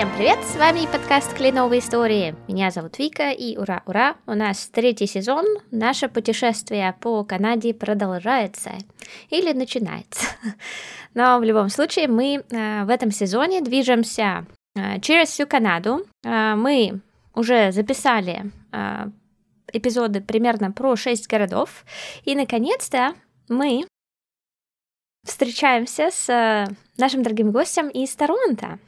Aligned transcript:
Всем 0.00 0.16
привет! 0.16 0.42
С 0.46 0.56
вами 0.56 0.90
подкаст 0.90 1.34
«Кленовые 1.34 1.80
истории». 1.80 2.34
Меня 2.48 2.70
зовут 2.70 2.98
Вика, 2.98 3.32
и 3.32 3.58
ура-ура! 3.58 4.16
У 4.26 4.32
нас 4.32 4.66
третий 4.68 5.06
сезон. 5.06 5.44
Наше 5.70 6.08
путешествие 6.08 6.96
по 7.02 7.22
Канаде 7.22 7.74
продолжается. 7.74 8.70
Или 9.28 9.52
начинается. 9.52 10.24
Но 11.14 11.38
в 11.38 11.42
любом 11.42 11.68
случае 11.68 12.08
мы 12.08 12.36
э, 12.36 12.84
в 12.84 12.88
этом 12.88 13.10
сезоне 13.10 13.60
движемся 13.60 14.46
э, 14.74 15.00
через 15.00 15.28
всю 15.28 15.46
Канаду. 15.46 16.06
Э, 16.24 16.54
мы 16.54 17.02
уже 17.34 17.70
записали 17.70 18.50
эпизоды 19.70 20.22
примерно 20.22 20.72
про 20.72 20.96
6 20.96 21.28
городов. 21.28 21.84
И, 22.24 22.34
наконец-то, 22.34 23.12
мы 23.50 23.86
встречаемся 25.26 26.08
с 26.10 26.66
нашим 26.96 27.22
дорогим 27.22 27.50
гостем 27.52 27.90
из 27.90 28.16
Торонто. 28.16 28.78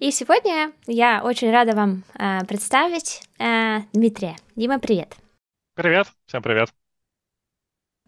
И 0.00 0.10
сегодня 0.10 0.72
я 0.86 1.22
очень 1.22 1.52
рада 1.52 1.72
вам 1.76 2.02
э, 2.18 2.44
представить 2.46 3.22
э, 3.38 3.78
Дмитрия. 3.92 4.36
Дима, 4.56 4.80
привет. 4.80 5.14
Привет, 5.74 6.08
всем 6.26 6.42
привет. 6.42 6.70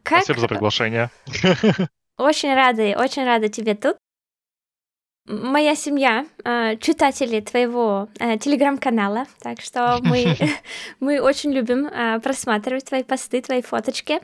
Как... 0.03 0.25
Спасибо 0.25 0.41
за 0.41 0.49
приглашение. 0.49 1.11
Очень 2.19 2.55
рада, 2.55 2.83
очень 2.99 3.25
рада 3.25 3.49
тебе 3.49 3.77
тут. 3.77 3.99
Моя 5.29 5.77
семья 5.77 6.27
э, 6.45 6.77
читатели 6.79 7.41
твоего 7.41 8.09
э, 8.19 8.37
телеграм-канала, 8.39 9.27
так 9.39 9.61
что 9.61 10.01
мы, 10.03 10.37
мы 11.01 11.21
очень 11.21 11.53
любим 11.53 11.87
э, 11.87 12.19
просматривать 12.21 12.87
твои 12.87 13.05
посты, 13.05 13.43
твои 13.43 13.63
фоточки. 13.63 14.21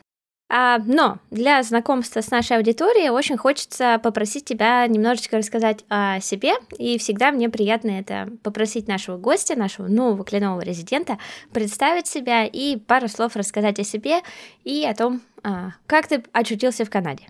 А, 0.54 0.80
но 0.84 1.16
для 1.30 1.62
знакомства 1.62 2.20
с 2.20 2.30
нашей 2.30 2.58
аудиторией 2.58 3.08
очень 3.08 3.38
хочется 3.38 3.98
попросить 4.02 4.44
тебя 4.44 4.86
немножечко 4.86 5.38
рассказать 5.38 5.82
о 5.88 6.20
себе, 6.20 6.52
и 6.76 6.98
всегда 6.98 7.32
мне 7.32 7.48
приятно 7.48 7.88
это 7.88 8.28
попросить 8.42 8.86
нашего 8.86 9.16
гостя, 9.16 9.58
нашего 9.58 9.88
нового 9.88 10.24
кленового 10.24 10.60
резидента, 10.60 11.16
представить 11.54 12.06
себя 12.06 12.44
и 12.44 12.76
пару 12.76 13.08
слов 13.08 13.34
рассказать 13.34 13.78
о 13.78 13.84
себе 13.84 14.20
и 14.62 14.84
о 14.84 14.94
том, 14.94 15.22
а, 15.42 15.70
как 15.86 16.08
ты 16.08 16.22
очутился 16.32 16.84
в 16.84 16.90
Канаде. 16.90 17.28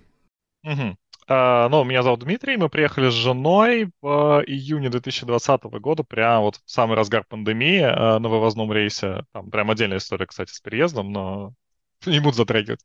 Угу. 0.64 0.96
Uh, 1.28 1.68
ну, 1.68 1.84
меня 1.84 2.02
зовут 2.02 2.24
Дмитрий, 2.24 2.56
мы 2.56 2.68
приехали 2.68 3.08
с 3.08 3.14
женой 3.14 3.92
в 4.02 4.42
июне 4.44 4.90
2020 4.90 5.62
года, 5.80 6.02
прямо 6.02 6.40
вот 6.40 6.56
в 6.56 6.62
самый 6.68 6.96
разгар 6.96 7.24
пандемии 7.28 8.18
на 8.18 8.28
вывозном 8.28 8.72
рейсе. 8.72 9.24
Там 9.32 9.48
прям 9.48 9.70
отдельная 9.70 9.98
история, 9.98 10.26
кстати, 10.26 10.50
с 10.50 10.60
переездом, 10.60 11.12
но 11.12 11.54
не 12.06 12.20
буду 12.20 12.36
затрагивать. 12.36 12.80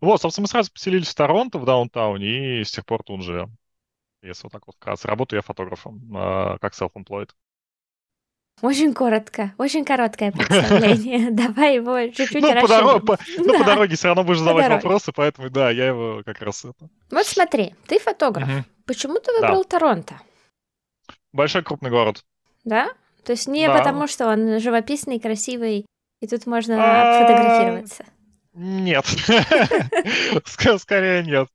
Вот, 0.00 0.20
собственно, 0.20 0.44
мы 0.44 0.48
сразу 0.48 0.72
поселились 0.72 1.08
в 1.08 1.14
Торонто, 1.14 1.58
в 1.58 1.64
даунтауне, 1.64 2.60
и 2.60 2.64
с 2.64 2.70
тех 2.70 2.84
пор 2.86 3.02
тут 3.02 3.22
живем. 3.22 3.56
Если 4.22 4.44
вот 4.44 4.52
так 4.52 4.66
вот 4.66 4.76
вкратце. 4.76 5.08
Работаю 5.08 5.38
я 5.38 5.42
фотографом, 5.42 6.16
э, 6.16 6.58
как 6.60 6.74
self-employed. 6.74 7.30
Очень 8.60 8.94
коротко, 8.94 9.54
очень 9.58 9.84
короткое 9.84 10.30
представление. 10.32 11.30
Давай 11.32 11.76
его 11.76 12.06
чуть-чуть 12.06 12.42
ну, 12.42 12.60
по, 12.60 12.68
дорог, 12.68 13.04
по, 13.06 13.18
ну, 13.38 13.58
по 13.58 13.64
дороге 13.64 13.96
все 13.96 14.08
равно 14.08 14.22
будешь 14.22 14.38
задавать 14.38 14.68
вопросы, 14.68 15.12
поэтому 15.12 15.50
да, 15.50 15.70
я 15.70 15.88
его 15.88 16.22
как 16.24 16.40
раз 16.42 16.64
это. 16.64 16.88
Вот 17.10 17.26
смотри, 17.26 17.74
ты 17.88 17.98
фотограф. 17.98 18.48
Почему 18.86 19.18
ты 19.18 19.32
выбрал. 19.32 19.64
Торонто? 19.64 20.20
Большой 21.32 21.62
крупный 21.62 21.90
город. 21.90 22.24
Да? 22.64 22.92
То 23.24 23.32
есть 23.32 23.48
не 23.48 23.68
потому, 23.68 24.06
что 24.06 24.28
он 24.28 24.60
живописный, 24.60 25.18
красивый, 25.18 25.86
и 26.20 26.26
тут 26.26 26.46
можно 26.46 26.76
а... 26.78 27.20
фотографироваться. 27.20 28.04
Нет. 28.54 29.06
Скорее 30.78 31.22
нет. 31.24 31.48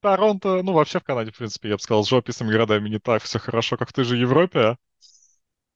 Торонто, 0.00 0.62
ну 0.62 0.72
вообще 0.72 1.00
в 1.00 1.04
Канаде, 1.04 1.32
в 1.32 1.36
принципе, 1.38 1.70
я 1.70 1.76
бы 1.76 1.82
сказал, 1.82 2.04
с 2.04 2.08
живописными 2.08 2.52
городами 2.52 2.88
не 2.88 2.98
так 2.98 3.22
все 3.22 3.38
хорошо, 3.38 3.76
как 3.76 3.88
в 3.88 3.92
той 3.92 4.04
же 4.04 4.16
Европе. 4.16 4.76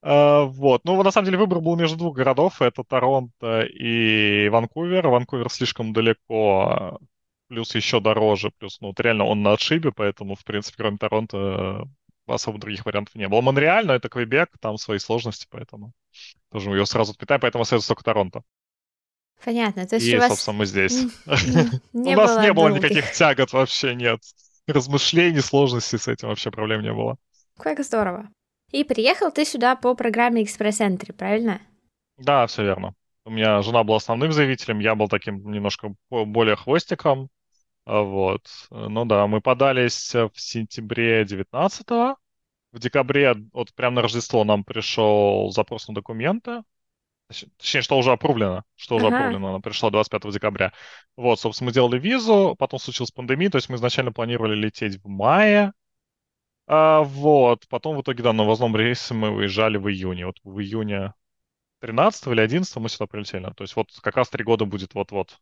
Uh, 0.03 0.45
вот. 0.47 0.83
Ну, 0.83 1.01
на 1.03 1.11
самом 1.11 1.25
деле, 1.25 1.37
выбор 1.37 1.59
был 1.59 1.75
между 1.75 1.95
двух 1.95 2.15
городов. 2.15 2.61
Это 2.61 2.83
Торонто 2.83 3.61
и 3.61 4.49
Ванкувер. 4.49 5.07
Ванкувер 5.07 5.49
слишком 5.51 5.93
далеко, 5.93 6.99
плюс 7.49 7.75
еще 7.75 7.99
дороже, 7.99 8.51
плюс, 8.57 8.79
ну, 8.81 8.87
вот 8.87 8.99
реально 8.99 9.25
он 9.25 9.43
на 9.43 9.53
отшибе, 9.53 9.91
поэтому, 9.91 10.35
в 10.35 10.43
принципе, 10.43 10.77
кроме 10.77 10.97
Торонто, 10.97 11.85
особо 12.25 12.57
других 12.57 12.85
вариантов 12.85 13.13
не 13.15 13.27
было. 13.27 13.41
Монреаль, 13.41 13.85
но 13.85 13.93
это 13.93 14.09
Квебек, 14.09 14.49
там 14.59 14.77
свои 14.77 14.97
сложности, 14.97 15.47
поэтому 15.51 15.91
тоже 16.51 16.71
ее 16.71 16.85
сразу 16.85 17.11
отпитаем, 17.11 17.41
поэтому 17.41 17.63
остается 17.63 17.89
только 17.89 18.03
Торонто. 18.03 18.41
Понятно. 19.43 19.87
То 19.87 19.95
есть 19.95 20.07
и, 20.07 20.15
у 20.15 20.19
вас... 20.19 20.29
собственно, 20.29 20.57
мы 20.57 20.65
здесь. 20.65 21.03
У 21.93 21.99
нас 21.99 22.43
не 22.43 22.53
было 22.53 22.69
никаких 22.69 23.11
тягот 23.11 23.53
вообще, 23.53 23.95
нет. 23.95 24.19
Размышлений, 24.67 25.41
сложностей 25.41 25.97
с 25.97 26.07
этим 26.07 26.29
вообще 26.29 26.51
проблем 26.51 26.81
не 26.81 26.93
было. 26.93 27.17
Как 27.57 27.83
здорово. 27.83 28.29
И 28.71 28.83
приехал 28.83 29.31
ты 29.31 29.43
сюда 29.43 29.75
по 29.75 29.95
программе 29.95 30.43
экспресс-энтри, 30.43 31.11
правильно? 31.11 31.59
Да, 32.17 32.47
все 32.47 32.63
верно. 32.63 32.93
У 33.25 33.31
меня 33.31 33.61
жена 33.61 33.83
была 33.83 33.97
основным 33.97 34.31
заявителем, 34.31 34.79
я 34.79 34.95
был 34.95 35.07
таким 35.07 35.51
немножко 35.51 35.93
более 36.09 36.55
хвостиком. 36.55 37.29
А, 37.85 38.01
вот. 38.01 38.47
Ну 38.69 39.05
да, 39.05 39.27
мы 39.27 39.41
подались 39.41 40.13
в 40.13 40.31
сентябре 40.35 41.23
19-го. 41.23 42.17
В 42.71 42.79
декабре, 42.79 43.35
вот 43.51 43.73
прямо 43.73 43.97
на 43.97 44.01
Рождество 44.03 44.43
нам 44.43 44.63
пришел 44.63 45.51
запрос 45.51 45.87
на 45.87 45.93
документы. 45.93 46.63
Точнее, 47.57 47.81
что 47.81 47.97
уже 47.97 48.11
опрувлено, 48.11 48.63
что 48.75 48.95
уже 48.95 49.07
ага. 49.07 49.17
опрувлено, 49.17 49.49
она 49.49 49.59
пришла 49.59 49.89
25 49.89 50.31
декабря. 50.31 50.73
Вот, 51.15 51.39
собственно, 51.39 51.67
мы 51.67 51.73
делали 51.73 51.99
визу, 51.99 52.55
потом 52.57 52.79
случилась 52.79 53.11
пандемия, 53.11 53.49
то 53.49 53.57
есть 53.57 53.69
мы 53.69 53.75
изначально 53.75 54.11
планировали 54.11 54.55
лететь 54.55 54.97
в 55.03 55.07
мае, 55.07 55.73
а, 56.67 57.01
вот, 57.03 57.67
потом 57.67 57.97
в 57.97 58.01
итоге, 58.01 58.23
да, 58.23 58.31
на 58.31 58.43
возном 58.43 58.75
рейсе 58.77 59.13
мы 59.13 59.31
выезжали 59.31 59.77
в 59.77 59.89
июне. 59.89 60.25
Вот 60.25 60.37
в 60.43 60.59
июне 60.59 61.13
13 61.79 62.27
или 62.27 62.39
11 62.39 62.75
мы 62.77 62.87
сюда 62.87 63.07
прилетели. 63.07 63.51
То 63.53 63.63
есть 63.63 63.75
вот 63.75 63.89
как 64.01 64.15
раз 64.15 64.29
три 64.29 64.43
года 64.45 64.63
будет 64.63 64.93
вот-вот, 64.93 65.37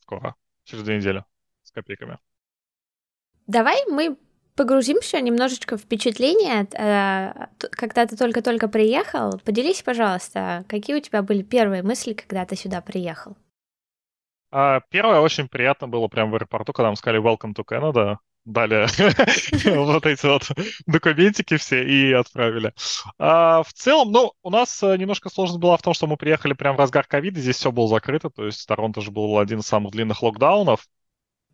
скоро, 0.00 0.34
через 0.64 0.82
две 0.82 0.98
недели, 0.98 1.24
с 1.62 1.70
копейками. 1.70 2.18
Давай 3.46 3.82
мы 3.88 4.18
погрузимся 4.56 5.20
немножечко 5.20 5.76
в 5.76 5.80
впечатление, 5.80 6.66
э, 6.72 7.46
когда 7.70 8.06
ты 8.06 8.16
только-только 8.16 8.68
приехал. 8.68 9.38
Поделись, 9.44 9.82
пожалуйста, 9.82 10.64
какие 10.68 10.96
у 10.96 11.00
тебя 11.00 11.22
были 11.22 11.42
первые 11.42 11.82
мысли, 11.82 12.12
когда 12.12 12.44
ты 12.44 12.56
сюда 12.56 12.80
приехал? 12.80 13.36
А, 14.50 14.80
первое 14.90 15.20
очень 15.20 15.48
приятно 15.48 15.88
было 15.88 16.08
прямо 16.08 16.32
в 16.32 16.34
аэропорту, 16.34 16.72
когда 16.72 16.88
нам 16.88 16.96
сказали 16.96 17.22
«Welcome 17.22 17.54
to 17.54 17.64
Canada», 17.64 18.18
дали 18.44 18.86
вот 19.76 20.04
эти 20.06 20.26
вот 20.26 20.50
документики 20.86 21.56
все 21.56 21.84
и 21.84 22.12
отправили. 22.12 22.74
А, 23.18 23.62
в 23.62 23.72
целом, 23.72 24.10
ну, 24.10 24.32
у 24.42 24.50
нас 24.50 24.82
э, 24.82 24.96
немножко 24.96 25.30
сложность 25.30 25.60
была 25.60 25.76
в 25.76 25.82
том, 25.82 25.94
что 25.94 26.06
мы 26.06 26.16
приехали 26.16 26.52
прямо 26.52 26.76
в 26.76 26.80
разгар 26.80 27.06
ковида, 27.06 27.40
здесь 27.40 27.56
все 27.56 27.72
было 27.72 27.88
закрыто, 27.88 28.30
то 28.30 28.44
есть 28.44 28.66
Торонто 28.66 29.00
же 29.00 29.10
был 29.10 29.38
один 29.38 29.60
из 29.60 29.66
самых 29.66 29.92
длинных 29.92 30.22
локдаунов, 30.22 30.86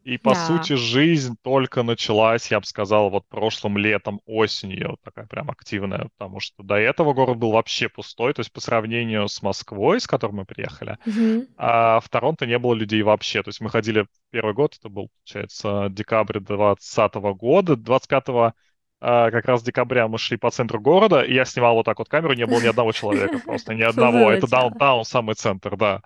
и, 0.09 0.17
по 0.17 0.33
да. 0.33 0.47
сути, 0.47 0.73
жизнь 0.73 1.37
только 1.43 1.83
началась, 1.83 2.51
я 2.51 2.61
бы 2.61 2.65
сказал, 2.65 3.11
вот 3.11 3.29
прошлым 3.29 3.77
летом, 3.77 4.23
осенью, 4.25 4.97
такая 5.05 5.27
прям 5.27 5.51
активная, 5.51 6.09
потому 6.17 6.41
что 6.41 6.63
до 6.63 6.77
этого 6.77 7.13
город 7.13 7.37
был 7.37 7.51
вообще 7.51 7.91
пустой, 7.91 8.33
то 8.33 8.41
есть 8.41 8.51
по 8.51 8.61
сравнению 8.61 9.29
с 9.29 9.43
Москвой, 9.43 10.01
с 10.01 10.07
которой 10.07 10.33
мы 10.33 10.45
приехали, 10.47 10.97
mm-hmm. 11.05 11.49
а 11.59 12.01
в 12.01 12.09
Торонто 12.09 12.47
не 12.47 12.59
было 12.59 12.73
людей 12.73 13.03
вообще. 13.03 13.43
То 13.43 13.51
есть 13.51 13.61
мы 13.61 13.69
ходили 13.69 14.07
первый 14.31 14.55
год, 14.55 14.77
это 14.79 14.89
был, 14.89 15.11
получается, 15.19 15.89
декабрь 15.91 16.41
2020 16.41 17.15
года, 17.37 17.77
25 17.77 18.55
а, 19.01 19.31
как 19.31 19.45
раз 19.45 19.63
декабря 19.63 20.09
мы 20.09 20.17
шли 20.19 20.39
по 20.39 20.51
центру 20.51 20.81
города, 20.81 21.21
и 21.21 21.35
я 21.35 21.45
снимал 21.45 21.75
вот 21.75 21.85
так 21.85 21.99
вот 21.99 22.09
камеру, 22.09 22.33
не 22.33 22.47
было 22.47 22.61
ни 22.61 22.67
одного 22.67 22.93
человека, 22.93 23.39
просто 23.45 23.75
ни 23.75 23.83
одного. 23.83 24.31
Это 24.33 24.49
даунтаун, 24.49 25.05
самый 25.05 25.35
центр, 25.35 25.77
да. 25.77 26.01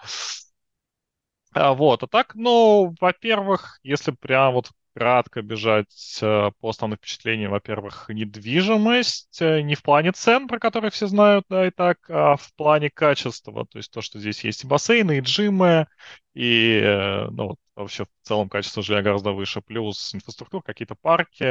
А, 1.54 1.74
вот, 1.74 2.02
а 2.02 2.06
так, 2.06 2.34
ну, 2.34 2.94
во-первых, 3.00 3.78
если 3.82 4.10
прям 4.10 4.54
вот 4.54 4.70
кратко 4.94 5.42
бежать 5.42 6.18
э, 6.20 6.50
по 6.60 6.68
основным 6.68 6.98
впечатлениям, 6.98 7.50
во-первых, 7.50 8.06
недвижимость 8.08 9.40
э, 9.40 9.62
не 9.62 9.74
в 9.74 9.82
плане 9.82 10.12
цен, 10.12 10.48
про 10.48 10.58
которые 10.58 10.90
все 10.90 11.06
знают, 11.06 11.46
да, 11.48 11.66
и 11.66 11.70
так, 11.70 11.98
а 12.08 12.36
в 12.36 12.54
плане 12.54 12.90
качества, 12.90 13.66
то 13.66 13.78
есть 13.78 13.90
то, 13.90 14.02
что 14.02 14.18
здесь 14.18 14.44
есть 14.44 14.64
и 14.64 14.66
бассейны, 14.66 15.18
и 15.18 15.20
джимы, 15.20 15.86
и, 16.34 16.80
э, 16.82 17.28
ну, 17.30 17.56
вообще 17.74 18.04
в 18.04 18.08
целом 18.26 18.48
качество 18.48 18.82
жилья 18.82 19.02
гораздо 19.02 19.32
выше, 19.32 19.62
плюс 19.62 20.14
инфраструктура, 20.14 20.62
какие-то 20.62 20.94
парки, 20.94 21.44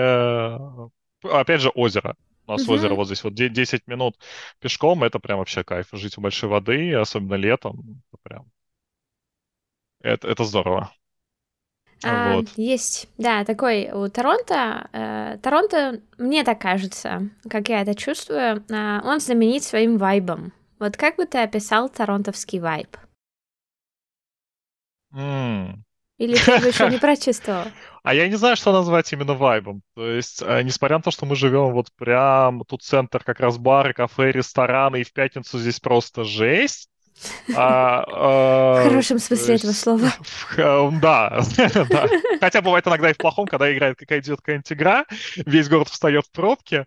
опять 1.23 1.61
же, 1.61 1.69
озеро. 1.69 2.15
У 2.47 2.51
нас 2.51 2.67
mm-hmm. 2.67 2.73
озеро 2.73 2.95
вот 2.95 3.05
здесь 3.05 3.23
вот 3.23 3.33
10 3.33 3.87
минут 3.87 4.17
пешком, 4.59 5.03
это 5.03 5.19
прям 5.19 5.39
вообще 5.39 5.63
кайф. 5.63 5.87
Жить 5.93 6.17
у 6.17 6.21
большой 6.21 6.49
воды, 6.49 6.93
особенно 6.93 7.35
летом, 7.35 8.01
это 8.11 8.17
прям 8.23 8.45
это, 10.03 10.27
это 10.27 10.43
здорово. 10.43 10.91
А, 12.03 12.35
вот. 12.35 12.47
Есть, 12.55 13.07
да, 13.17 13.45
такой 13.45 13.91
у 13.91 14.09
Торонто. 14.09 14.89
Э, 14.91 15.37
Торонто, 15.41 16.01
мне 16.17 16.43
так 16.43 16.59
кажется, 16.59 17.29
как 17.49 17.69
я 17.69 17.81
это 17.81 17.93
чувствую, 17.93 18.63
э, 18.67 19.01
он 19.03 19.19
знаменит 19.19 19.63
своим 19.63 19.97
вайбом. 19.97 20.51
Вот 20.79 20.97
как 20.97 21.17
бы 21.17 21.25
ты 21.25 21.37
описал 21.37 21.89
торонтовский 21.89 22.59
вайб? 22.59 22.97
Mm. 25.13 25.75
Или 26.17 26.37
ты 26.37 26.51
его 26.51 26.67
еще 26.67 26.89
не 26.89 26.97
прочувствовал? 26.99 27.65
А 28.03 28.15
я 28.15 28.27
не 28.27 28.35
знаю, 28.35 28.55
что 28.55 28.71
назвать 28.71 29.11
именно 29.13 29.35
вайбом. 29.35 29.83
То 29.95 30.07
есть, 30.07 30.41
э, 30.41 30.63
несмотря 30.63 30.97
на 30.97 31.03
то, 31.03 31.11
что 31.11 31.27
мы 31.27 31.35
живем 31.35 31.71
вот 31.71 31.91
прям 31.95 32.63
тут 32.65 32.81
центр 32.81 33.23
как 33.23 33.39
раз 33.39 33.59
бары, 33.59 33.93
кафе, 33.93 34.31
рестораны, 34.31 35.01
и 35.01 35.03
в 35.03 35.13
пятницу 35.13 35.59
здесь 35.59 35.79
просто 35.79 36.23
жесть, 36.23 36.90
а, 37.55 38.03
а, 38.07 38.81
в 38.81 38.89
хорошем 38.89 39.19
смысле 39.19 39.55
этого 39.55 39.71
слова. 39.71 40.11
Да, 41.01 41.41
да. 41.89 42.07
Хотя 42.39 42.61
бывает 42.61 42.87
иногда 42.87 43.09
и 43.09 43.13
в 43.13 43.17
плохом, 43.17 43.45
когда 43.45 43.71
играет 43.71 43.97
какая-то 43.97 44.27
идет 44.27 44.39
какая-нибудь 44.39 44.71
игра, 44.71 45.05
весь 45.45 45.69
город 45.69 45.89
встает 45.89 46.25
в 46.25 46.31
пробке. 46.31 46.85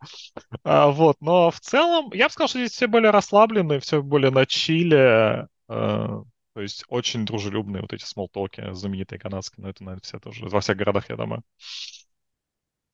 А, 0.65 0.89
вот, 0.89 1.17
но 1.21 1.51
в 1.51 1.61
целом, 1.61 2.11
я 2.13 2.27
бы 2.27 2.33
сказал, 2.33 2.49
что 2.49 2.59
здесь 2.59 2.73
все 2.73 2.87
более 2.87 3.11
расслабленные, 3.11 3.81
все 3.81 4.03
более 4.03 4.31
на 4.31 4.47
чиле. 4.47 5.49
То 5.69 6.25
есть 6.61 6.85
очень 6.89 7.27
дружелюбные 7.27 7.83
вот 7.83 7.93
эти 7.93 8.05
смолтоки, 8.05 8.73
знаменитые 8.73 9.19
канадские, 9.19 9.65
но 9.65 9.71
это, 9.71 9.83
наверное, 9.83 10.03
все 10.03 10.21
тоже 10.21 10.47
во 10.47 10.61
всех 10.61 10.77
городах, 10.77 11.09
я 11.09 11.17
думаю. 11.17 11.43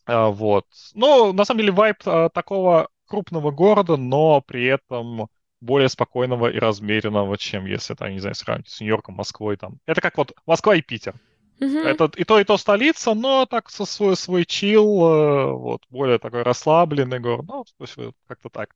Вот. 0.07 0.65
Ну, 0.95 1.33
на 1.33 1.45
самом 1.45 1.61
деле, 1.61 1.73
вайп 1.73 1.99
такого 2.33 2.89
крупного 3.07 3.51
города, 3.51 3.97
но 3.97 4.41
при 4.41 4.65
этом 4.65 5.29
более 5.61 5.89
спокойного 5.89 6.51
и 6.51 6.59
размеренного, 6.59 7.37
чем 7.39 7.67
если, 7.67 7.95
там, 7.95 8.11
не 8.11 8.21
знаю, 8.21 8.35
сравнить 8.35 8.69
с 8.69 8.81
Нью-Йорком, 8.81 9.15
Москвой. 9.15 9.57
Там. 9.57 9.79
Это 9.87 10.01
как 10.01 10.17
вот 10.19 10.33
Москва 10.47 10.75
и 10.75 10.83
Питер. 10.83 11.15
Mm-hmm. 11.61 11.85
Это 11.85 12.11
и 12.17 12.25
то, 12.25 12.41
и 12.41 12.45
то 12.45 12.57
столица, 12.57 13.13
но 13.15 13.45
так 13.45 13.69
со 13.69 13.85
свой, 13.85 14.17
свой 14.17 14.47
чил, 14.47 14.87
э, 15.05 15.53
вот, 15.53 15.83
более 15.91 16.19
такой 16.19 16.43
расслабленный 16.43 17.21
город. 17.21 17.45
Ну, 17.47 17.65
то 17.65 17.85
есть 17.85 17.97
как-то 18.27 18.49
так. 18.49 18.71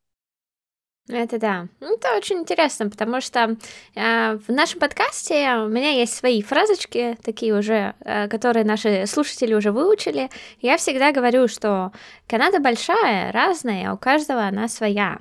Это 1.09 1.39
да. 1.39 1.69
Ну, 1.81 1.97
это 1.97 2.17
очень 2.17 2.39
интересно, 2.39 2.89
потому 2.89 3.21
что 3.21 3.57
э, 3.95 4.39
в 4.39 4.49
нашем 4.49 4.81
подкасте 4.81 5.57
у 5.59 5.69
меня 5.69 5.91
есть 5.91 6.15
свои 6.15 6.41
фразочки, 6.41 7.19
такие 7.23 7.55
уже, 7.55 7.95
э, 8.01 8.27
которые 8.29 8.65
наши 8.65 9.05
слушатели 9.07 9.53
уже 9.53 9.71
выучили. 9.71 10.31
Я 10.61 10.79
всегда 10.79 11.13
говорю, 11.13 11.47
что 11.47 11.93
Канада 12.27 12.59
большая, 12.59 13.33
разная, 13.33 13.93
у 13.93 13.99
каждого 13.99 14.45
она 14.45 14.67
своя. 14.67 15.19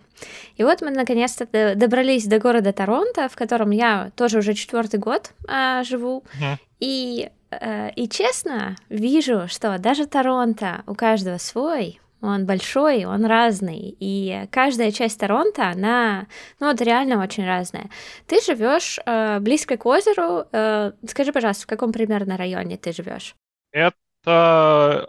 И 0.55 0.63
вот 0.63 0.81
мы 0.81 0.89
наконец-то 0.89 1.75
добрались 1.75 2.27
до 2.27 2.39
города 2.39 2.71
Торонто, 2.71 3.27
в 3.27 3.35
котором 3.35 3.71
я 3.71 4.11
тоже 4.15 4.37
уже 4.37 4.53
четвертый 4.53 5.01
год 5.01 5.31
э, 5.49 5.83
живу. 5.83 6.23
Mm-hmm. 6.39 6.57
И, 6.79 7.29
э, 7.51 7.91
и 7.91 8.07
честно, 8.07 8.77
вижу, 8.87 9.49
что 9.49 9.77
даже 9.79 10.05
Торонто 10.05 10.83
у 10.87 10.95
каждого 10.95 11.39
свой, 11.39 11.99
он 12.23 12.45
большой, 12.45 13.05
он 13.05 13.25
разный, 13.25 13.95
и 13.99 14.47
каждая 14.51 14.91
часть 14.91 15.19
Торонто, 15.19 15.69
она, 15.69 16.27
ну 16.59 16.67
вот 16.67 16.81
реально 16.81 17.21
очень 17.21 17.45
разная. 17.45 17.89
Ты 18.27 18.41
живешь 18.41 18.99
э, 19.05 19.39
близко 19.39 19.77
к 19.77 19.85
озеру, 19.85 20.45
э, 20.51 20.93
скажи, 21.07 21.33
пожалуйста, 21.33 21.63
в 21.63 21.67
каком 21.67 21.91
примерно 21.91 22.37
районе 22.37 22.77
ты 22.77 22.93
живешь? 22.93 23.35
Это 23.71 25.05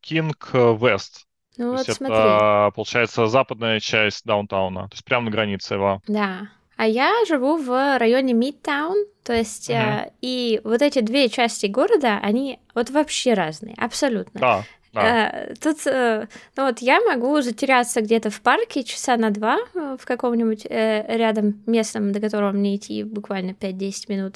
Кинг 0.00 0.50
э, 0.52 0.76
Вест. 0.80 1.26
Ну 1.56 1.70
вот 1.70 1.86
есть 1.86 1.98
смотри. 1.98 2.16
это, 2.16 2.70
получается, 2.74 3.26
западная 3.26 3.80
часть 3.80 4.24
даунтауна, 4.24 4.88
то 4.88 4.94
есть 4.94 5.04
прямо 5.04 5.26
на 5.26 5.30
границе 5.30 5.74
его. 5.74 6.02
Да. 6.06 6.48
А 6.76 6.86
я 6.86 7.24
живу 7.26 7.56
в 7.56 7.98
районе 7.98 8.34
Мидтаун, 8.34 9.06
то 9.24 9.32
есть 9.32 9.70
uh-huh. 9.70 10.08
э, 10.08 10.10
и 10.20 10.60
вот 10.64 10.82
эти 10.82 11.00
две 11.00 11.30
части 11.30 11.66
города, 11.66 12.18
они 12.22 12.58
вот 12.74 12.90
вообще 12.90 13.32
разные, 13.32 13.74
абсолютно. 13.78 14.40
Да. 14.40 14.64
Да. 14.96 15.30
Э, 15.30 15.54
тут, 15.60 15.86
э, 15.86 16.26
ну 16.56 16.66
вот 16.66 16.78
я 16.80 17.00
могу 17.00 17.40
затеряться 17.42 18.00
где-то 18.00 18.30
в 18.30 18.40
парке 18.40 18.82
часа 18.82 19.16
на 19.16 19.30
два 19.30 19.58
э, 19.74 19.96
в 20.00 20.04
каком-нибудь 20.06 20.66
рядом 20.66 21.62
местном, 21.66 22.12
до 22.12 22.20
которого 22.20 22.52
мне 22.52 22.76
идти 22.76 23.02
буквально 23.04 23.50
5-10 23.50 23.92
минут, 24.08 24.34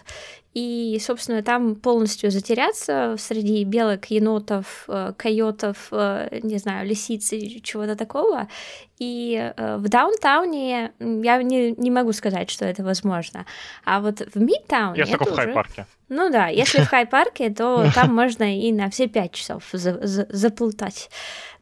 и, 0.52 0.98
собственно, 1.00 1.42
там 1.42 1.76
полностью 1.76 2.30
затеряться 2.32 3.14
среди 3.18 3.62
белок, 3.62 4.06
енотов, 4.06 4.84
э, 4.88 5.12
койотов, 5.16 5.88
э, 5.92 6.40
не 6.42 6.58
знаю, 6.58 6.88
лисиц 6.88 7.32
и 7.32 7.62
чего-то 7.62 7.94
такого. 7.94 8.48
И 8.98 9.52
э, 9.56 9.76
в 9.76 9.88
даунтауне 9.88 10.92
я 10.98 11.42
не, 11.42 11.70
не 11.72 11.90
могу 11.92 12.12
сказать, 12.12 12.50
что 12.50 12.64
это 12.64 12.82
возможно. 12.82 13.46
А 13.84 14.00
вот 14.00 14.22
в 14.34 14.40
мидтауне... 14.40 14.98
Я 14.98 15.06
только 15.06 15.26
в 15.26 15.36
хай-парке. 15.36 15.86
Ну 16.08 16.30
да, 16.30 16.48
если 16.48 16.82
в 16.82 16.88
хай-парке, 16.88 17.50
то 17.50 17.86
там 17.94 18.12
можно 18.12 18.58
и 18.58 18.72
на 18.72 18.90
все 18.90 19.06
пять 19.06 19.32
часов 19.32 19.62
заплутать. 19.72 21.10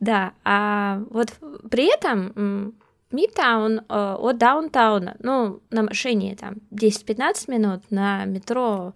Да, 0.01 0.33
а 0.45 1.03
вот 1.11 1.35
при 1.71 1.95
этом 1.95 2.75
Мидтаун 3.11 3.81
э, 3.81 4.17
от 4.19 4.39
даунтауна, 4.39 5.17
ну, 5.21 5.61
на 5.71 5.83
машине 5.83 6.37
там 6.37 6.57
10-15 6.73 7.51
минут, 7.51 7.83
на 7.91 8.25
метро 8.25 8.93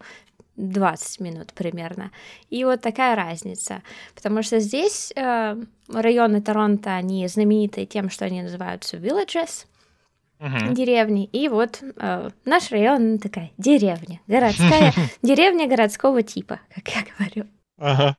20 0.55 1.19
минут 1.19 1.53
примерно. 1.53 2.11
И 2.49 2.63
вот 2.63 2.81
такая 2.81 3.15
разница. 3.15 3.81
Потому 4.15 4.43
что 4.43 4.59
здесь 4.59 5.11
э, 5.15 5.55
районы 5.89 6.41
Торонто, 6.41 6.95
они 6.95 7.27
знамениты 7.27 7.85
тем, 7.85 8.09
что 8.09 8.25
они 8.25 8.43
называются 8.43 8.97
villages, 8.97 9.65
uh-huh. 10.39 10.73
деревни. 10.73 11.25
И 11.25 11.49
вот 11.49 11.81
э, 11.81 12.29
наш 12.45 12.71
район 12.71 13.17
такая 13.17 13.51
деревня, 13.57 14.21
городская, 14.27 14.93
деревня 15.21 15.67
городского 15.67 16.21
типа, 16.21 16.59
как 16.75 16.87
я 16.89 17.03
говорю. 17.17 17.47
Ага. 17.77 18.15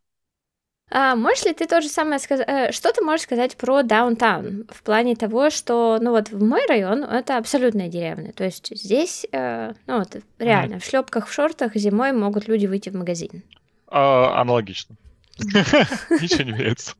А 0.96 1.17
можешь 1.17 1.44
ли 1.44 1.52
ты 1.52 1.67
то 1.67 1.81
же 1.81 1.88
самое 1.88 2.20
сказать? 2.20 2.46
Э, 2.49 2.70
что 2.70 2.93
ты 2.93 3.02
можешь 3.02 3.23
сказать 3.25 3.56
про 3.56 3.82
даунтаун 3.82 4.64
в 4.70 4.85
плане 4.85 5.17
того, 5.17 5.50
что, 5.50 5.99
ну 6.00 6.12
вот 6.12 6.31
в 6.31 6.41
мой 6.41 6.64
район 6.69 7.02
это 7.02 7.37
абсолютная 7.37 7.88
деревня, 7.88 8.32
то 8.32 8.44
есть 8.44 8.69
здесь, 8.70 9.26
э, 9.32 9.73
ну 9.88 9.99
вот 9.99 10.17
реально 10.38 10.75
mm. 10.75 10.79
в 10.79 10.85
шлепках, 10.85 11.26
в 11.26 11.32
шортах 11.32 11.75
зимой 11.75 12.12
могут 12.12 12.46
люди 12.46 12.67
выйти 12.67 12.91
в 12.91 12.94
магазин. 12.94 13.43
А, 13.88 14.41
аналогично. 14.41 14.94
Ничего 15.38 16.44
не 16.44 16.52
меняется. 16.52 16.94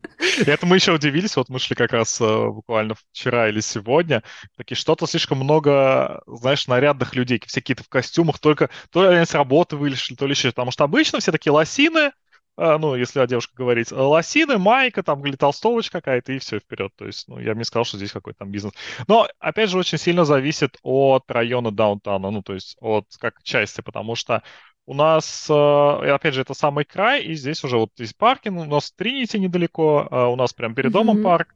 И 0.45 0.51
это 0.51 0.67
мы 0.67 0.75
еще 0.75 0.93
удивились, 0.93 1.37
вот 1.37 1.49
мы 1.49 1.61
шли 1.61 1.77
как 1.77 1.93
раз 1.93 2.21
э, 2.21 2.49
буквально 2.49 2.97
вчера 3.13 3.49
или 3.49 3.61
сегодня, 3.61 4.25
такие 4.57 4.77
что-то 4.77 5.07
слишком 5.07 5.39
много, 5.39 6.21
знаешь, 6.27 6.67
нарядных 6.67 7.15
людей, 7.15 7.41
все 7.47 7.61
какие-то 7.61 7.85
в 7.85 7.89
костюмах, 7.89 8.41
только 8.41 8.71
то 8.91 9.09
ли 9.09 9.17
они 9.19 9.25
с 9.25 9.35
работы 9.35 9.77
вылезли, 9.77 10.17
то 10.17 10.27
ли 10.27 10.33
еще, 10.33 10.49
потому 10.49 10.73
что 10.73 10.83
обычно 10.83 11.21
все 11.21 11.31
такие 11.31 11.53
лосины, 11.53 12.11
ну, 12.57 12.95
если 12.95 13.21
о 13.21 13.27
девушке 13.27 13.55
говорить, 13.57 13.91
э, 13.91 13.95
лосины, 13.97 14.59
майка, 14.59 15.03
там, 15.03 15.25
или 15.27 15.37
толстовочка 15.37 16.01
какая-то, 16.01 16.33
и 16.33 16.39
все 16.39 16.59
вперед. 16.59 16.93
То 16.97 17.07
есть, 17.07 17.29
ну, 17.29 17.39
я 17.39 17.53
бы 17.53 17.59
не 17.59 17.65
сказал, 17.65 17.85
что 17.85 17.97
здесь 17.97 18.13
какой-то 18.13 18.41
там 18.41 18.51
бизнес. 18.51 18.73
Но, 19.09 19.29
опять 19.39 19.71
же, 19.71 19.79
очень 19.79 19.99
сильно 19.99 20.25
зависит 20.25 20.77
от 20.83 21.31
района 21.31 21.71
даунтауна, 21.71 22.31
ну, 22.31 22.43
то 22.43 22.55
есть 22.55 22.77
от 22.81 23.07
как 23.19 23.43
части, 23.43 23.81
потому 23.81 24.15
что 24.15 24.43
у 24.87 24.95
нас, 24.95 25.49
э, 25.49 25.55
опять 25.55 26.35
же, 26.35 26.43
это 26.43 26.55
самый 26.55 26.85
край, 26.85 27.23
и 27.25 27.35
здесь 27.35 27.65
уже 27.65 27.79
вот 27.79 27.91
здесь 27.97 28.13
паркинг, 28.13 28.61
у 28.61 28.65
нас 28.65 28.93
Тринити 28.93 29.39
недалеко, 29.39 30.07
а 30.11 30.29
у 30.29 30.37
нас 30.37 30.53
прям 30.53 30.75
перед 30.75 30.93
домом 30.93 31.19
mm-hmm. 31.19 31.23
парк. 31.23 31.55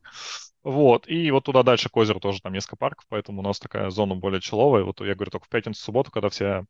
Вот, 0.65 1.09
и 1.09 1.31
вот 1.31 1.45
туда 1.45 1.63
дальше 1.63 1.89
к 1.89 1.97
озеру 1.97 2.21
тоже 2.21 2.41
там 2.43 2.53
несколько 2.53 2.77
парков, 2.77 3.07
поэтому 3.09 3.41
у 3.41 3.45
нас 3.45 3.59
такая 3.59 3.91
зона 3.91 4.17
более 4.17 4.41
человая. 4.41 4.85
Вот 4.85 5.01
я 5.01 5.15
говорю, 5.15 5.31
только 5.31 5.47
в 5.47 5.49
пятницу, 5.49 5.81
субботу, 5.81 6.11
когда 6.11 6.29
все 6.29 6.65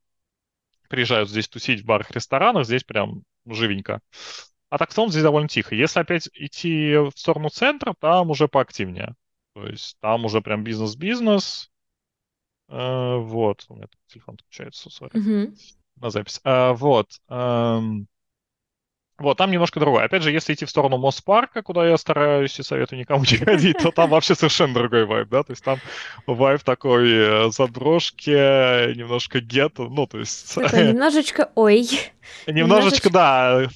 приезжают 0.89 1.29
здесь 1.31 1.49
тусить 1.49 1.83
в 1.83 1.85
барах, 1.87 2.11
ресторанах, 2.11 2.65
здесь 2.65 2.85
прям 2.85 3.23
живенько. 3.47 4.01
А 4.71 4.79
так 4.79 4.91
в 4.91 4.95
целом 4.95 5.11
здесь 5.11 5.23
довольно 5.23 5.49
тихо. 5.49 5.75
Если 5.75 6.01
опять 6.01 6.29
идти 6.35 6.97
в 6.97 7.13
сторону 7.15 7.49
центра, 7.49 7.95
там 7.99 8.31
уже 8.31 8.49
поактивнее. 8.49 9.15
То 9.55 9.67
есть 9.67 9.97
там 10.01 10.25
уже 10.25 10.41
прям 10.41 10.63
бизнес-бизнес. 10.63 11.71
Э, 12.69 13.17
вот, 13.17 13.65
у 13.69 13.77
меня 13.77 13.87
телефон 14.07 14.37
включается, 14.37 14.91
сори, 14.91 15.13
mm-hmm. 15.13 15.55
на 15.97 16.11
запись. 16.11 16.41
Э, 16.45 16.73
вот. 16.73 17.09
Эм, 17.29 18.09
вот, 19.19 19.37
там 19.37 19.51
немножко 19.51 19.81
другое. 19.81 20.05
Опять 20.05 20.23
же, 20.23 20.31
если 20.31 20.55
идти 20.55 20.65
в 20.65 20.71
сторону 20.71 20.97
Моспарка, 20.97 21.63
куда 21.63 21.87
я 21.87 21.97
стараюсь 21.97 22.59
и 22.61 22.63
советую 22.63 23.01
никому 23.01 23.25
не 23.25 23.37
ходить, 23.37 23.79
то 23.79 23.91
там 23.91 24.11
вообще 24.11 24.37
совершенно 24.37 24.75
другой 24.75 25.07
вайб, 25.07 25.29
да, 25.29 25.43
то 25.43 25.53
есть 25.53 25.65
там 25.65 25.79
вайб 26.27 26.63
такой 26.63 27.11
э, 27.11 27.51
заброшки, 27.51 28.31
немножко 28.95 29.41
гетто, 29.41 29.85
ну, 29.85 30.07
то 30.07 30.19
есть... 30.19 30.55
Такой 30.55 30.89
немножечко 30.89 31.51
ой. 31.57 31.89
Немножечко, 32.47 33.11
да, 33.11 33.67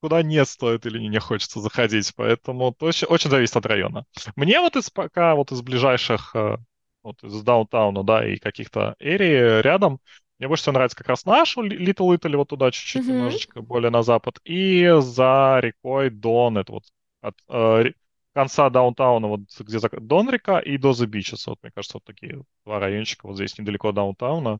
куда 0.00 0.22
не 0.22 0.44
стоит 0.44 0.84
или 0.86 0.98
не 0.98 1.20
хочется 1.20 1.60
заходить, 1.60 2.12
поэтому 2.16 2.74
очень, 2.80 3.06
очень 3.06 3.30
зависит 3.30 3.56
от 3.56 3.66
района. 3.66 4.04
Мне 4.34 4.60
вот 4.60 4.74
из 4.76 4.90
пока 4.90 5.36
вот 5.36 5.52
из 5.52 5.62
ближайших, 5.62 6.34
э, 6.34 6.56
вот 7.04 7.22
из 7.22 7.40
даунтауна, 7.42 8.02
да, 8.02 8.26
и 8.26 8.36
каких-то 8.38 8.96
эрий 8.98 9.62
рядом, 9.62 10.00
мне 10.38 10.48
больше 10.48 10.62
всего 10.62 10.74
нравится 10.74 10.96
как 10.96 11.08
раз 11.08 11.24
нашу 11.24 11.66
Little 11.66 12.16
Italy, 12.16 12.36
вот 12.36 12.48
туда 12.48 12.70
чуть-чуть 12.70 13.04
mm-hmm. 13.04 13.12
немножечко 13.12 13.60
более 13.60 13.90
на 13.90 14.02
запад. 14.02 14.38
И 14.44 14.88
за 15.00 15.58
рекой 15.60 16.10
Дон, 16.10 16.58
это 16.58 16.72
вот 16.72 16.84
от 17.20 17.34
э, 17.48 17.92
конца 18.34 18.70
даунтауна, 18.70 19.26
вот 19.26 19.40
где 19.58 19.78
Дон 20.00 20.30
река, 20.30 20.60
и 20.60 20.78
до 20.78 20.92
The 20.92 21.06
Beaches. 21.06 21.42
Вот, 21.46 21.58
мне 21.62 21.72
кажется, 21.74 21.96
вот 21.96 22.04
такие 22.04 22.42
два 22.64 22.78
райончика 22.78 23.26
вот 23.26 23.36
здесь 23.36 23.58
недалеко 23.58 23.88
от 23.88 23.96
даунтауна. 23.96 24.58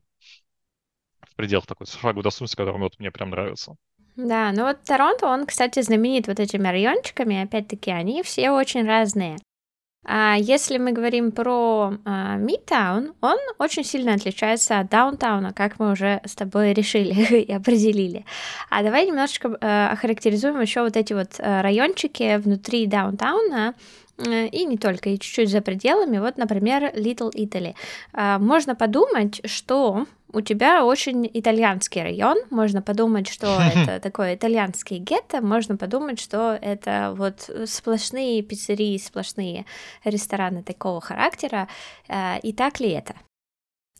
В 1.21 1.35
пределах 1.35 1.65
такой 1.65 1.87
шаговой 1.87 2.23
доступности, 2.23 2.57
который 2.57 2.79
вот 2.79 2.99
мне 2.99 3.11
прям 3.11 3.29
нравится. 3.29 3.75
Да, 4.17 4.51
ну 4.51 4.65
вот 4.65 4.83
Торонто, 4.83 5.27
он, 5.27 5.45
кстати, 5.45 5.81
знаменит 5.81 6.27
вот 6.27 6.41
этими 6.41 6.67
райончиками, 6.67 7.41
опять-таки, 7.41 7.91
они 7.91 8.21
все 8.21 8.51
очень 8.51 8.85
разные. 8.85 9.37
А 10.05 10.35
если 10.39 10.77
мы 10.77 10.93
говорим 10.93 11.31
про 11.31 11.93
а, 12.05 12.37
Midtown, 12.37 13.13
он 13.21 13.37
очень 13.57 13.83
сильно 13.83 14.13
отличается 14.13 14.79
от 14.79 14.89
даунтауна, 14.89 15.53
как 15.53 15.77
мы 15.77 15.91
уже 15.91 16.21
с 16.25 16.35
тобой 16.35 16.73
решили 16.73 17.13
и 17.43 17.51
определили. 17.51 18.25
А 18.69 18.81
давай 18.81 19.05
немножечко 19.05 19.57
э, 19.59 19.87
охарактеризуем 19.87 20.61
еще 20.61 20.81
вот 20.81 20.95
эти 20.95 21.13
вот 21.13 21.35
э, 21.39 21.61
райончики 21.61 22.37
внутри 22.37 22.87
даунтауна, 22.87 23.75
э, 24.17 24.47
и 24.47 24.65
не 24.65 24.77
только, 24.77 25.09
и 25.09 25.19
чуть-чуть 25.19 25.49
за 25.49 25.61
пределами. 25.61 26.19
Вот, 26.19 26.37
например, 26.37 26.93
Little 26.95 27.33
Italy. 27.33 27.75
А, 28.13 28.39
можно 28.39 28.75
подумать, 28.75 29.41
что 29.43 30.05
у 30.31 30.41
тебя 30.41 30.85
очень 30.85 31.29
итальянский 31.33 32.03
район, 32.03 32.37
можно 32.49 32.81
подумать, 32.81 33.27
что 33.27 33.47
это 33.75 33.99
такое 33.99 34.35
итальянский 34.35 34.97
гетто, 34.97 35.41
можно 35.41 35.77
подумать, 35.77 36.19
что 36.19 36.57
это 36.61 37.13
вот 37.15 37.49
сплошные 37.65 38.41
пиццерии, 38.43 38.97
сплошные 38.97 39.65
рестораны 40.03 40.63
такого 40.63 41.01
характера. 41.01 41.67
Э, 42.07 42.39
и 42.41 42.53
так 42.53 42.79
ли 42.79 42.91
это? 42.91 43.15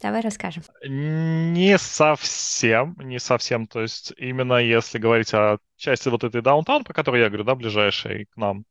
Давай 0.01 0.21
расскажем. 0.21 0.63
Не 0.85 1.77
совсем, 1.77 2.95
не 2.99 3.19
совсем. 3.19 3.67
То 3.67 3.81
есть 3.81 4.13
именно 4.17 4.53
если 4.53 4.97
говорить 4.97 5.33
о 5.33 5.57
части 5.75 6.07
вот 6.07 6.23
этой 6.23 6.41
даунтаун, 6.41 6.85
по 6.85 6.93
которой 6.93 7.21
я 7.21 7.27
говорю, 7.27 7.43
да, 7.43 7.55
ближайшей 7.55 8.25
к 8.25 8.37
нам, 8.37 8.63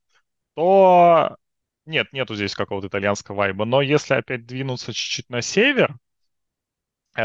то 0.55 1.37
нет, 1.85 2.11
нету 2.13 2.35
здесь 2.35 2.55
какого-то 2.55 2.87
итальянского 2.87 3.35
вайба. 3.35 3.65
Но 3.65 3.81
если 3.81 4.15
опять 4.15 4.45
двинуться 4.47 4.91
чуть-чуть 4.91 5.29
на 5.29 5.41
север, 5.41 5.95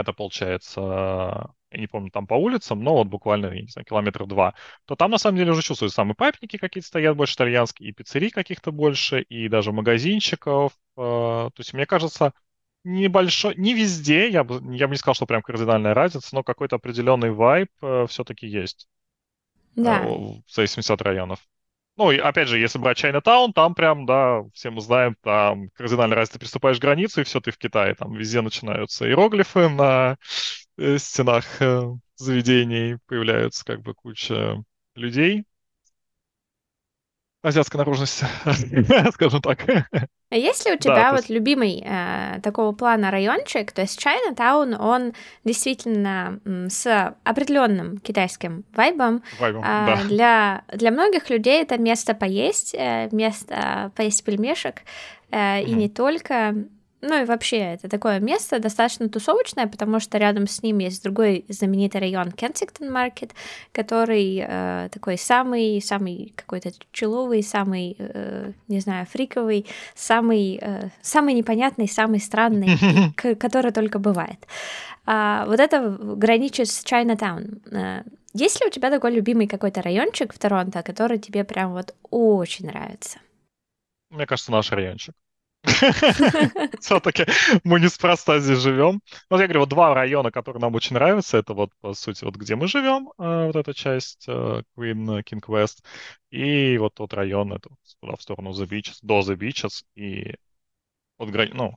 это 0.00 0.12
получается, 0.12 0.80
я 1.70 1.80
не 1.80 1.86
помню, 1.86 2.10
там 2.10 2.26
по 2.26 2.34
улицам, 2.34 2.82
но 2.82 2.94
вот 2.94 3.08
буквально, 3.08 3.46
я 3.46 3.62
не 3.62 3.68
знаю, 3.68 3.84
километров 3.86 4.28
два, 4.28 4.54
то 4.84 4.96
там 4.96 5.10
на 5.10 5.18
самом 5.18 5.38
деле 5.38 5.52
уже 5.52 5.62
чувствуются 5.62 5.96
самые 5.96 6.14
папники 6.14 6.56
какие-то 6.56 6.86
стоят 6.86 7.16
больше 7.16 7.34
итальянские, 7.34 7.90
и 7.90 7.92
пиццерий 7.92 8.30
каких-то 8.30 8.72
больше, 8.72 9.22
и 9.22 9.48
даже 9.48 9.72
магазинчиков. 9.72 10.72
Э, 10.96 11.50
то 11.52 11.52
есть, 11.58 11.74
мне 11.74 11.86
кажется, 11.86 12.32
небольшой, 12.84 13.54
не 13.56 13.74
везде, 13.74 14.28
я 14.28 14.44
бы, 14.44 14.60
я 14.76 14.86
бы 14.86 14.92
не 14.92 14.98
сказал, 14.98 15.14
что 15.14 15.26
прям 15.26 15.42
кардинальная 15.42 15.94
разница, 15.94 16.34
но 16.34 16.42
какой-то 16.42 16.76
определенный 16.76 17.30
вайб 17.30 17.70
э, 17.82 18.06
все-таки 18.08 18.46
есть. 18.46 18.88
Да. 19.74 20.04
Э, 20.04 20.08
в 20.08 20.42
зависимости 20.48 20.92
от 20.92 21.02
районов. 21.02 21.40
Ну, 21.96 22.10
и 22.10 22.18
опять 22.18 22.48
же, 22.48 22.58
если 22.58 22.78
брать 22.78 22.98
Чайна-таун, 22.98 23.52
там 23.52 23.74
прям, 23.74 24.04
да, 24.04 24.42
все 24.52 24.70
мы 24.70 24.80
знаем, 24.80 25.16
там 25.22 25.68
кардинально 25.74 26.16
раз 26.16 26.28
ты 26.28 26.40
приступаешь 26.40 26.78
к 26.78 26.82
границе, 26.82 27.20
и 27.20 27.24
все, 27.24 27.40
ты 27.40 27.52
в 27.52 27.58
Китае. 27.58 27.94
Там 27.94 28.14
везде 28.14 28.40
начинаются 28.40 29.06
иероглифы 29.06 29.68
на 29.68 30.16
э, 30.76 30.98
стенах 30.98 31.44
э, 31.62 31.82
заведений, 32.16 32.98
появляются 33.06 33.64
как 33.64 33.82
бы 33.82 33.94
куча 33.94 34.56
людей 34.96 35.44
азиатской 37.44 37.78
наружности, 37.78 38.26
скажем 39.12 39.40
так. 39.42 39.58
А 40.30 40.36
есть 40.36 40.66
ли 40.66 40.72
у 40.72 40.78
тебя 40.78 40.94
да, 40.94 41.10
вот 41.10 41.20
есть... 41.20 41.30
любимый 41.30 41.84
э, 41.86 42.40
такого 42.42 42.72
плана 42.72 43.10
райончик? 43.10 43.70
То 43.70 43.82
есть 43.82 43.98
Чайна-таун, 44.00 44.74
он 44.74 45.12
действительно 45.44 46.40
с 46.68 47.14
определенным 47.22 47.98
китайским 47.98 48.64
вайбом. 48.74 49.22
вайбом 49.38 49.62
э, 49.62 49.64
да. 49.64 50.00
для, 50.08 50.64
для 50.72 50.90
многих 50.90 51.30
людей 51.30 51.62
это 51.62 51.78
место 51.78 52.14
поесть, 52.14 52.74
э, 52.74 53.08
место 53.12 53.92
поесть 53.94 54.24
пельмешек, 54.24 54.76
э, 55.30 55.36
mm-hmm. 55.36 55.64
и 55.64 55.74
не 55.74 55.88
только. 55.88 56.54
Ну 57.06 57.20
и 57.20 57.26
вообще, 57.26 57.58
это 57.58 57.88
такое 57.90 58.18
место 58.18 58.58
достаточно 58.58 59.10
тусовочное, 59.10 59.66
потому 59.66 60.00
что 60.00 60.16
рядом 60.16 60.46
с 60.46 60.62
ним 60.62 60.78
есть 60.78 61.02
другой 61.02 61.44
знаменитый 61.50 62.00
район 62.00 62.32
Кенсингтон 62.32 62.90
Маркет, 62.90 63.34
который 63.72 64.42
э, 64.42 64.88
такой 64.90 65.18
самый, 65.18 65.82
самый 65.82 66.32
какой-то 66.34 66.72
человый, 66.92 67.42
самый, 67.42 67.96
э, 67.98 68.52
не 68.68 68.80
знаю, 68.80 69.04
фриковый, 69.04 69.66
самый, 69.94 70.58
э, 70.62 70.88
самый 71.02 71.34
непонятный, 71.34 71.88
самый 71.88 72.20
странный, 72.20 72.78
который 73.38 73.72
только 73.72 73.98
бывает. 73.98 74.38
А, 75.04 75.44
вот 75.46 75.60
это 75.60 75.98
граничит 76.00 76.68
с 76.68 76.82
Чайнатаун. 76.84 77.60
Э, 77.70 78.02
есть 78.32 78.62
ли 78.62 78.66
у 78.66 78.70
тебя 78.70 78.88
такой 78.88 79.12
любимый 79.12 79.46
какой-то 79.46 79.82
райончик 79.82 80.32
в 80.32 80.38
Торонто, 80.38 80.82
который 80.82 81.18
тебе 81.18 81.44
прям 81.44 81.72
вот 81.72 81.94
очень 82.10 82.64
нравится? 82.66 83.18
Мне 84.08 84.24
кажется, 84.24 84.50
наш 84.50 84.72
райончик. 84.72 85.14
Все-таки 86.80 87.26
мы 87.64 87.80
неспроста 87.80 88.38
здесь 88.38 88.58
живем. 88.58 89.00
Вот 89.30 89.40
я 89.40 89.46
говорю, 89.46 89.60
вот 89.60 89.68
два 89.68 89.94
района, 89.94 90.30
которые 90.30 90.60
нам 90.60 90.74
очень 90.74 90.94
нравятся, 90.94 91.38
это 91.38 91.54
вот, 91.54 91.70
по 91.80 91.94
сути, 91.94 92.24
вот 92.24 92.36
где 92.36 92.54
мы 92.56 92.68
живем, 92.68 93.10
э, 93.18 93.46
вот 93.46 93.56
эта 93.56 93.72
часть 93.72 94.24
э, 94.28 94.62
Queen, 94.76 95.22
King 95.22 95.40
West, 95.46 95.82
и 96.30 96.76
вот 96.78 96.94
тот 96.94 97.14
район, 97.14 97.52
это 97.52 97.70
туда 98.00 98.16
в 98.16 98.22
сторону 98.22 98.50
The 98.50 98.66
Beaches, 98.66 98.98
до 99.02 99.20
The 99.20 99.36
Beaches, 99.36 99.84
и 99.94 100.34
вот, 101.18 101.30
ну, 101.54 101.76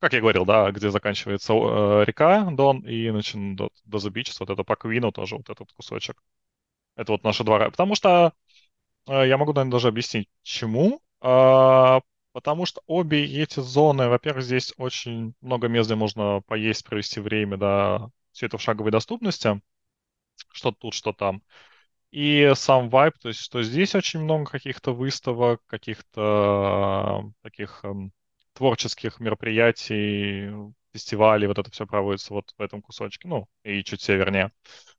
как 0.00 0.12
я 0.14 0.20
говорил, 0.20 0.44
да, 0.44 0.70
где 0.72 0.90
заканчивается 0.90 1.52
э, 1.54 2.04
река 2.06 2.50
Дон 2.50 2.80
и 2.80 3.10
начинает 3.10 3.56
до, 3.56 3.70
до 3.84 3.98
The 3.98 4.10
Beaches, 4.10 4.36
вот 4.40 4.50
это 4.50 4.64
по 4.64 4.76
Квину 4.76 5.12
тоже, 5.12 5.36
вот 5.36 5.48
этот 5.48 5.72
кусочек. 5.72 6.20
Это 6.96 7.12
вот 7.12 7.24
наши 7.24 7.44
два 7.44 7.70
Потому 7.70 7.94
что 7.94 8.32
я 9.08 9.36
могу, 9.36 9.52
наверное, 9.52 9.72
даже 9.72 9.88
объяснить, 9.88 10.28
чему. 10.42 11.00
А, 11.20 12.00
Потому 12.32 12.64
что 12.66 12.82
обе 12.86 13.24
эти 13.24 13.60
зоны, 13.60 14.08
во-первых, 14.08 14.44
здесь 14.44 14.72
очень 14.78 15.34
много 15.40 15.68
мест, 15.68 15.88
где 15.88 15.96
можно 15.96 16.40
поесть, 16.46 16.84
провести 16.84 17.20
время, 17.20 17.56
да, 17.58 18.08
все 18.32 18.46
это 18.46 18.58
в 18.58 18.62
шаговой 18.62 18.90
доступности, 18.90 19.60
что 20.50 20.72
тут, 20.72 20.94
что 20.94 21.12
там. 21.12 21.42
И 22.10 22.52
сам 22.56 22.90
вайб, 22.90 23.14
то 23.18 23.28
есть, 23.28 23.40
что 23.40 23.62
здесь 23.62 23.94
очень 23.94 24.20
много 24.20 24.50
каких-то 24.50 24.92
выставок, 24.94 25.62
каких-то 25.66 27.32
таких 27.42 27.80
э, 27.84 27.92
творческих 28.54 29.18
мероприятий, 29.20 30.50
фестивалей, 30.92 31.46
вот 31.46 31.58
это 31.58 31.70
все 31.70 31.86
проводится 31.86 32.34
вот 32.34 32.54
в 32.56 32.60
этом 32.62 32.82
кусочке, 32.82 33.28
ну, 33.28 33.48
и 33.64 33.82
чуть 33.82 34.02
севернее. 34.02 34.52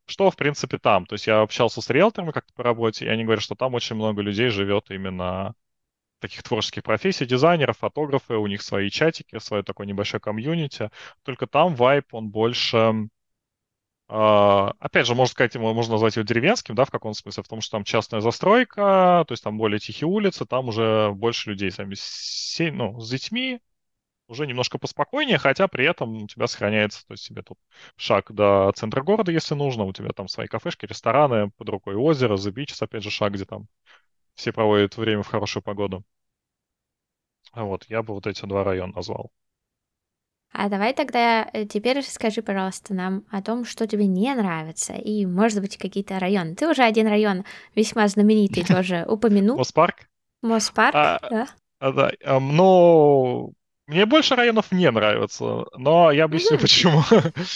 Что, 0.05 0.31
в 0.31 0.35
принципе, 0.35 0.77
там? 0.79 1.05
То 1.05 1.13
есть 1.13 1.27
я 1.27 1.41
общался 1.41 1.81
с 1.81 1.89
риэлторами 1.89 2.31
как-то 2.31 2.53
по 2.53 2.63
работе, 2.63 3.05
и 3.05 3.09
они 3.09 3.23
говорят, 3.23 3.43
что 3.43 3.55
там 3.55 3.73
очень 3.75 3.95
много 3.95 4.21
людей 4.21 4.49
живет 4.49 4.89
именно 4.91 5.55
таких 6.23 6.41
творческих 6.43 6.83
профессий, 6.83 7.25
дизайнеров, 7.25 7.77
фотографы, 7.77 8.35
у 8.35 8.47
них 8.47 8.61
свои 8.61 8.89
чатики, 8.89 9.37
свое 9.39 9.61
такое 9.61 9.85
небольшое 9.85 10.21
комьюнити. 10.21 10.89
Только 11.23 11.47
там 11.47 11.75
вайп, 11.75 12.13
он 12.13 12.29
больше... 12.29 13.09
Uh, 14.09 14.73
опять 14.79 15.07
же, 15.07 15.15
можно 15.15 15.31
сказать, 15.31 15.55
его 15.55 15.73
можно 15.73 15.93
назвать 15.93 16.15
его 16.17 16.25
деревенским, 16.25 16.75
да, 16.75 16.85
в 16.85 16.91
каком 16.91 17.13
смысле? 17.13 17.41
В 17.43 17.47
том, 17.47 17.61
что 17.61 17.77
там 17.77 17.83
частная 17.83 18.21
застройка, 18.21 19.23
то 19.27 19.31
есть 19.31 19.43
там 19.43 19.57
более 19.57 19.79
тихие 19.79 20.07
улицы, 20.07 20.45
там 20.45 20.67
уже 20.67 21.11
больше 21.13 21.49
людей 21.49 21.71
сами 21.71 21.95
с, 21.95 22.59
ну, 22.59 22.99
с 22.99 23.09
детьми, 23.09 23.59
уже 24.27 24.45
немножко 24.45 24.77
поспокойнее, 24.77 25.37
хотя 25.37 25.67
при 25.67 25.85
этом 25.85 26.23
у 26.23 26.27
тебя 26.27 26.47
сохраняется, 26.47 27.05
то 27.07 27.13
есть 27.13 27.27
тебе 27.27 27.41
тут 27.41 27.57
шаг 27.95 28.31
до 28.31 28.71
центра 28.75 29.01
города, 29.01 29.31
если 29.31 29.55
нужно, 29.55 29.83
у 29.85 29.93
тебя 29.93 30.09
там 30.09 30.27
свои 30.27 30.47
кафешки, 30.47 30.85
рестораны, 30.85 31.49
под 31.51 31.69
рукой 31.69 31.95
озеро, 31.95 32.35
The 32.35 32.51
Beaches, 32.53 32.77
опять 32.81 33.03
же, 33.03 33.09
шаг, 33.09 33.33
где 33.33 33.45
там 33.45 33.67
все 34.35 34.51
проводят 34.51 34.97
время 34.97 35.23
в 35.23 35.27
хорошую 35.27 35.63
погоду. 35.63 36.03
А 37.51 37.63
вот, 37.63 37.85
я 37.89 38.01
бы 38.01 38.13
вот 38.13 38.27
эти 38.27 38.45
два 38.45 38.63
района 38.63 38.93
назвал. 38.95 39.31
А 40.51 40.69
давай 40.69 40.93
тогда 40.93 41.49
э, 41.51 41.65
теперь 41.65 41.97
расскажи, 41.97 42.43
пожалуйста, 42.43 42.93
нам 42.93 43.25
о 43.31 43.41
том, 43.41 43.65
что 43.65 43.87
тебе 43.87 44.05
не 44.05 44.33
нравится, 44.35 44.93
и, 44.93 45.25
может 45.25 45.61
быть, 45.61 45.77
какие-то 45.77 46.19
районы. 46.19 46.55
Ты 46.55 46.69
уже 46.69 46.83
один 46.83 47.07
район 47.07 47.43
весьма 47.73 48.07
знаменитый 48.07 48.63
тоже 48.67 49.03
упомянул. 49.07 49.57
Моспарк? 49.57 50.07
Моспарк, 50.43 50.95
а, 50.95 51.19
да. 51.29 51.47
А, 51.79 51.91
да, 51.91 52.11
ну, 52.39 53.53
мне 53.87 54.05
больше 54.05 54.35
районов 54.35 54.71
не 54.71 54.89
нравится, 54.91 55.65
но 55.75 56.11
я 56.11 56.25
объясню, 56.25 56.59
почему. 56.59 57.01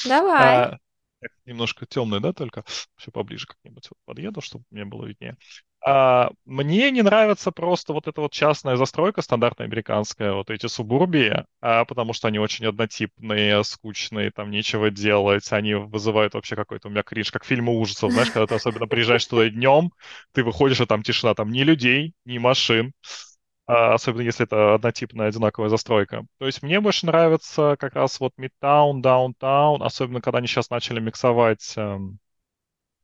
Давай. 0.05 0.79
А, 1.21 1.25
немножко 1.45 1.85
темный, 1.85 2.19
да, 2.19 2.33
только 2.33 2.63
еще 2.97 3.11
поближе 3.11 3.47
как-нибудь 3.47 3.87
вот 3.89 3.97
подъеду, 4.05 4.41
чтобы 4.41 4.65
мне 4.71 4.85
было 4.85 5.05
виднее. 5.05 5.37
А, 5.85 6.31
мне 6.45 6.91
не 6.91 7.01
нравится 7.01 7.51
просто 7.51 7.93
вот 7.93 8.07
эта 8.07 8.19
вот 8.19 8.31
частная 8.33 8.75
застройка, 8.75 9.21
стандартная 9.21 9.67
американская, 9.67 10.33
вот 10.33 10.49
эти 10.49 10.65
субурбии, 10.67 11.45
а, 11.61 11.85
потому 11.85 12.13
что 12.13 12.27
они 12.27 12.39
очень 12.39 12.65
однотипные, 12.65 13.63
скучные, 13.63 14.31
там 14.31 14.49
нечего 14.51 14.89
делать, 14.89 15.51
они 15.53 15.75
вызывают 15.75 16.33
вообще 16.33 16.55
какой-то 16.55 16.87
у 16.87 16.91
меня 16.91 17.03
кринж, 17.03 17.31
как 17.31 17.45
фильмы 17.45 17.77
ужасов, 17.77 18.11
знаешь, 18.11 18.31
когда 18.31 18.47
ты 18.47 18.55
особенно 18.55 18.87
приезжаешь 18.87 19.25
туда 19.25 19.49
днем, 19.49 19.91
ты 20.33 20.43
выходишь, 20.43 20.81
и 20.81 20.85
там 20.85 21.03
тишина, 21.03 21.35
там 21.35 21.51
ни 21.51 21.61
людей, 21.61 22.13
ни 22.25 22.37
машин, 22.37 22.91
а, 22.91 23.26
особенно 23.67 24.21
если 24.21 24.45
это 24.45 24.75
однотипная 24.75 25.27
одинаковая 25.27 25.69
застройка. 25.69 26.25
То 26.39 26.45
есть 26.45 26.63
мне 26.63 26.79
больше 26.79 27.05
нравится 27.05 27.75
как 27.79 27.93
раз 27.95 28.19
вот 28.19 28.33
Midtown, 28.37 29.01
Downtown, 29.01 29.83
особенно 29.83 30.21
когда 30.21 30.39
они 30.39 30.47
сейчас 30.47 30.69
начали 30.69 30.99
миксовать 30.99 31.73
эм, 31.75 32.19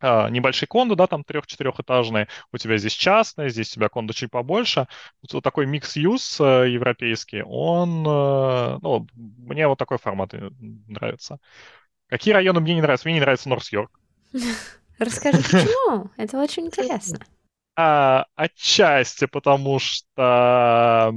а, 0.05 0.29
небольшие 0.29 0.67
кондо, 0.67 0.95
да, 0.95 1.07
там 1.07 1.23
трех-четырехэтажные, 1.23 2.27
у 2.51 2.57
тебя 2.57 2.77
здесь 2.77 2.91
частные, 2.91 3.49
здесь 3.49 3.71
у 3.71 3.75
тебя 3.75 3.87
кондо 3.87 4.13
чуть 4.13 4.31
побольше. 4.31 4.87
Вот 5.31 5.41
такой 5.41 5.65
микс-юз 5.65 6.41
э, 6.41 6.69
европейский, 6.71 7.41
он, 7.41 8.05
э, 8.05 8.79
ну, 8.81 9.07
мне 9.13 9.65
вот 9.65 9.79
такой 9.79 9.97
формат 9.97 10.33
нравится. 10.33 11.39
Какие 12.07 12.33
районы 12.33 12.59
мне 12.59 12.75
не 12.75 12.81
нравятся? 12.81 13.07
Мне 13.07 13.15
не 13.15 13.21
нравится 13.21 13.47
Норс-Йорк. 13.47 13.91
Расскажи, 14.99 15.37
почему? 15.37 16.11
Это 16.17 16.37
очень 16.37 16.65
интересно. 16.65 17.19
А, 17.75 18.25
отчасти 18.35 19.25
потому 19.25 19.79
что 19.79 21.11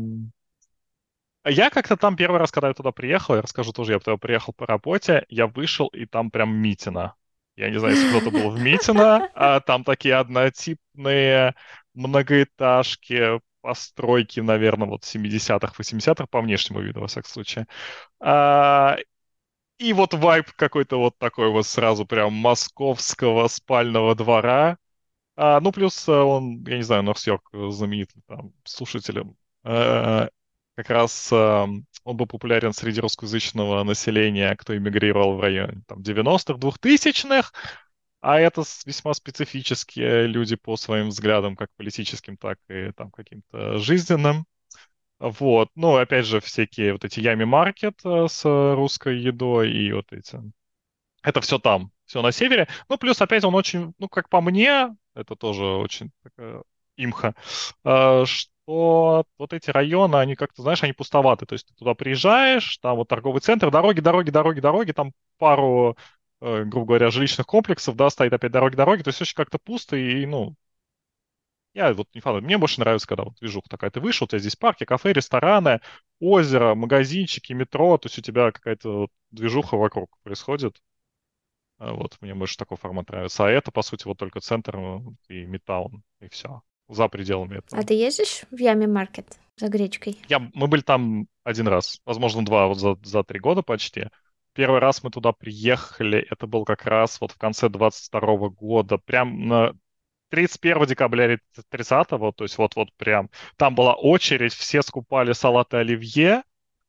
Я 1.48 1.70
как-то 1.70 1.96
там 1.96 2.16
первый 2.16 2.38
раз, 2.38 2.50
когда 2.50 2.68
я 2.68 2.75
туда 2.75 2.90
приехал, 2.90 3.36
я 3.36 3.42
расскажу 3.42 3.72
тоже, 3.72 3.92
я 3.92 4.00
туда 4.00 4.16
приехал 4.16 4.52
по 4.52 4.66
работе, 4.66 5.25
я 5.28 5.46
вышел, 5.46 5.86
и 5.88 6.04
там 6.04 6.30
прям 6.30 6.52
Митина. 6.56 7.14
Я 7.56 7.70
не 7.70 7.78
знаю, 7.78 7.94
если 7.94 8.08
кто-то 8.08 8.30
был 8.30 8.50
в 8.50 8.60
Митино, 8.60 9.30
а 9.34 9.60
там 9.60 9.84
такие 9.84 10.16
однотипные 10.16 11.54
многоэтажки, 11.94 13.40
постройки, 13.60 14.40
наверное, 14.40 14.88
вот 14.88 15.04
70-х, 15.04 15.75
80-х, 15.78 16.26
по 16.28 16.40
внешнему 16.40 16.80
виду, 16.80 17.00
во 17.00 17.06
всяком 17.06 17.30
случае. 17.30 17.66
А, 18.20 18.96
и 19.78 19.92
вот 19.92 20.14
вайп 20.14 20.52
какой-то 20.52 20.98
вот 20.98 21.18
такой 21.18 21.50
вот 21.50 21.66
сразу 21.66 22.06
прям 22.06 22.32
московского 22.34 23.48
спального 23.48 24.14
двора. 24.14 24.78
А, 25.36 25.60
ну, 25.60 25.70
плюс 25.70 26.08
э, 26.08 26.12
он, 26.12 26.64
я 26.66 26.76
не 26.78 26.82
знаю, 26.82 27.02
Норс-Йорк 27.02 27.50
знаменит 27.70 28.10
там 28.26 28.52
слушателям. 28.64 29.36
А, 29.64 30.28
как 30.74 30.90
раз 30.90 31.30
а, 31.32 31.66
он 32.04 32.16
был 32.16 32.26
популярен 32.26 32.72
среди 32.72 33.00
русскоязычного 33.00 33.82
населения, 33.84 34.54
кто 34.56 34.76
эмигрировал 34.76 35.36
в 35.36 35.40
районе 35.40 35.82
там, 35.86 36.00
90-х, 36.00 36.58
2000-х. 36.58 37.52
А 38.20 38.40
это 38.40 38.62
весьма 38.86 39.14
специфические 39.14 40.26
люди 40.26 40.56
по 40.56 40.76
своим 40.76 41.08
взглядам, 41.08 41.54
как 41.54 41.70
политическим, 41.76 42.36
так 42.36 42.58
и 42.68 42.90
там 42.92 43.10
каким-то 43.10 43.78
жизненным. 43.78 44.46
Вот. 45.18 45.70
Ну, 45.74 45.96
опять 45.96 46.26
же, 46.26 46.40
всякие 46.40 46.92
вот 46.92 47.04
эти 47.04 47.20
Ями 47.20 47.44
Маркет 47.44 48.00
э, 48.04 48.26
с 48.28 48.44
русской 48.74 49.18
едой 49.18 49.70
и 49.72 49.92
вот 49.92 50.12
эти... 50.12 50.40
Это 51.22 51.40
все 51.40 51.58
там, 51.58 51.90
все 52.06 52.22
на 52.22 52.32
севере. 52.32 52.68
Ну, 52.88 52.98
плюс, 52.98 53.20
опять, 53.20 53.44
он 53.44 53.54
очень, 53.54 53.94
ну, 53.98 54.08
как 54.08 54.28
по 54.28 54.40
мне, 54.40 54.96
это 55.14 55.36
тоже 55.36 55.64
очень 55.64 56.10
такая 56.22 56.62
имха, 56.96 57.34
э, 57.84 58.25
что 58.26 59.25
вот 59.38 59.52
эти 59.52 59.70
районы, 59.70 60.16
они 60.16 60.34
как-то, 60.36 60.62
знаешь, 60.62 60.82
они 60.82 60.92
пустоваты. 60.92 61.46
То 61.46 61.54
есть 61.54 61.66
ты 61.68 61.75
туда 61.75 61.94
приезжаешь, 61.94 62.78
там 62.78 62.96
вот 62.96 63.08
торговый 63.08 63.40
центр, 63.40 63.70
дороги, 63.70 64.00
дороги, 64.00 64.30
дороги, 64.30 64.60
дороги, 64.60 64.92
там 64.92 65.12
пару, 65.38 65.96
э, 66.40 66.64
грубо 66.64 66.86
говоря, 66.86 67.10
жилищных 67.10 67.46
комплексов, 67.46 67.96
да, 67.96 68.10
стоит 68.10 68.32
опять 68.32 68.52
дороги, 68.52 68.76
дороги, 68.76 69.02
то 69.02 69.08
есть 69.08 69.20
очень 69.22 69.36
как-то 69.36 69.58
пусто 69.58 69.96
и, 69.96 70.26
ну, 70.26 70.54
я 71.75 71.92
вот 71.92 72.08
не 72.14 72.20
фанат. 72.22 72.42
Мне 72.42 72.56
больше 72.58 72.80
нравится, 72.80 73.06
когда 73.06 73.25
вот 73.25 73.34
движуха 73.38 73.68
такая. 73.68 73.90
Ты 73.90 74.00
вышел, 74.00 74.25
у 74.25 74.28
тебя 74.28 74.38
здесь 74.38 74.56
парки, 74.56 74.84
кафе, 74.84 75.12
рестораны, 75.12 75.80
озеро, 76.20 76.75
магазинчики, 76.75 77.52
метро. 77.52 77.98
То 77.98 78.06
есть 78.06 78.18
у 78.18 78.22
тебя 78.22 78.50
какая-то 78.50 79.08
движуха 79.30 79.76
вокруг 79.76 80.16
происходит. 80.22 80.80
А 81.78 81.92
вот, 81.92 82.16
мне 82.21 82.35
больше 82.35 82.56
такой 82.56 82.76
формат 82.76 83.09
нравится. 83.11 83.47
А 83.47 83.50
это, 83.50 83.71
по 83.71 83.83
сути, 83.83 84.06
вот 84.06 84.18
только 84.18 84.40
центр 84.40 84.76
ну, 84.76 85.14
и 85.28 85.45
Мидтаун, 85.45 86.02
и 86.21 86.28
все. 86.28 86.62
За 86.88 87.09
пределами 87.09 87.59
этого. 87.59 87.80
А 87.80 87.85
ты 87.85 87.95
ездишь 87.95 88.42
в 88.50 88.56
Яме 88.56 88.87
Маркет 88.87 89.37
за 89.56 89.68
гречкой? 89.68 90.16
Я, 90.28 90.38
мы 90.54 90.68
были 90.68 90.83
там 90.83 91.26
один 91.42 91.66
раз, 91.68 92.00
возможно, 92.04 92.45
два, 92.45 92.68
вот 92.68 92.78
за, 92.78 92.97
за 93.02 93.25
три 93.25 93.40
года 93.40 93.62
почти. 93.62 94.09
Первый 94.52 94.80
раз 94.80 95.02
мы 95.02 95.11
туда 95.11 95.33
приехали, 95.33 96.26
это 96.30 96.47
был 96.47 96.64
как 96.64 96.87
раз 96.87 97.21
вот 97.21 97.33
в 97.33 97.38
конце 97.38 97.68
22 97.68 98.21
года, 98.50 98.99
прям 98.99 99.49
на 99.49 99.75
31 100.30 100.87
декабря 100.87 101.38
30 101.68 102.09
то 102.09 102.35
есть 102.40 102.59
вот-вот 102.59 102.92
прям, 102.97 103.30
там 103.56 103.75
была 103.75 103.95
очередь, 103.95 104.54
все 104.54 104.83
скупали 104.83 105.33
салаты 105.33 105.78
оливье, 105.78 106.42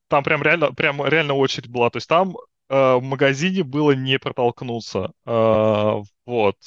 там 0.08 0.24
прям 0.24 0.42
реально, 0.42 0.74
прям 0.74 1.06
реально 1.06 1.34
очередь 1.34 1.68
была, 1.70 1.90
то 1.90 1.98
есть 1.98 2.08
там 2.08 2.36
э, 2.36 2.40
в 2.74 3.02
магазине 3.02 3.64
было 3.64 3.92
не 3.92 4.20
протолкнуться, 4.20 5.12
э, 5.26 6.02
вот. 6.26 6.58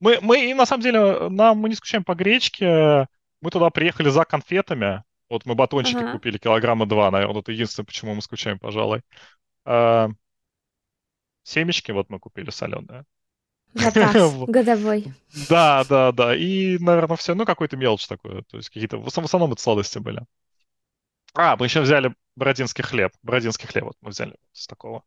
Мы, 0.00 0.18
мы, 0.20 0.50
и 0.50 0.54
на 0.54 0.66
самом 0.66 0.82
деле, 0.82 1.28
нам, 1.28 1.58
мы 1.58 1.68
не 1.68 1.74
скучаем 1.74 2.04
по 2.04 2.14
гречке, 2.14 3.06
мы 3.40 3.50
туда 3.50 3.70
приехали 3.70 4.08
за 4.08 4.24
конфетами, 4.24 5.04
вот 5.28 5.46
мы 5.46 5.54
батончики 5.54 5.96
ага. 5.96 6.12
купили 6.12 6.38
килограмма 6.38 6.86
два, 6.86 7.10
наверное, 7.10 7.40
это 7.40 7.52
единственное, 7.52 7.86
почему 7.86 8.14
мы 8.14 8.22
скучаем, 8.22 8.58
пожалуй. 8.58 9.02
Э, 9.64 10.08
семечки 11.42 11.90
вот 11.90 12.10
мы 12.10 12.18
купили 12.18 12.50
соленые. 12.50 13.04
Запас 13.74 14.34
годовой. 14.48 15.14
Да, 15.48 15.84
да, 15.88 16.12
да. 16.12 16.36
И, 16.36 16.78
наверное, 16.78 17.16
все, 17.16 17.34
ну, 17.34 17.46
какой-то 17.46 17.76
мелочь 17.76 18.06
такой. 18.06 18.42
То 18.42 18.58
есть 18.58 18.68
какие-то, 18.68 18.98
в 18.98 19.06
основном 19.06 19.52
это 19.52 19.62
сладости 19.62 19.98
были. 19.98 20.22
А, 21.34 21.56
мы 21.56 21.66
еще 21.66 21.80
взяли 21.80 22.14
бородинский 22.36 22.84
хлеб. 22.84 23.12
Бородинский 23.22 23.66
хлеб 23.66 23.84
вот 23.84 23.96
мы 24.02 24.10
взяли 24.10 24.36
с 24.52 24.66
такого. 24.66 25.02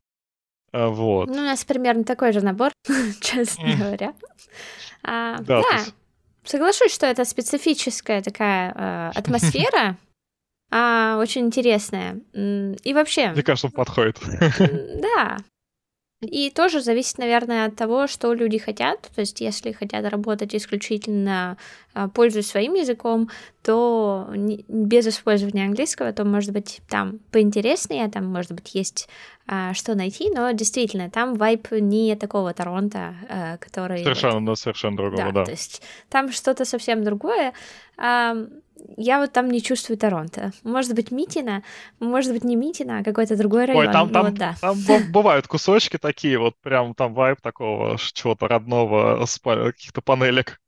А, 0.75 0.89
вот. 0.89 1.29
Ну, 1.29 1.35
у 1.35 1.45
нас 1.45 1.63
примерно 1.63 2.03
такой 2.03 2.33
же 2.33 2.41
набор, 2.41 2.71
честно 3.21 3.75
говоря. 3.77 4.13
А, 5.03 5.37
да, 5.39 5.61
соглашусь, 6.43 6.93
что 6.93 7.05
это 7.05 7.23
специфическая 7.23 8.21
такая 8.21 8.73
э, 8.75 9.11
атмосфера, 9.15 9.95
а, 10.71 11.17
очень 11.17 11.45
интересная. 11.45 12.19
И 12.33 12.93
вообще... 12.93 13.29
Мне 13.29 13.43
кажется, 13.43 13.69
подходит. 13.69 14.19
Да, 14.59 15.37
и 16.25 16.49
тоже 16.49 16.81
зависит, 16.81 17.17
наверное, 17.17 17.65
от 17.65 17.75
того, 17.75 18.07
что 18.07 18.33
люди 18.33 18.57
хотят. 18.57 19.09
То 19.15 19.21
есть, 19.21 19.41
если 19.41 19.71
хотят 19.71 20.09
работать 20.09 20.55
исключительно 20.55 21.57
а, 21.95 22.09
пользуясь 22.09 22.47
своим 22.47 22.73
языком, 22.73 23.29
то 23.63 24.27
без 24.67 25.07
использования 25.07 25.63
английского, 25.63 26.11
то, 26.11 26.25
может 26.25 26.51
быть, 26.51 26.81
там 26.89 27.19
поинтереснее, 27.31 28.09
там, 28.09 28.25
может 28.25 28.51
быть, 28.51 28.75
есть 28.75 29.07
а, 29.47 29.73
что 29.73 29.95
найти, 29.95 30.29
но 30.29 30.51
действительно, 30.51 31.09
там 31.09 31.35
вайп 31.35 31.71
не 31.71 32.15
такого 32.17 32.53
Торонто, 32.53 33.15
а, 33.29 33.57
который... 33.57 34.03
Совершенно, 34.03 34.49
вот, 34.49 34.59
совершенно 34.59 34.97
другого, 34.97 35.31
да, 35.31 35.31
да. 35.31 35.45
То 35.45 35.51
есть 35.51 35.83
там 36.09 36.33
что-то 36.33 36.65
совсем 36.65 37.03
другое. 37.03 37.53
А, 37.97 38.35
я 38.97 39.19
вот 39.19 39.31
там 39.31 39.49
не 39.49 39.61
чувствую 39.61 39.97
Торонто. 39.97 40.51
Может 40.63 40.95
быть, 40.95 41.11
Митина, 41.11 41.63
может 41.99 42.33
быть, 42.33 42.43
не 42.43 42.55
Митина, 42.55 42.99
а 42.99 43.03
какой-то 43.03 43.37
другой 43.37 43.65
район. 43.65 43.87
Ой, 43.87 43.93
там, 43.93 44.09
там, 44.09 44.25
вот, 44.25 44.33
да. 44.35 44.55
там 44.61 44.77
бывают 45.11 45.47
кусочки 45.47 45.97
такие, 45.97 46.37
вот 46.37 46.55
прям 46.61 46.93
там 46.93 47.13
вайп 47.13 47.41
такого 47.41 47.97
чего-то 47.97 48.47
родного, 48.47 49.25
каких-то 49.43 50.01
панелек. 50.01 50.59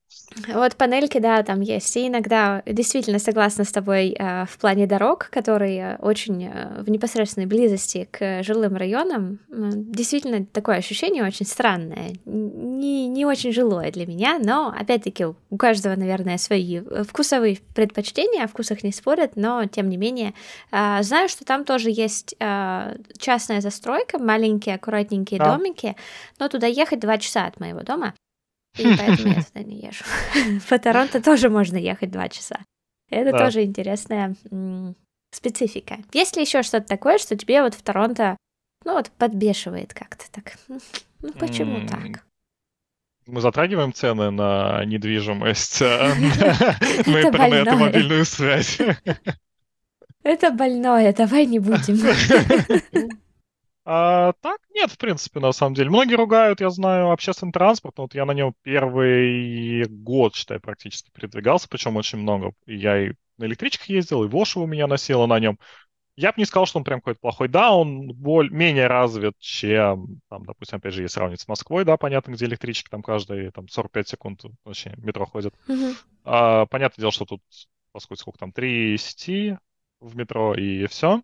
Вот 0.48 0.76
панельки, 0.76 1.20
да, 1.20 1.42
там 1.42 1.62
есть. 1.62 1.96
И 1.96 2.08
иногда 2.08 2.62
действительно 2.66 3.18
согласна 3.18 3.64
с 3.64 3.72
тобой 3.72 4.10
э, 4.18 4.46
в 4.46 4.58
плане 4.58 4.86
дорог, 4.86 5.30
которые 5.32 5.98
очень 6.02 6.46
э, 6.46 6.82
в 6.82 6.90
непосредственной 6.90 7.48
близости 7.48 8.08
к 8.12 8.44
жилым 8.44 8.76
районам. 8.76 9.40
Э, 9.50 9.70
действительно, 9.74 10.46
такое 10.46 10.78
ощущение 10.78 11.26
очень 11.26 11.46
странное. 11.46 12.14
Не, 12.26 13.08
не 13.08 13.26
очень 13.26 13.54
жилое 13.54 13.92
для 13.92 14.06
меня, 14.06 14.38
но 14.40 14.74
опять-таки 14.78 15.26
у 15.26 15.58
каждого, 15.58 15.96
наверное, 15.96 16.38
свои 16.38 16.82
э, 16.82 17.04
вкусовые 17.04 17.60
предпочтения, 17.74 18.44
о 18.44 18.48
вкусах 18.48 18.84
не 18.84 18.92
спорят, 18.92 19.38
но 19.38 19.66
тем 19.66 19.90
не 19.90 19.98
менее 19.98 20.34
э, 20.72 21.02
знаю, 21.04 21.30
что 21.30 21.46
там 21.46 21.64
тоже 21.64 21.90
есть 21.90 22.36
э, 22.40 22.98
частная 23.18 23.62
застройка, 23.62 24.20
маленькие 24.20 24.76
аккуратненькие 24.76 25.40
да. 25.40 25.56
домики, 25.56 25.96
но 26.38 26.50
туда 26.50 26.68
ехать 26.68 27.00
два 27.00 27.18
часа 27.18 27.46
от 27.46 27.60
моего 27.62 27.82
дома. 27.82 28.14
И 28.78 28.98
поэтому 28.98 29.34
я 29.34 29.44
туда 29.44 29.64
не 29.64 29.80
езжу. 29.82 30.04
По 30.70 30.80
Торонто 30.80 31.22
тоже 31.22 31.50
можно 31.50 31.78
ехать 31.78 32.12
два 32.12 32.30
часа. 32.30 32.60
Это 33.10 33.32
да. 33.32 33.46
тоже 33.46 33.64
интересная 33.64 34.36
м- 34.52 34.96
специфика. 35.32 35.98
Есть 36.14 36.36
ли 36.36 36.44
еще 36.44 36.64
что-то 36.64 36.88
такое, 36.88 37.18
что 37.18 37.36
тебе 37.36 37.62
вот 37.62 37.74
в 37.74 37.82
Торонто, 37.82 38.38
ну 38.86 38.94
вот, 38.94 39.12
подбешивает 39.12 39.94
как-то 39.94 40.26
так? 40.32 40.58
Ну, 40.68 41.32
почему 41.40 41.80
mm. 41.80 41.88
так? 41.88 42.24
Мы 43.28 43.42
затрагиваем 43.42 43.94
цены 43.94 44.32
на 44.32 44.86
недвижимость, 44.86 45.82
э, 45.82 46.14
на 47.06 47.22
интернет 47.22 47.68
и 47.68 47.76
мобильную 47.76 48.26
связь. 48.26 48.80
Это 50.24 50.52
больное, 50.52 51.14
давай 51.14 51.46
не 51.46 51.60
будем. 51.60 52.00
А, 53.90 54.34
так, 54.42 54.60
нет, 54.76 54.92
в 54.92 54.98
принципе, 54.98 55.40
на 55.40 55.54
самом 55.54 55.74
деле. 55.74 55.90
Многие 55.90 56.16
ругают, 56.16 56.60
я 56.60 56.70
знаю, 56.70 57.10
общественный 57.10 57.54
транспорт, 57.54 57.98
но 57.98 58.04
вот 58.04 58.16
я 58.16 58.26
на 58.26 58.34
нем 58.34 58.54
первый 58.62 59.86
год, 59.88 60.36
считай, 60.36 60.60
практически 60.60 61.10
передвигался, 61.12 61.70
причем 61.70 61.96
очень 61.96 62.18
много. 62.20 62.52
Я 62.66 63.08
и 63.08 63.14
на 63.38 63.46
электричках 63.46 63.88
ездил, 63.88 64.26
и 64.26 64.28
Воша 64.28 64.60
у 64.60 64.68
меня 64.68 64.88
носила 64.88 65.26
на 65.26 65.40
нем. 65.40 65.58
Я 66.18 66.34
бы 66.34 66.36
не 66.36 66.44
сказал, 66.44 66.66
что 66.66 66.80
он 66.80 66.84
прям 66.84 67.00
какой-то 67.00 67.22
плохой. 67.22 67.48
Да, 67.48 67.72
он 67.72 68.10
более, 68.10 68.52
менее 68.52 68.88
развит, 68.88 69.36
чем, 69.40 70.20
там, 70.30 70.46
допустим, 70.46 70.80
опять 70.80 70.94
же, 70.94 71.04
если 71.04 71.14
сравнить 71.14 71.40
с 71.40 71.48
Москвой, 71.48 71.86
да, 71.86 71.96
понятно, 71.96 72.34
где 72.34 72.44
электрички 72.44 72.90
там 72.90 73.02
каждые 73.02 73.52
там 73.52 73.70
45 73.70 74.10
секунд 74.10 74.42
вообще 74.66 74.96
метро 74.98 75.26
ходит. 75.26 75.54
Mm-hmm. 75.70 75.96
А, 76.26 76.66
понятное 76.66 77.04
дело, 77.04 77.14
что 77.14 77.24
тут, 77.24 77.42
поскольку 77.94 78.20
сколько 78.20 78.40
там, 78.40 78.52
3 78.52 78.98
сети 78.98 79.58
в 80.02 80.18
метро 80.18 80.56
и 80.56 80.88
все. 80.88 81.22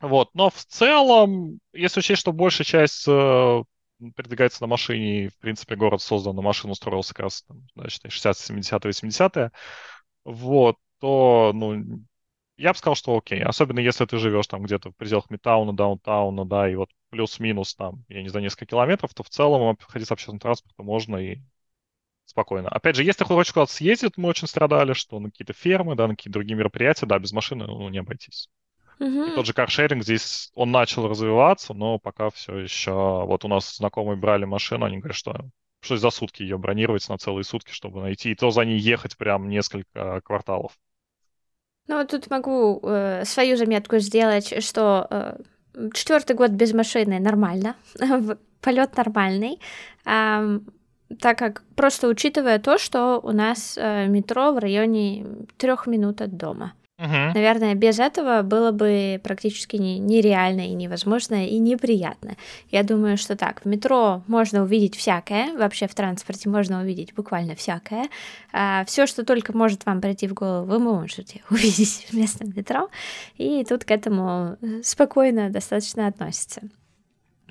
Вот, 0.00 0.30
но 0.34 0.50
в 0.50 0.64
целом, 0.64 1.58
если 1.72 2.00
учесть, 2.00 2.20
что 2.20 2.32
большая 2.32 2.64
часть 2.64 3.06
э, 3.08 3.62
передвигается 4.14 4.62
на 4.62 4.68
машине, 4.68 5.24
и, 5.24 5.28
в 5.28 5.36
принципе, 5.38 5.74
город 5.74 6.02
создан 6.02 6.36
на 6.36 6.42
машину, 6.42 6.74
строился 6.74 7.14
как 7.14 7.24
раз, 7.24 7.42
там, 7.42 7.66
значит, 7.74 8.02
60 8.08 8.36
70-е, 8.36 8.90
80-е, 8.90 9.50
вот, 10.24 10.76
то, 11.00 11.52
ну, 11.54 12.04
я 12.56 12.72
бы 12.72 12.78
сказал, 12.78 12.96
что 12.96 13.16
окей. 13.16 13.42
Особенно 13.42 13.78
если 13.78 14.04
ты 14.04 14.18
живешь 14.18 14.46
там 14.48 14.62
где-то 14.64 14.90
в 14.90 14.96
пределах 14.96 15.30
Мидтауна, 15.30 15.74
Даунтауна, 15.74 16.44
да, 16.44 16.68
и 16.70 16.74
вот 16.74 16.90
плюс-минус 17.10 17.74
там, 17.74 18.04
я 18.08 18.22
не 18.22 18.28
знаю, 18.28 18.44
несколько 18.44 18.66
километров, 18.66 19.14
то 19.14 19.22
в 19.22 19.30
целом 19.30 19.76
ходить 19.80 20.08
с 20.08 20.12
общественным 20.12 20.40
транспортом 20.40 20.86
можно 20.86 21.16
и 21.16 21.38
спокойно. 22.24 22.68
Опять 22.68 22.96
же, 22.96 23.04
если 23.04 23.24
хочешь 23.24 23.52
куда-то 23.52 23.72
съездить, 23.72 24.16
мы 24.16 24.28
очень 24.28 24.48
страдали, 24.48 24.92
что 24.92 25.18
на 25.20 25.30
какие-то 25.30 25.52
фермы, 25.52 25.94
да, 25.94 26.08
на 26.08 26.16
какие-то 26.16 26.34
другие 26.34 26.56
мероприятия, 26.56 27.06
да, 27.06 27.18
без 27.18 27.32
машины 27.32 27.66
ну, 27.66 27.88
не 27.88 27.98
обойтись. 27.98 28.48
Угу. 29.00 29.24
И 29.24 29.34
тот 29.34 29.46
же 29.46 29.52
каршеринг 29.52 30.02
здесь, 30.02 30.50
он 30.54 30.70
начал 30.70 31.08
развиваться, 31.08 31.74
но 31.74 31.98
пока 31.98 32.30
все 32.30 32.58
еще... 32.58 32.92
Вот 32.92 33.44
у 33.44 33.48
нас 33.48 33.76
знакомые 33.76 34.16
брали 34.16 34.44
машину, 34.44 34.84
они 34.84 34.98
говорят, 34.98 35.16
что 35.16 35.50
что 35.80 35.96
за 35.96 36.10
сутки 36.10 36.42
ее 36.42 36.58
бронировать 36.58 37.08
на 37.08 37.18
целые 37.18 37.44
сутки, 37.44 37.70
чтобы 37.70 38.00
найти, 38.00 38.32
и 38.32 38.34
то 38.34 38.50
за 38.50 38.62
ней 38.62 38.78
ехать 38.78 39.16
прям 39.16 39.48
несколько 39.48 40.20
кварталов. 40.22 40.72
Ну, 41.86 42.04
тут 42.06 42.30
могу 42.30 42.80
э, 42.82 43.24
свою 43.24 43.56
заметку 43.56 43.98
сделать, 43.98 44.62
что 44.62 45.06
э, 45.10 45.38
четвертый 45.94 46.36
год 46.36 46.50
без 46.50 46.74
машины 46.74 47.18
нормально, 47.18 47.76
полет 48.60 48.96
нормальный, 48.96 49.60
э, 50.04 50.60
так 51.20 51.38
как 51.38 51.62
просто 51.74 52.08
учитывая 52.08 52.58
то, 52.58 52.76
что 52.76 53.20
у 53.22 53.32
нас 53.32 53.78
э, 53.78 54.06
метро 54.08 54.52
в 54.52 54.58
районе 54.58 55.24
трех 55.56 55.86
минут 55.86 56.20
от 56.20 56.36
дома. 56.36 56.74
Угу. 56.98 57.32
Наверное, 57.34 57.74
без 57.76 58.00
этого 58.00 58.42
было 58.42 58.72
бы 58.72 59.20
практически 59.22 59.76
не, 59.76 60.00
нереально 60.00 60.62
и 60.62 60.74
невозможно 60.74 61.46
и 61.46 61.58
неприятно. 61.58 62.36
Я 62.70 62.82
думаю, 62.82 63.16
что 63.16 63.36
так, 63.36 63.60
в 63.64 63.68
метро 63.68 64.24
можно 64.26 64.62
увидеть 64.62 64.96
всякое, 64.96 65.56
вообще 65.56 65.86
в 65.86 65.94
транспорте 65.94 66.48
можно 66.48 66.80
увидеть 66.80 67.14
буквально 67.14 67.54
всякое. 67.54 68.08
А, 68.52 68.84
все, 68.86 69.06
что 69.06 69.24
только 69.24 69.56
может 69.56 69.86
вам 69.86 70.00
прийти 70.00 70.26
в 70.26 70.34
голову, 70.34 70.66
вы 70.66 70.80
можете 70.80 71.42
увидеть 71.50 72.08
в 72.10 72.14
местном 72.14 72.52
метро, 72.56 72.88
и 73.36 73.64
тут 73.64 73.84
к 73.84 73.92
этому 73.92 74.56
э, 74.60 74.82
спокойно 74.82 75.50
достаточно 75.50 76.08
относится. 76.08 76.62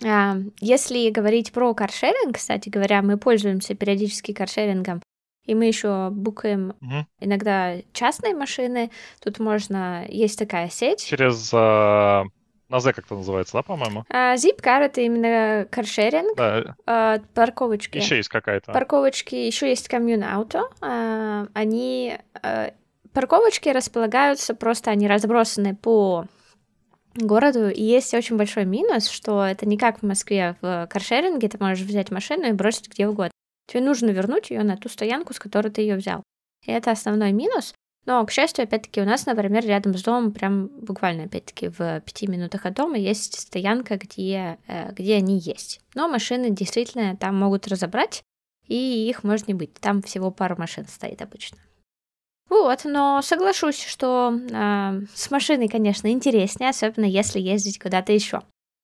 А, 0.06 0.36
если 0.60 1.10
говорить 1.10 1.54
про 1.54 1.74
каршеринг, 1.74 2.36
кстати 2.36 2.68
говоря, 2.68 3.02
мы 3.02 3.18
пользуемся 3.18 3.76
периодически 3.76 4.34
каршерингом 4.34 5.02
и 5.48 5.56
мы 5.56 5.66
еще 5.66 6.10
букаем 6.12 6.76
угу. 6.82 7.08
иногда 7.20 7.76
частные 7.94 8.36
машины. 8.36 8.92
Тут 9.24 9.40
можно... 9.40 10.06
Есть 10.08 10.38
такая 10.38 10.70
сеть. 10.70 11.04
Через... 11.06 11.50
А... 11.54 12.26
Назе 12.70 12.92
как-то 12.92 13.16
называется, 13.16 13.54
да, 13.54 13.62
по-моему? 13.64 14.04
А, 14.10 14.36
Zipcar 14.36 14.82
это 14.82 15.00
именно 15.00 15.66
каршеринг. 15.72 16.36
Да. 16.36 16.76
А, 16.86 17.20
парковочки. 17.34 17.98
Еще 17.98 18.18
есть 18.18 18.28
какая-то. 18.28 18.74
Парковочки, 18.74 19.36
еще 19.36 19.70
есть 19.70 19.88
комьюн 19.88 20.26
ауто. 20.26 20.66
А, 20.82 21.48
они 21.54 22.18
а, 22.44 22.72
парковочки 23.14 23.70
располагаются 23.70 24.54
просто, 24.54 24.92
они 24.92 25.08
разбросаны 25.08 25.78
по 25.78 26.26
городу, 27.16 27.70
и 27.70 27.82
есть 27.82 28.14
очень 28.14 28.38
большой 28.38 28.66
минус, 28.66 29.08
что 29.08 29.44
это 29.44 29.66
не 29.66 29.78
как 29.78 30.00
в 30.00 30.04
Москве 30.04 30.56
в 30.62 30.88
каршеринге, 30.88 31.50
ты 31.50 31.58
можешь 31.58 31.86
взять 31.86 32.12
машину 32.12 32.48
и 32.48 32.52
бросить 32.52 32.90
где 32.90 33.08
угодно. 33.08 33.32
Тебе 33.68 33.82
нужно 33.82 34.10
вернуть 34.10 34.50
ее 34.50 34.64
на 34.64 34.78
ту 34.78 34.90
стоянку, 34.90 35.34
с 35.34 35.40
которой 35.40 35.70
ты 35.70 35.82
ее 35.82 35.98
взял. 35.98 36.24
И 36.66 36.72
это 36.72 36.92
основной 36.92 37.34
минус. 37.34 37.74
Но, 38.06 38.26
к 38.26 38.32
счастью, 38.32 38.64
опять-таки, 38.64 39.02
у 39.02 39.06
нас, 39.06 39.26
например, 39.26 39.66
рядом 39.66 39.96
с 39.98 40.02
домом, 40.02 40.32
прям 40.32 40.68
буквально, 40.68 41.26
опять-таки, 41.26 41.68
в 41.68 42.00
пяти 42.02 42.28
минутах 42.28 42.66
от 42.66 42.74
дома 42.74 42.98
есть 42.98 43.38
стоянка, 43.38 43.98
где, 43.98 44.58
э, 44.68 44.94
где 44.94 45.16
они 45.16 45.38
есть. 45.40 45.82
Но 45.94 46.08
машины 46.08 46.50
действительно 46.50 47.18
там 47.18 47.36
могут 47.36 47.68
разобрать, 47.68 48.24
и 48.66 49.10
их 49.10 49.26
может 49.26 49.50
не 49.50 49.54
быть. 49.54 49.74
Там 49.74 50.02
всего 50.02 50.32
пару 50.32 50.56
машин 50.58 50.88
стоит 50.88 51.22
обычно. 51.22 51.58
Вот, 52.50 52.86
но 52.86 53.22
соглашусь, 53.22 53.84
что 53.84 54.34
э, 54.34 55.02
с 55.14 55.30
машиной, 55.30 55.68
конечно, 55.68 56.10
интереснее, 56.10 56.70
особенно 56.70 57.06
если 57.06 57.42
ездить 57.42 57.78
куда-то 57.78 58.14
еще 58.14 58.42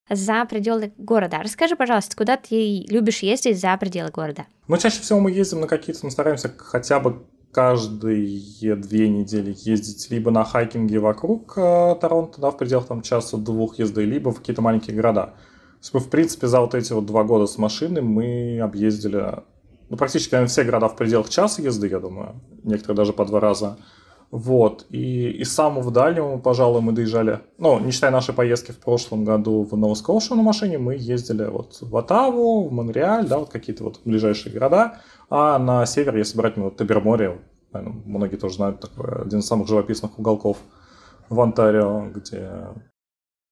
за 0.10 0.46
пределы 0.46 0.94
города. 0.98 1.40
Расскажи, 1.42 1.76
пожалуйста, 1.76 2.16
куда 2.16 2.38
ты 2.38 2.86
любишь 2.90 3.20
ездить 3.20 3.60
за 3.60 3.76
пределы 3.78 4.10
города? 4.10 4.46
Ну, 4.68 4.78
чаще 4.78 5.02
всего 5.02 5.20
мы 5.20 5.32
ездим 5.32 5.62
на 5.62 5.68
какие-то, 5.68 6.06
мы 6.06 6.12
стараемся 6.12 6.52
хотя 6.58 7.00
бы 7.00 7.24
каждые 7.52 8.76
две 8.76 9.10
недели 9.10 9.56
ездить 9.60 10.10
либо 10.10 10.32
на 10.32 10.44
хайкинге 10.44 11.00
вокруг 11.00 11.54
э, 11.56 11.96
Торонто, 12.02 12.42
да, 12.42 12.50
в 12.50 12.58
пределах 12.58 12.88
там 12.88 13.02
часа-двух 13.02 13.78
езды, 13.78 14.06
либо 14.06 14.32
в 14.32 14.40
какие-то 14.40 14.62
маленькие 14.62 14.96
города. 14.96 15.28
То 15.28 15.80
есть 15.80 15.94
мы, 15.94 16.00
в 16.00 16.10
принципе, 16.10 16.48
за 16.48 16.62
вот 16.62 16.74
эти 16.74 16.94
вот 16.94 17.06
два 17.06 17.24
года 17.24 17.46
с 17.46 17.58
машиной 17.58 18.02
мы 18.02 18.60
объездили 18.60 19.44
ну, 19.90 19.98
практически, 19.98 20.32
наверное, 20.34 20.50
все 20.50 20.64
города 20.64 20.88
в 20.88 20.96
пределах 20.96 21.30
часа 21.30 21.62
езды, 21.62 21.88
я 21.88 22.00
думаю. 22.00 22.42
Некоторые 22.64 22.98
даже 22.98 23.14
по 23.14 23.26
два 23.26 23.40
раза. 23.40 23.78
Вот. 24.34 24.88
И 24.90 25.30
из 25.30 25.54
самого 25.54 25.92
дальнего, 25.92 26.40
пожалуй, 26.40 26.82
мы 26.82 26.92
доезжали, 26.92 27.42
ну, 27.60 27.80
не 27.80 27.92
считая 27.92 28.10
нашей 28.10 28.34
поездки 28.34 28.72
в 28.72 28.80
прошлом 28.80 29.26
году 29.26 29.62
в 29.62 29.78
Новоскошу 29.78 30.34
на 30.34 30.42
машине, 30.42 30.80
мы 30.80 30.96
ездили 30.96 31.46
вот 31.46 31.78
в 31.82 31.96
Оттаву, 31.96 32.68
в 32.68 32.72
Монреаль, 32.72 33.28
да, 33.28 33.38
вот 33.38 33.50
какие-то 33.50 33.84
вот 33.84 34.02
ближайшие 34.04 34.52
города. 34.52 34.98
А 35.30 35.60
на 35.60 35.86
север, 35.86 36.18
если 36.18 36.36
брать 36.36 36.58
ну, 36.58 36.64
вот 36.64 36.78
Таберморе, 36.78 37.42
наверное, 37.72 38.02
многие 38.06 38.38
тоже 38.38 38.56
знают, 38.56 38.80
такой 38.80 39.22
один 39.22 39.38
из 39.38 39.46
самых 39.46 39.68
живописных 39.68 40.18
уголков 40.18 40.58
в 41.30 41.40
Онтарио, 41.40 42.10
где 42.10 42.50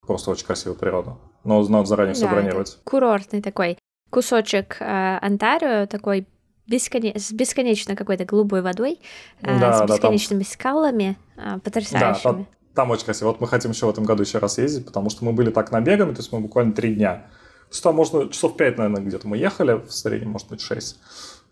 просто 0.08 0.32
очень 0.32 0.48
красивая 0.48 0.76
природа. 0.76 1.17
Но 1.44 1.62
надо 1.67 1.86
заранее 1.86 2.15
да, 2.15 2.17
все 2.17 2.28
бронировать. 2.28 2.80
Курортный 2.86 3.44
такой 3.44 3.78
кусочек 4.10 4.78
э, 4.80 5.20
Онтарио, 5.22 5.86
такой 5.86 6.28
бесконе... 6.71 7.13
с 7.17 7.31
бесконечно 7.31 7.95
какой-то 7.95 8.25
голубой 8.25 8.62
водой, 8.62 8.99
а, 9.41 9.60
да, 9.60 9.73
с 9.77 9.89
бесконечными 9.89 10.39
да, 10.39 10.45
там... 10.45 10.53
скалами, 10.53 11.17
а, 11.38 11.60
потрясающими. 11.60 12.23
Да, 12.23 12.45
там, 12.73 12.89
очень 12.91 13.05
красиво. 13.05 13.27
Вот 13.27 13.41
мы 13.41 13.47
хотим 13.47 13.71
еще 13.71 13.86
в 13.86 13.89
этом 13.89 14.05
году 14.05 14.23
еще 14.23 14.38
раз 14.38 14.57
ездить, 14.57 14.86
потому 14.86 15.10
что 15.10 15.25
мы 15.25 15.34
были 15.34 15.51
так 15.51 15.71
набегами, 15.71 16.13
то 16.13 16.19
есть 16.19 16.31
мы 16.31 16.39
буквально 16.39 16.73
три 16.73 16.95
дня. 16.95 17.25
То 17.69 17.73
есть 17.73 17.84
там 17.84 17.95
можно 17.95 18.29
часов 18.29 18.57
пять, 18.57 18.77
наверное, 18.77 19.03
где-то 19.03 19.27
мы 19.27 19.38
ехали, 19.38 19.73
в 19.73 19.91
среднем, 19.91 20.31
может 20.31 20.47
быть, 20.49 20.62
шесть. 20.62 20.97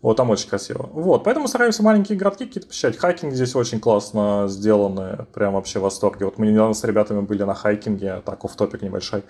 Вот, 0.02 0.16
там 0.16 0.30
очень 0.30 0.48
красиво. 0.48 0.90
Вот, 0.94 1.26
поэтому 1.26 1.50
стараемся 1.50 1.84
маленькие 1.84 2.18
городки 2.18 2.46
какие-то 2.46 2.70
посещать. 2.70 2.98
Хайкинг 2.98 3.34
здесь 3.34 3.54
очень 3.54 3.82
классно 3.82 4.46
сделаны, 4.48 5.26
прям 5.34 5.54
вообще 5.54 5.80
в 5.80 5.82
восторге. 5.82 6.26
Вот 6.26 6.38
мы 6.38 6.48
недавно 6.48 6.74
с 6.74 6.84
ребятами 6.86 7.20
были 7.20 7.44
на 7.44 7.54
хайкинге, 7.54 8.22
так, 8.26 8.46
оф 8.46 8.56
топик 8.56 8.82
небольшой. 8.82 9.24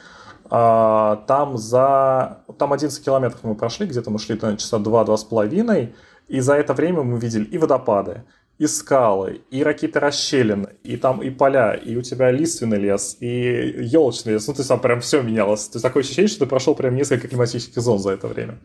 А, 0.50 1.18
там 1.28 1.58
за... 1.58 2.44
Там 2.58 2.74
11 2.74 3.04
километров 3.04 3.44
мы 3.44 3.56
прошли, 3.56 3.86
где-то 3.86 4.10
мы 4.10 4.20
шли 4.20 4.36
наверное, 4.36 4.58
часа 4.58 4.78
2-2 4.78 5.18
с 5.18 5.24
половиной, 5.24 5.96
и 6.28 6.40
за 6.40 6.56
это 6.56 6.74
время 6.74 7.04
мы 7.04 7.20
видели 7.20 7.44
и 7.46 7.58
водопады, 7.58 8.24
и 8.58 8.68
скалы, 8.68 9.42
и 9.52 9.64
какие-то 9.64 10.00
расщелины, 10.00 10.76
и 10.84 10.98
там 10.98 11.22
и 11.22 11.30
поля, 11.30 11.74
и 11.74 11.96
у 11.96 12.02
тебя 12.02 12.32
лиственный 12.32 12.78
лес, 12.78 13.18
и 13.20 13.28
елочный 13.28 14.34
лес. 14.34 14.48
Ну, 14.48 14.54
то 14.54 14.60
есть 14.60 14.70
там 14.70 14.80
прям 14.80 15.02
все 15.02 15.22
менялось. 15.22 15.68
То 15.68 15.78
есть 15.78 15.84
такое 15.84 16.04
ощущение, 16.04 16.30
что 16.30 16.40
ты 16.40 16.46
прошел 16.46 16.76
прям 16.76 16.96
несколько 16.96 17.28
климатических 17.28 17.82
зон 17.82 18.00
за 18.00 18.12
это 18.12 18.28
время. 18.28 18.60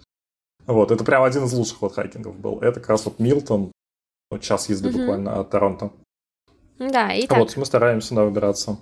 Вот, 0.66 0.90
это 0.90 1.04
прям 1.04 1.22
один 1.22 1.44
из 1.44 1.52
лучших 1.52 1.82
вот 1.82 1.94
хайкингов 1.94 2.38
был. 2.38 2.58
Это 2.60 2.80
как 2.80 2.88
раз 2.88 3.04
вот 3.04 3.18
Милтон, 3.18 3.72
вот 4.30 4.40
час 4.40 4.68
езды 4.70 4.88
угу. 4.88 4.98
буквально 4.98 5.40
от 5.40 5.50
Торонто. 5.50 5.92
Да, 6.78 7.12
и 7.12 7.26
так. 7.26 7.38
Вот, 7.38 7.56
мы 7.56 7.66
стараемся 7.66 8.08
сюда 8.08 8.24
выбираться. 8.24 8.78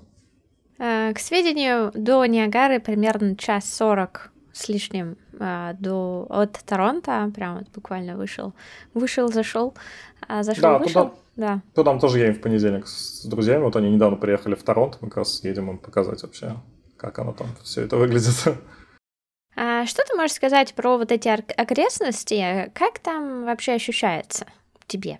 К 0.82 1.14
сведению, 1.18 1.92
до 1.94 2.24
Ниагары 2.26 2.80
примерно 2.80 3.36
час 3.36 3.72
сорок 3.72 4.32
с 4.52 4.68
лишним 4.68 5.16
а, 5.38 5.74
до, 5.74 6.26
от 6.28 6.52
Торонто, 6.66 7.30
прям 7.34 7.58
вот 7.58 7.68
буквально 7.74 8.16
вышел, 8.16 8.52
вышел, 8.92 9.28
зашел, 9.28 9.74
а, 10.26 10.42
зашел, 10.42 10.62
да, 10.62 10.78
вышел. 10.78 11.04
Туда, 11.04 11.14
да. 11.36 11.62
Туда 11.74 11.92
мы 11.92 12.00
тоже 12.00 12.18
едем 12.18 12.34
в 12.34 12.40
понедельник 12.40 12.88
с 12.88 13.24
друзьями, 13.24 13.62
вот 13.62 13.76
они 13.76 13.90
недавно 13.90 14.16
приехали 14.16 14.56
в 14.56 14.62
Торонто, 14.64 14.98
мы 15.00 15.08
как 15.08 15.18
раз 15.18 15.44
едем 15.44 15.70
им 15.70 15.78
показать 15.78 16.22
вообще, 16.24 16.56
как 16.96 17.16
оно 17.20 17.32
там 17.32 17.46
все 17.62 17.82
это 17.82 17.96
выглядит. 17.96 18.34
А 19.54 19.84
что 19.84 20.02
ты 20.08 20.16
можешь 20.16 20.34
сказать 20.34 20.72
про 20.72 20.96
вот 20.96 21.12
эти 21.12 21.28
окрестности? 21.28 22.72
Как 22.74 22.98
там 23.00 23.44
вообще 23.44 23.72
ощущается 23.74 24.46
тебе? 24.86 25.18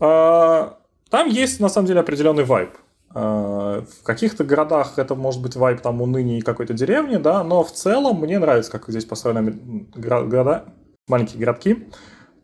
А, 0.00 0.78
там 1.10 1.28
есть, 1.28 1.60
на 1.60 1.68
самом 1.68 1.86
деле, 1.86 2.00
определенный 2.00 2.42
вайб. 2.42 2.70
А, 3.14 3.82
в 3.82 4.02
каких-то 4.02 4.44
городах 4.44 4.98
это 4.98 5.14
может 5.14 5.42
быть 5.42 5.56
вайп 5.56 5.80
там 5.80 6.00
уныния 6.00 6.40
какой-то 6.42 6.74
деревни, 6.74 7.16
да, 7.16 7.44
но 7.44 7.62
в 7.62 7.72
целом 7.72 8.20
мне 8.20 8.38
нравится, 8.38 8.72
как 8.72 8.88
здесь 8.88 9.04
построены 9.04 9.86
города, 9.94 10.64
маленькие 11.08 11.40
городки. 11.40 11.88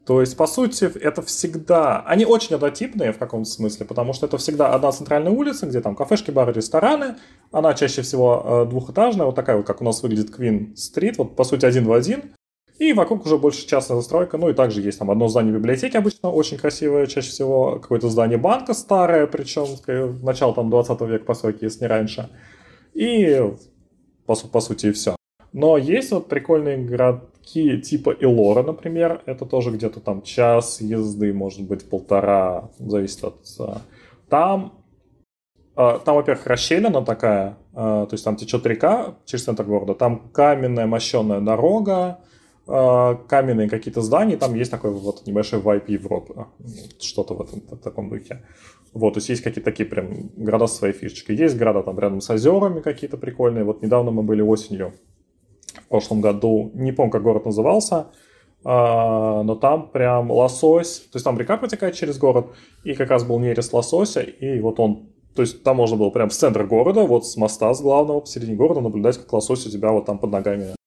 То 0.08 0.22
есть, 0.22 0.38
по 0.38 0.46
сути, 0.46 0.84
это 0.84 1.20
всегда... 1.20 2.00
Они 2.00 2.24
очень 2.24 2.56
однотипные 2.56 3.12
в 3.12 3.18
каком-то 3.18 3.50
смысле, 3.50 3.84
потому 3.84 4.14
что 4.14 4.24
это 4.24 4.38
всегда 4.38 4.72
одна 4.72 4.90
центральная 4.90 5.30
улица, 5.30 5.66
где 5.66 5.82
там 5.82 5.94
кафешки, 5.94 6.30
бары, 6.30 6.54
рестораны. 6.54 7.16
Она 7.52 7.74
чаще 7.74 8.00
всего 8.00 8.64
э, 8.66 8.70
двухэтажная, 8.70 9.26
вот 9.26 9.34
такая 9.34 9.58
вот, 9.58 9.66
как 9.66 9.82
у 9.82 9.84
нас 9.84 10.02
выглядит 10.02 10.30
Queen 10.30 10.72
Street, 10.76 11.16
вот, 11.18 11.36
по 11.36 11.44
сути, 11.44 11.66
один 11.66 11.84
в 11.84 11.92
один. 11.92 12.32
И 12.78 12.92
вокруг 12.92 13.26
уже 13.26 13.38
больше 13.38 13.66
частная 13.66 13.96
застройка. 13.96 14.38
Ну 14.38 14.50
и 14.50 14.54
также 14.54 14.80
есть 14.80 14.98
там 14.98 15.10
одно 15.10 15.28
здание 15.28 15.52
библиотеки 15.52 15.96
обычно 15.96 16.30
очень 16.30 16.58
красивое, 16.58 17.06
чаще 17.06 17.30
всего 17.30 17.80
какое-то 17.80 18.08
здание 18.08 18.38
банка 18.38 18.72
старое, 18.72 19.26
причем 19.26 19.66
начало 20.22 20.54
там 20.54 20.70
20 20.70 21.00
века 21.02 21.24
постройки, 21.24 21.64
если 21.64 21.80
не 21.80 21.86
раньше. 21.88 22.30
И 22.94 23.42
по, 24.26 24.34
по 24.34 24.60
сути 24.60 24.86
и 24.86 24.92
все. 24.92 25.16
Но 25.52 25.76
есть 25.76 26.12
вот 26.12 26.28
прикольные 26.28 26.78
городки 26.78 27.80
типа 27.80 28.10
Илора, 28.10 28.62
например. 28.62 29.22
Это 29.26 29.44
тоже 29.44 29.70
где-то 29.70 30.00
там 30.00 30.22
час 30.22 30.80
езды, 30.80 31.32
может 31.32 31.62
быть 31.62 31.88
полтора, 31.88 32.70
зависит 32.78 33.24
от... 33.24 33.36
Там, 34.28 34.74
а, 35.74 35.98
там 35.98 36.16
во-первых, 36.16 36.46
расщелина 36.46 37.02
такая, 37.02 37.56
а, 37.72 38.04
то 38.06 38.14
есть 38.14 38.24
там 38.24 38.36
течет 38.36 38.66
река 38.66 39.14
через 39.24 39.44
центр 39.44 39.64
города. 39.64 39.94
Там 39.94 40.28
каменная 40.32 40.86
мощенная 40.86 41.40
дорога, 41.40 42.18
каменные 42.68 43.70
какие-то 43.70 44.02
здания, 44.02 44.36
там 44.36 44.54
есть 44.54 44.70
такой 44.70 44.90
вот 44.90 45.26
небольшой 45.26 45.60
вайп 45.60 45.88
Европы, 45.88 46.46
что-то 47.00 47.34
в, 47.34 47.40
этом, 47.40 47.62
в 47.62 47.78
таком 47.78 48.10
духе. 48.10 48.44
Вот, 48.92 49.14
то 49.14 49.18
есть 49.18 49.30
есть 49.30 49.42
какие-то 49.42 49.70
такие 49.70 49.88
прям 49.88 50.30
города 50.36 50.66
с 50.66 50.76
своей 50.76 50.92
фишечкой. 50.92 51.36
Есть 51.36 51.56
города 51.56 51.82
там 51.82 51.98
рядом 51.98 52.20
с 52.20 52.28
озерами 52.28 52.80
какие-то 52.80 53.16
прикольные. 53.16 53.64
Вот 53.64 53.82
недавно 53.82 54.10
мы 54.10 54.22
были 54.22 54.42
осенью 54.42 54.94
в 55.74 55.88
прошлом 55.88 56.20
году, 56.20 56.70
не 56.74 56.92
помню, 56.92 57.10
как 57.10 57.22
город 57.22 57.46
назывался, 57.46 58.08
а, 58.64 59.42
но 59.42 59.54
там 59.54 59.88
прям 59.88 60.30
лосось, 60.30 61.00
то 61.10 61.16
есть 61.16 61.24
там 61.24 61.38
река 61.38 61.56
протекает 61.56 61.94
через 61.94 62.18
город, 62.18 62.48
и 62.84 62.94
как 62.94 63.10
раз 63.10 63.24
был 63.24 63.38
нерест 63.38 63.72
лосося, 63.72 64.20
и 64.20 64.60
вот 64.60 64.80
он, 64.80 65.08
то 65.34 65.42
есть 65.42 65.62
там 65.62 65.76
можно 65.76 65.96
было 65.96 66.10
прям 66.10 66.30
с 66.30 66.36
центра 66.36 66.64
города, 66.64 67.04
вот 67.04 67.26
с 67.26 67.36
моста 67.36 67.72
с 67.72 67.80
главного 67.80 68.20
посередине 68.20 68.56
города 68.56 68.80
наблюдать, 68.80 69.16
как 69.16 69.32
лосось 69.32 69.66
у 69.66 69.70
тебя 69.70 69.92
вот 69.92 70.06
там 70.06 70.18
под 70.18 70.32
ногами 70.32 70.77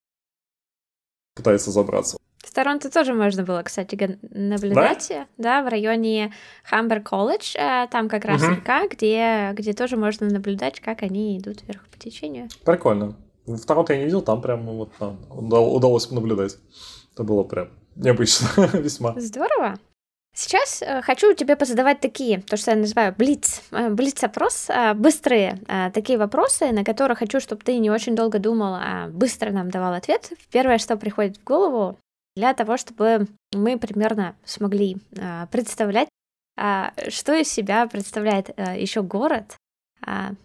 пытается 1.35 1.71
забраться. 1.71 2.17
В 2.37 2.53
Торонто 2.53 2.89
тоже 2.89 3.13
можно 3.13 3.43
было, 3.43 3.61
кстати, 3.63 4.19
наблюдать, 4.21 5.07
да, 5.09 5.27
да 5.37 5.63
в 5.63 5.69
районе 5.69 6.33
Хамбер 6.63 7.01
колледж, 7.01 7.55
э, 7.55 7.87
там 7.89 8.09
как 8.09 8.25
раз 8.25 8.43
угу. 8.43 8.55
река, 8.55 8.87
где, 8.87 9.51
где 9.53 9.73
тоже 9.73 9.95
можно 9.95 10.27
наблюдать, 10.27 10.79
как 10.79 11.03
они 11.03 11.37
идут 11.37 11.61
вверх 11.61 11.87
по 11.87 11.97
течению. 11.97 12.49
Прикольно. 12.65 13.15
В 13.45 13.59
Торонто 13.59 13.93
я 13.93 13.99
не 13.99 14.05
видел, 14.05 14.21
там 14.21 14.41
прям 14.41 14.65
вот 14.65 14.91
там 14.97 15.19
удалось 15.29 16.09
наблюдать. 16.11 16.57
Это 17.13 17.23
было 17.23 17.43
прям 17.43 17.69
необычно 17.95 18.47
весьма. 18.73 19.13
Здорово. 19.17 19.77
Сейчас 20.33 20.81
э, 20.81 21.01
хочу 21.01 21.33
тебе 21.33 21.57
позадавать 21.57 21.99
такие, 21.99 22.41
то, 22.41 22.55
что 22.55 22.71
я 22.71 22.77
называю 22.77 23.13
блиц, 23.17 23.61
э, 23.71 23.89
блиц-опрос, 23.89 24.69
э, 24.69 24.93
быстрые 24.93 25.59
такие 25.93 26.17
вопросы, 26.17 26.71
на 26.71 26.85
которые 26.85 27.17
хочу, 27.17 27.39
чтобы 27.41 27.63
ты 27.63 27.77
не 27.77 27.91
очень 27.91 28.15
долго 28.15 28.39
думал, 28.39 28.75
а 28.75 29.07
быстро 29.09 29.51
нам 29.51 29.69
давал 29.69 29.93
ответ. 29.93 30.31
Первое, 30.49 30.77
что 30.77 30.95
приходит 30.95 31.37
в 31.37 31.43
голову, 31.43 31.97
для 32.35 32.53
того, 32.53 32.77
чтобы 32.77 33.27
мы 33.51 33.77
примерно 33.77 34.35
смогли 34.45 34.97
представлять, 35.51 36.07
э, 36.57 37.09
что 37.09 37.33
из 37.33 37.51
себя 37.51 37.85
представляет 37.87 38.57
еще 38.57 39.01
город. 39.01 39.57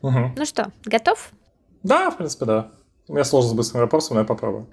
Угу. 0.03 0.33
Ну 0.37 0.45
что, 0.45 0.73
готов? 0.85 1.31
Да, 1.85 2.11
в 2.11 2.17
принципе, 2.17 2.45
да. 2.45 2.73
У 3.09 3.15
меня 3.15 3.25
сложно 3.25 3.51
с 3.51 3.55
быстрым 3.55 3.83
вопросом, 3.83 4.17
но 4.17 4.23
я 4.23 4.27
попробую. 4.27 4.67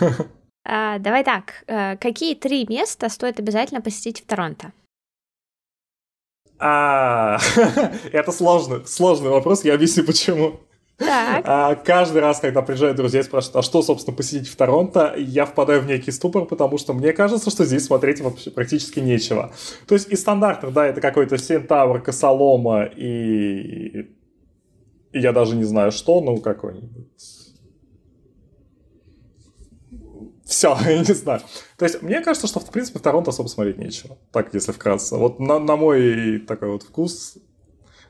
А, 0.68 0.98
давай 0.98 1.22
так. 1.22 1.64
Э, 1.68 1.96
какие 1.96 2.34
три 2.34 2.66
места 2.68 3.08
стоит 3.08 3.38
обязательно 3.38 3.80
посетить 3.80 4.20
в 4.20 4.26
Торонто? 4.26 4.72
А, 6.58 7.38
это 8.12 8.32
сложный, 8.32 8.84
сложный 8.86 9.30
вопрос, 9.30 9.64
я 9.64 9.74
объясню 9.74 10.04
почему. 10.04 10.60
Так. 10.96 11.44
А, 11.46 11.74
каждый 11.74 12.22
раз, 12.22 12.40
когда 12.40 12.62
приезжают 12.62 12.96
друзья 12.96 13.20
и 13.20 13.22
спрашивают, 13.22 13.56
а 13.56 13.62
что, 13.62 13.82
собственно, 13.82 14.16
посетить 14.16 14.48
в 14.48 14.56
Торонто, 14.56 15.14
я 15.16 15.44
впадаю 15.44 15.82
в 15.82 15.86
некий 15.86 16.10
ступор, 16.10 16.46
потому 16.46 16.78
что 16.78 16.94
мне 16.94 17.12
кажется, 17.12 17.50
что 17.50 17.64
здесь 17.64 17.84
смотреть 17.84 18.20
вообще 18.20 18.50
практически 18.50 18.98
нечего. 18.98 19.52
То 19.86 19.94
есть 19.94 20.08
из 20.08 20.20
стандартных, 20.20 20.72
да, 20.72 20.86
это 20.86 21.00
какой-то 21.00 21.38
Сентавр, 21.38 22.00
Косолома 22.00 22.84
и... 22.84 24.08
и 25.12 25.18
я 25.18 25.32
даже 25.32 25.54
не 25.54 25.64
знаю 25.64 25.92
что, 25.92 26.20
ну 26.22 26.38
какой-нибудь 26.38 27.35
все, 30.46 30.76
я 30.86 30.98
не 30.98 31.14
знаю. 31.14 31.40
То 31.76 31.84
есть, 31.84 32.02
мне 32.02 32.20
кажется, 32.22 32.46
что, 32.46 32.60
в 32.60 32.70
принципе, 32.70 33.00
в 33.00 33.02
Торонто 33.02 33.30
особо 33.30 33.48
смотреть 33.48 33.78
нечего. 33.78 34.16
Так, 34.32 34.54
если 34.54 34.72
вкратце. 34.72 35.16
Вот 35.16 35.40
на, 35.40 35.58
на 35.58 35.76
мой 35.76 36.38
такой 36.38 36.70
вот 36.70 36.84
вкус. 36.84 37.36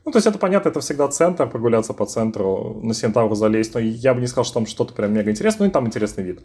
Ну, 0.05 0.13
то 0.13 0.19
есть, 0.19 0.27
это 0.27 0.39
понятно, 0.39 0.69
это 0.69 0.81
всегда 0.81 1.09
центр, 1.09 1.49
прогуляться 1.49 1.95
по 1.95 2.07
центру, 2.07 2.79
на 2.83 2.95
Сентавру 2.95 3.35
залезть. 3.35 3.75
Но 3.75 3.81
я 3.81 4.15
бы 4.15 4.21
не 4.21 4.27
сказал, 4.27 4.45
что 4.45 4.55
там 4.55 4.67
что-то 4.67 4.93
прям 4.93 5.15
мега 5.15 5.31
интересное. 5.31 5.67
Ну, 5.67 5.71
и 5.71 5.73
там 5.73 5.87
интересный 5.87 6.25
вид. 6.25 6.43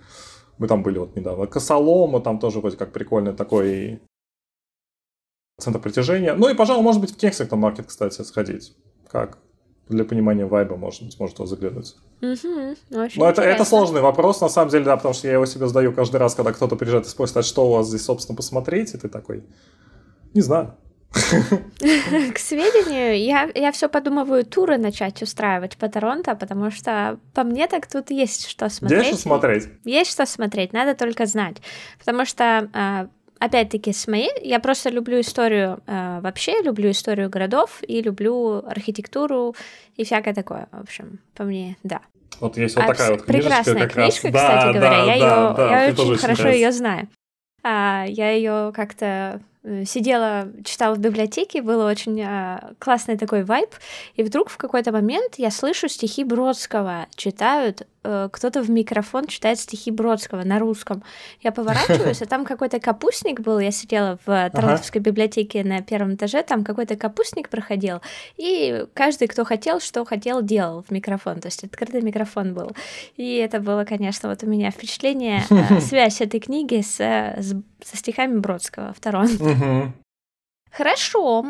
Мы 0.57 0.67
там 0.67 0.81
были 0.81 0.97
вот 0.97 1.15
недавно. 1.15 1.45
Косолома, 1.45 2.21
там 2.21 2.39
тоже 2.39 2.59
вроде 2.59 2.77
как 2.77 2.93
прикольный 2.93 3.33
такой 3.33 4.01
центр 5.59 5.79
притяжения. 5.79 6.33
Ну 6.33 6.49
и, 6.49 6.55
пожалуй, 6.55 6.83
может 6.83 7.01
быть, 7.01 7.11
в 7.11 7.17
Кексингтон 7.17 7.59
маркет, 7.59 7.87
кстати, 7.87 8.21
сходить. 8.21 8.75
Как? 9.09 9.37
Для 9.91 10.05
понимания 10.05 10.45
вайба, 10.45 10.77
может 10.77 11.03
быть, 11.03 11.19
может 11.19 11.37
его 11.37 11.45
заглянуть. 11.45 11.95
Угу, 12.21 12.75
Но 13.17 13.29
это, 13.29 13.41
это 13.41 13.65
сложный 13.65 13.99
вопрос, 13.99 14.39
на 14.39 14.47
самом 14.47 14.71
деле, 14.71 14.85
да, 14.85 14.95
потому 14.95 15.13
что 15.13 15.27
я 15.27 15.33
его 15.33 15.45
себе 15.45 15.67
задаю 15.67 15.91
каждый 15.91 16.15
раз, 16.15 16.33
когда 16.33 16.53
кто-то 16.53 16.77
приезжает 16.77 17.05
и 17.05 17.09
спросит, 17.09 17.35
а 17.37 17.43
что 17.43 17.67
у 17.67 17.73
вас 17.73 17.89
здесь, 17.89 18.05
собственно, 18.05 18.37
посмотреть, 18.37 18.93
и 18.93 18.97
ты 18.97 19.09
такой, 19.09 19.43
не 20.33 20.39
знаю. 20.41 20.75
К 21.11 22.37
сведению, 22.37 23.21
я, 23.21 23.49
я 23.53 23.73
все 23.73 23.89
подумываю 23.89 24.45
туры 24.45 24.77
начать 24.77 25.21
устраивать 25.21 25.75
по 25.75 25.89
Торонто, 25.89 26.35
потому 26.35 26.71
что 26.71 27.19
по 27.33 27.43
мне 27.43 27.67
так 27.67 27.85
тут 27.87 28.11
есть 28.11 28.47
что 28.47 28.69
смотреть. 28.69 29.07
Есть 29.07 29.19
что 29.19 29.21
смотреть. 29.21 29.69
Есть 29.83 30.11
что 30.11 30.25
смотреть, 30.25 30.71
надо 30.71 30.95
только 30.95 31.25
знать. 31.25 31.57
Потому 31.99 32.23
что 32.25 32.69
а, 32.73 33.09
опять-таки, 33.41 33.91
с 33.91 34.07
моей, 34.07 34.31
я 34.43 34.59
просто 34.59 34.89
люблю 34.89 35.19
историю 35.19 35.81
э, 35.87 36.19
вообще, 36.21 36.61
люблю 36.61 36.91
историю 36.91 37.29
городов 37.29 37.79
и 37.87 38.01
люблю 38.01 38.63
архитектуру 38.67 39.55
и 39.97 40.03
всякое 40.03 40.33
такое. 40.35 40.67
В 40.71 40.81
общем, 40.81 41.19
по 41.33 41.43
мне, 41.43 41.75
да. 41.83 42.01
Вот 42.39 42.57
есть 42.57 42.75
вот 42.75 42.85
а 42.85 42.87
такая 42.87 43.11
вот 43.11 43.23
книжечка. 43.23 43.49
Прекрасная 43.49 43.87
как 43.87 43.93
книжка, 43.93 44.27
раз. 44.31 44.35
кстати 44.35 44.65
да, 44.65 44.73
говоря. 44.73 44.89
Да, 44.89 44.97
я 44.97 45.05
да, 45.05 45.13
ее, 45.13 45.55
да, 45.57 45.85
я 45.85 45.91
очень 45.91 46.17
хорошо 46.17 46.47
ее 46.49 46.71
знаю. 46.71 47.07
А, 47.63 48.05
я 48.07 48.31
ее 48.31 48.71
как-то 48.75 49.41
сидела, 49.85 50.47
читала 50.65 50.95
в 50.95 50.99
библиотеке, 50.99 51.61
было 51.61 51.87
очень 51.89 52.19
э, 52.19 52.73
классный 52.79 53.15
такой 53.15 53.43
вайб, 53.43 53.69
и 54.15 54.23
вдруг 54.23 54.49
в 54.49 54.57
какой-то 54.57 54.91
момент 54.91 55.35
я 55.37 55.51
слышу 55.51 55.87
стихи 55.87 56.23
Бродского, 56.23 57.05
читают, 57.15 57.87
э, 58.03 58.29
кто-то 58.31 58.63
в 58.63 58.71
микрофон 58.71 59.27
читает 59.27 59.59
стихи 59.59 59.91
Бродского 59.91 60.43
на 60.43 60.57
русском. 60.57 61.03
Я 61.41 61.51
поворачиваюсь, 61.51 62.23
а 62.23 62.25
там 62.25 62.43
какой-то 62.43 62.79
капустник 62.79 63.41
был, 63.41 63.59
я 63.59 63.69
сидела 63.69 64.17
в 64.25 64.49
Торонтовской 64.49 64.99
ага. 64.99 65.11
библиотеке 65.11 65.63
на 65.63 65.81
первом 65.81 66.15
этаже, 66.15 66.41
там 66.41 66.63
какой-то 66.63 66.95
капустник 66.95 67.49
проходил, 67.49 68.01
и 68.37 68.85
каждый, 68.95 69.27
кто 69.27 69.45
хотел, 69.45 69.79
что 69.79 70.05
хотел, 70.05 70.41
делал 70.41 70.83
в 70.87 70.89
микрофон, 70.89 71.39
то 71.39 71.49
есть 71.49 71.63
открытый 71.63 72.01
микрофон 72.01 72.55
был. 72.55 72.71
И 73.15 73.35
это 73.35 73.59
было, 73.59 73.85
конечно, 73.85 74.27
вот 74.27 74.41
у 74.41 74.47
меня 74.47 74.71
впечатление, 74.71 75.43
э, 75.51 75.79
связь 75.81 76.19
этой 76.19 76.39
книги 76.39 76.81
с, 76.81 76.99
с, 76.99 77.53
со 77.83 77.97
стихами 77.97 78.39
Бродского 78.39 78.93
в 78.93 78.99
Торонто. 78.99 79.50
Угу. 79.51 79.93
Хорошо. 80.71 81.45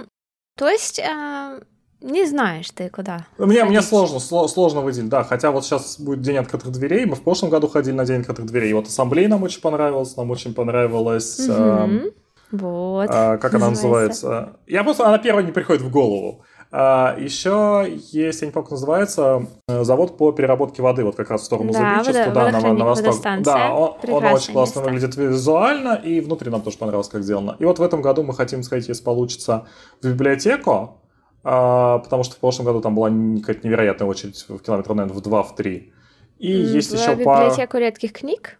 То 0.58 0.70
есть, 0.70 1.00
э, 1.00 1.62
не 2.02 2.26
знаешь 2.26 2.70
ты 2.72 2.90
куда. 2.90 3.26
Мне, 3.38 3.64
мне 3.64 3.82
сложно, 3.82 4.20
сложно 4.20 4.82
выделить, 4.82 5.10
да. 5.10 5.24
Хотя 5.24 5.52
вот 5.52 5.66
сейчас 5.66 6.00
будет 6.00 6.22
День 6.22 6.38
открытых 6.38 6.72
дверей. 6.72 7.06
Мы 7.06 7.16
в 7.16 7.24
прошлом 7.24 7.50
году 7.50 7.68
ходили 7.68 7.94
на 7.94 8.06
День 8.06 8.22
открытых 8.22 8.46
дверей. 8.46 8.72
И 8.72 8.74
вот 8.74 8.88
ассамблея 8.88 9.28
нам 9.28 9.44
очень 9.44 9.62
понравилась. 9.62 10.16
Нам 10.18 10.32
очень 10.32 10.54
понравилась... 10.54 11.40
Угу. 11.40 11.54
Э, 11.54 12.12
вот. 12.52 13.10
Э, 13.10 13.38
как 13.38 13.54
она 13.54 13.70
называется? 13.70 14.58
Я 14.68 14.84
просто... 14.84 15.08
Она 15.08 15.20
первая 15.20 15.46
не 15.46 15.52
приходит 15.52 15.82
в 15.82 15.92
голову. 15.92 16.44
А, 16.73 17.17
еще 17.19 17.86
есть, 18.12 18.41
я 18.41 18.47
не 18.47 18.53
помню, 18.53 18.63
как 18.63 18.71
называется, 18.71 19.47
э, 19.67 19.84
завод 19.84 20.17
по 20.17 20.31
переработке 20.31 20.81
воды, 20.81 21.03
вот 21.03 21.15
как 21.15 21.29
раз 21.29 21.41
в 21.41 21.45
сторону 21.45 21.73
да, 21.73 22.01
Забичева, 22.01 22.25
туда, 22.25 22.51
на, 22.51 22.73
на 22.73 22.86
восток. 22.86 23.15
Да, 23.41 23.73
он, 23.73 23.95
он 24.10 24.25
очень 24.25 24.53
классно 24.53 24.79
место. 24.79 24.81
выглядит 24.81 25.15
визуально, 25.17 25.95
и 25.95 26.21
внутри 26.21 26.49
нам 26.49 26.62
тоже 26.62 26.77
понравилось, 26.77 27.10
как 27.10 27.23
сделано. 27.23 27.57
И 27.60 27.65
вот 27.65 27.79
в 27.79 27.81
этом 27.81 28.01
году 28.01 28.23
мы 28.23 28.34
хотим 28.34 28.63
сходить, 28.63 28.88
если 28.88 29.03
получится, 29.03 29.67
в 30.01 30.07
библиотеку, 30.07 31.01
а, 31.43 31.99
потому 31.99 32.23
что 32.23 32.36
в 32.36 32.39
прошлом 32.39 32.67
году 32.67 32.79
там 32.79 32.95
была 32.95 33.10
какая-то 33.10 33.67
невероятная 33.67 34.07
очередь 34.07 34.45
в 34.47 34.60
километр, 34.60 34.93
наверное, 34.93 35.19
в 35.19 35.21
2-3. 35.21 35.91
И 36.39 36.53
mm, 36.53 36.55
есть 36.55 36.93
еще 36.93 37.17
пара... 37.17 37.47
библиотеку 37.47 37.77
редких 37.77 38.13
книг? 38.13 38.60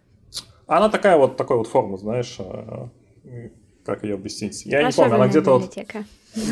Она 0.66 0.90
такая 0.90 1.16
вот, 1.16 1.38
такой 1.38 1.56
вот 1.56 1.66
формы, 1.66 1.96
знаешь, 1.96 2.36
э, 2.38 3.48
как 3.84 4.04
ее 4.04 4.14
объяснить. 4.14 4.64
Я 4.64 4.82
не 4.82 4.92
помню, 4.92 5.14
она 5.14 5.28
где-то 5.28 5.58
вот... 5.58 5.74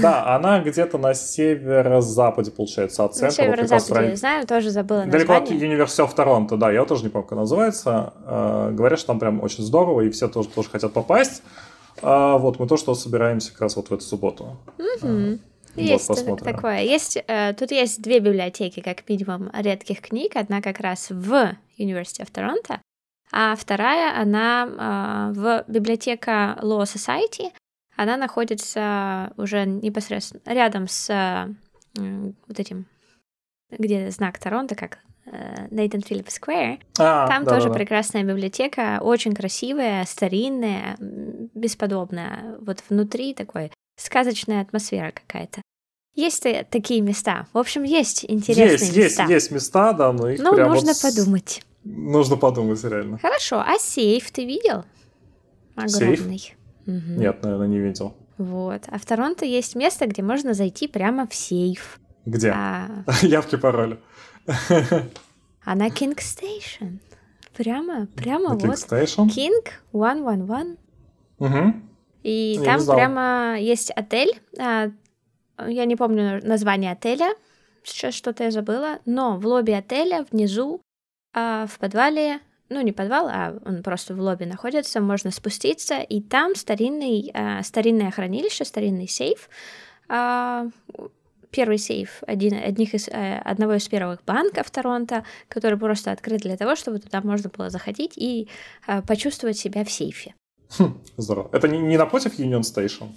Да, 0.02 0.34
она 0.34 0.60
где-то 0.60 0.98
на 0.98 1.14
северо-западе, 1.14 2.50
получается, 2.50 3.04
от 3.04 3.14
центра. 3.14 3.44
На 3.44 3.56
северо-западе, 3.56 4.10
я 4.10 4.16
знаю, 4.16 4.46
тоже 4.46 4.70
забыла 4.70 5.06
Далеко 5.06 5.34
от 5.34 5.48
Университета 5.50 6.06
в 6.06 6.14
Торонто, 6.14 6.56
да, 6.56 6.70
я 6.70 6.84
тоже 6.84 7.04
не 7.04 7.08
помню, 7.08 7.26
как 7.26 7.38
называется. 7.38 8.12
Э, 8.26 8.70
говорят, 8.72 8.98
что 8.98 9.08
там 9.08 9.18
прям 9.18 9.42
очень 9.42 9.64
здорово, 9.64 10.02
и 10.02 10.10
все 10.10 10.28
тоже, 10.28 10.48
тоже 10.50 10.68
хотят 10.68 10.92
попасть. 10.92 11.42
А, 12.02 12.38
вот, 12.38 12.58
мы 12.58 12.66
то, 12.66 12.76
что 12.76 12.94
собираемся 12.94 13.52
как 13.52 13.62
раз 13.62 13.76
вот 13.76 13.88
в 13.88 13.92
эту 13.92 14.02
субботу. 14.02 14.58
Угу. 14.78 15.38
Есть 15.76 16.08
посмотрим. 16.08 16.44
такое. 16.44 16.80
Есть, 16.82 17.16
э, 17.26 17.54
тут 17.54 17.70
есть 17.70 18.02
две 18.02 18.18
библиотеки, 18.18 18.80
как 18.80 19.08
минимум, 19.08 19.50
редких 19.54 20.00
книг. 20.00 20.32
Одна 20.34 20.60
как 20.60 20.80
раз 20.80 21.08
в 21.10 21.56
Университете 21.78 22.24
в 22.24 22.30
Торонто, 22.30 22.80
а 23.32 23.54
вторая, 23.56 24.20
она 24.20 24.66
э, 24.66 25.32
в 25.38 25.64
библиотека 25.68 26.58
Law 26.62 26.82
Society, 26.82 27.52
она 27.96 28.16
находится 28.16 29.32
уже 29.36 29.66
непосредственно 29.66 30.42
рядом 30.52 30.88
с 30.88 31.08
э, 31.10 31.54
вот 32.46 32.58
этим, 32.58 32.86
где 33.70 34.10
знак 34.10 34.38
Торонто, 34.38 34.74
как 34.74 34.98
Нейтан 35.70 36.00
Филипп 36.00 36.28
Сквер. 36.30 36.78
Там 36.94 37.44
да, 37.44 37.54
тоже 37.54 37.68
да, 37.68 37.74
прекрасная 37.74 38.24
библиотека, 38.24 38.98
очень 39.00 39.32
красивая, 39.32 40.04
старинная, 40.04 40.96
бесподобная. 40.98 42.56
Вот 42.60 42.82
внутри 42.88 43.34
такой 43.34 43.70
сказочная 43.96 44.62
атмосфера 44.62 45.12
какая-то. 45.12 45.62
Есть 46.20 46.46
такие 46.70 47.00
места. 47.00 47.46
В 47.52 47.58
общем, 47.58 47.82
есть 47.82 48.24
интересные 48.28 48.72
есть, 48.72 48.96
места. 48.96 49.22
Есть, 49.22 49.30
есть 49.30 49.50
места, 49.50 49.92
да, 49.94 50.12
но 50.12 50.28
их 50.28 50.38
Ну, 50.40 50.54
прям 50.54 50.70
нужно 50.70 50.92
вот 50.92 51.02
подумать. 51.02 51.62
Нужно 51.84 52.36
подумать, 52.36 52.84
реально. 52.84 53.18
Хорошо, 53.18 53.60
а 53.60 53.78
сейф 53.78 54.30
ты 54.30 54.44
видел? 54.44 54.84
Огромный. 55.76 56.38
Сейф? 56.38 56.56
Угу. 56.86 57.20
Нет, 57.20 57.42
наверное, 57.42 57.68
не 57.68 57.78
видел. 57.78 58.14
Вот. 58.36 58.82
А 58.88 58.98
в 58.98 59.06
Торонто 59.06 59.46
есть 59.46 59.74
место, 59.76 60.06
где 60.06 60.22
можно 60.22 60.52
зайти 60.52 60.88
прямо 60.88 61.26
в 61.26 61.34
сейф. 61.34 61.98
Где? 62.26 62.50
А... 62.54 63.04
Явки, 63.22 63.56
пароли. 63.56 63.98
А 64.46 65.74
на 65.74 65.88
King 65.88 66.16
Station. 66.18 66.98
Прямо, 67.56 68.08
прямо 68.14 68.50
на 68.50 68.54
вот. 68.56 68.64
King 68.64 68.74
Station? 68.74 69.26
King 69.28 69.70
111. 69.92 70.78
Угу. 71.38 71.74
И 72.22 72.58
Я 72.58 72.64
там 72.64 72.86
прямо 72.86 73.56
есть 73.58 73.90
отель. 73.90 74.38
А, 75.60 75.70
я 75.70 75.84
не 75.84 75.96
помню 75.96 76.40
название 76.46 76.92
отеля. 76.92 77.34
Сейчас 77.82 78.14
что-то 78.14 78.44
я 78.44 78.50
забыла. 78.50 78.98
Но 79.06 79.36
в 79.36 79.46
лобби 79.46 79.72
отеля 79.72 80.26
внизу 80.30 80.80
а, 81.34 81.66
в 81.66 81.78
подвале 81.78 82.40
ну 82.68 82.80
не 82.82 82.92
подвал, 82.92 83.26
а 83.28 83.58
он 83.64 83.82
просто 83.82 84.14
в 84.14 84.20
лобби 84.20 84.44
находится, 84.44 85.00
можно 85.00 85.32
спуститься, 85.32 85.98
и 85.98 86.20
там 86.20 86.54
старинный, 86.54 87.28
э, 87.34 87.64
старинное 87.64 88.12
хранилище, 88.12 88.64
старинный 88.64 89.08
сейф, 89.08 89.50
э, 90.08 90.70
первый 91.50 91.78
сейф 91.78 92.22
один, 92.28 92.54
одних 92.54 92.94
из, 92.94 93.08
э, 93.08 93.38
одного 93.44 93.74
из 93.74 93.88
первых 93.88 94.22
банков 94.24 94.70
Торонто, 94.70 95.24
который 95.48 95.76
просто 95.78 96.12
открыт 96.12 96.42
для 96.42 96.56
того, 96.56 96.76
чтобы 96.76 97.00
туда 97.00 97.20
можно 97.22 97.50
было 97.50 97.70
заходить 97.70 98.12
и 98.16 98.48
э, 98.86 99.02
почувствовать 99.02 99.58
себя 99.58 99.84
в 99.84 99.90
сейфе. 99.90 100.34
Хм, 100.78 100.96
здорово. 101.16 101.50
Это 101.52 101.66
не, 101.66 101.78
не 101.78 101.98
напротив 101.98 102.38
Union 102.38 102.60
Station? 102.60 103.08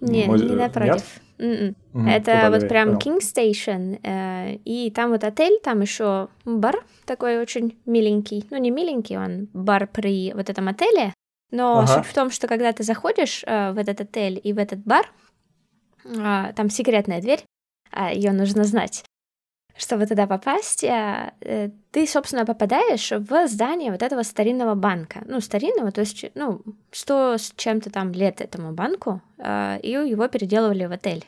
Не, 0.00 0.26
Мой... 0.26 0.38
не 0.38 0.54
напротив. 0.54 0.94
Нет? 0.94 1.04
Mm-mm. 1.40 1.74
Это 2.08 2.32
Куда 2.32 2.50
вот 2.50 2.68
прям 2.68 2.98
King 2.98 3.20
Station. 3.20 3.98
Э, 4.02 4.56
и 4.64 4.90
там 4.90 5.10
вот 5.10 5.24
отель, 5.24 5.58
там 5.62 5.80
еще 5.80 6.28
бар 6.44 6.84
такой 7.06 7.38
очень 7.38 7.78
миленький. 7.86 8.44
Ну, 8.50 8.58
не 8.58 8.70
миленький, 8.70 9.16
он 9.16 9.48
бар 9.54 9.86
при 9.86 10.32
вот 10.34 10.50
этом 10.50 10.68
отеле. 10.68 11.14
Но 11.50 11.78
ага. 11.78 11.86
суть 11.86 12.06
в 12.06 12.14
том, 12.14 12.30
что 12.30 12.46
когда 12.46 12.72
ты 12.72 12.82
заходишь 12.82 13.42
э, 13.46 13.72
в 13.72 13.78
этот 13.78 14.02
отель 14.02 14.38
и 14.42 14.52
в 14.52 14.58
этот 14.58 14.80
бар, 14.80 15.10
э, 16.04 16.52
там 16.54 16.68
секретная 16.68 17.20
дверь, 17.20 17.42
а, 17.90 18.12
ее 18.12 18.32
нужно 18.32 18.64
знать. 18.64 19.04
Чтобы 19.80 20.04
туда 20.04 20.26
попасть, 20.26 20.84
а, 20.84 21.32
э, 21.40 21.70
ты, 21.90 22.06
собственно, 22.06 22.44
попадаешь 22.44 23.12
в 23.12 23.48
здание 23.48 23.90
вот 23.90 24.02
этого 24.02 24.22
старинного 24.22 24.74
банка. 24.74 25.22
Ну, 25.24 25.40
старинного, 25.40 25.90
то 25.90 26.02
есть, 26.02 26.26
ну, 26.34 26.60
сто 26.90 27.38
с 27.38 27.54
чем-то 27.56 27.90
там 27.90 28.12
лет 28.12 28.42
этому 28.42 28.72
банку, 28.72 29.22
а, 29.38 29.78
и 29.82 29.92
его 29.92 30.28
переделывали 30.28 30.84
в 30.84 30.92
отель. 30.92 31.24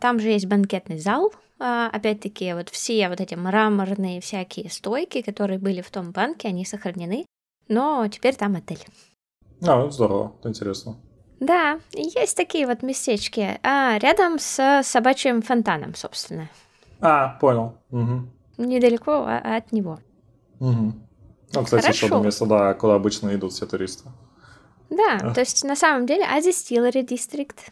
Там 0.00 0.20
же 0.20 0.28
есть 0.28 0.46
банкетный 0.46 0.98
зал, 0.98 1.32
опять-таки, 1.58 2.52
вот 2.52 2.68
все 2.68 3.08
вот 3.08 3.20
эти 3.20 3.34
мраморные 3.34 4.20
всякие 4.20 4.70
стойки, 4.70 5.22
которые 5.22 5.58
были 5.58 5.80
в 5.80 5.90
том 5.90 6.12
банке, 6.12 6.48
они 6.48 6.64
сохранены, 6.66 7.24
но 7.68 8.06
теперь 8.08 8.36
там 8.36 8.54
отель. 8.54 8.84
А, 9.66 9.90
здорово, 9.90 10.34
интересно. 10.44 10.96
Да, 11.40 11.80
есть 11.92 12.36
такие 12.36 12.66
вот 12.66 12.82
местечки. 12.82 13.58
А, 13.62 13.98
рядом 13.98 14.38
с 14.38 14.82
собачьим 14.84 15.42
фонтаном, 15.42 15.94
собственно. 15.94 16.48
А, 17.04 17.36
понял. 17.38 17.74
Угу. 17.90 18.22
Недалеко 18.58 19.12
а, 19.26 19.56
от 19.56 19.72
него. 19.72 19.98
Угу. 20.58 20.92
Ну, 21.52 21.64
кстати, 21.64 21.82
Хорошо. 21.82 21.88
еще 21.88 22.06
одно 22.06 22.24
место, 22.24 22.46
да, 22.46 22.72
куда 22.74 22.94
обычно 22.94 23.34
идут 23.34 23.52
все 23.52 23.66
туристы. 23.66 24.08
Да, 24.88 25.18
а. 25.20 25.34
то 25.34 25.40
есть 25.40 25.64
на 25.64 25.76
самом 25.76 26.06
деле 26.06 26.24
Ази 26.24 26.50
Стиллери 26.50 27.02
Дистрикт. 27.02 27.70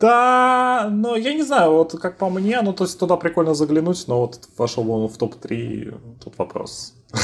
Да, 0.00 0.88
но 0.90 1.16
я 1.16 1.34
не 1.34 1.42
знаю, 1.42 1.72
вот 1.72 1.92
как 2.00 2.16
по 2.16 2.30
мне, 2.30 2.62
ну 2.62 2.72
то 2.72 2.84
есть 2.84 2.98
туда 2.98 3.16
прикольно 3.16 3.54
заглянуть, 3.54 4.08
но 4.08 4.20
вот 4.20 4.48
вошел 4.56 4.90
он 4.90 5.08
в 5.08 5.16
топ-3, 5.18 6.18
тут 6.24 6.38
вопрос. 6.38 6.94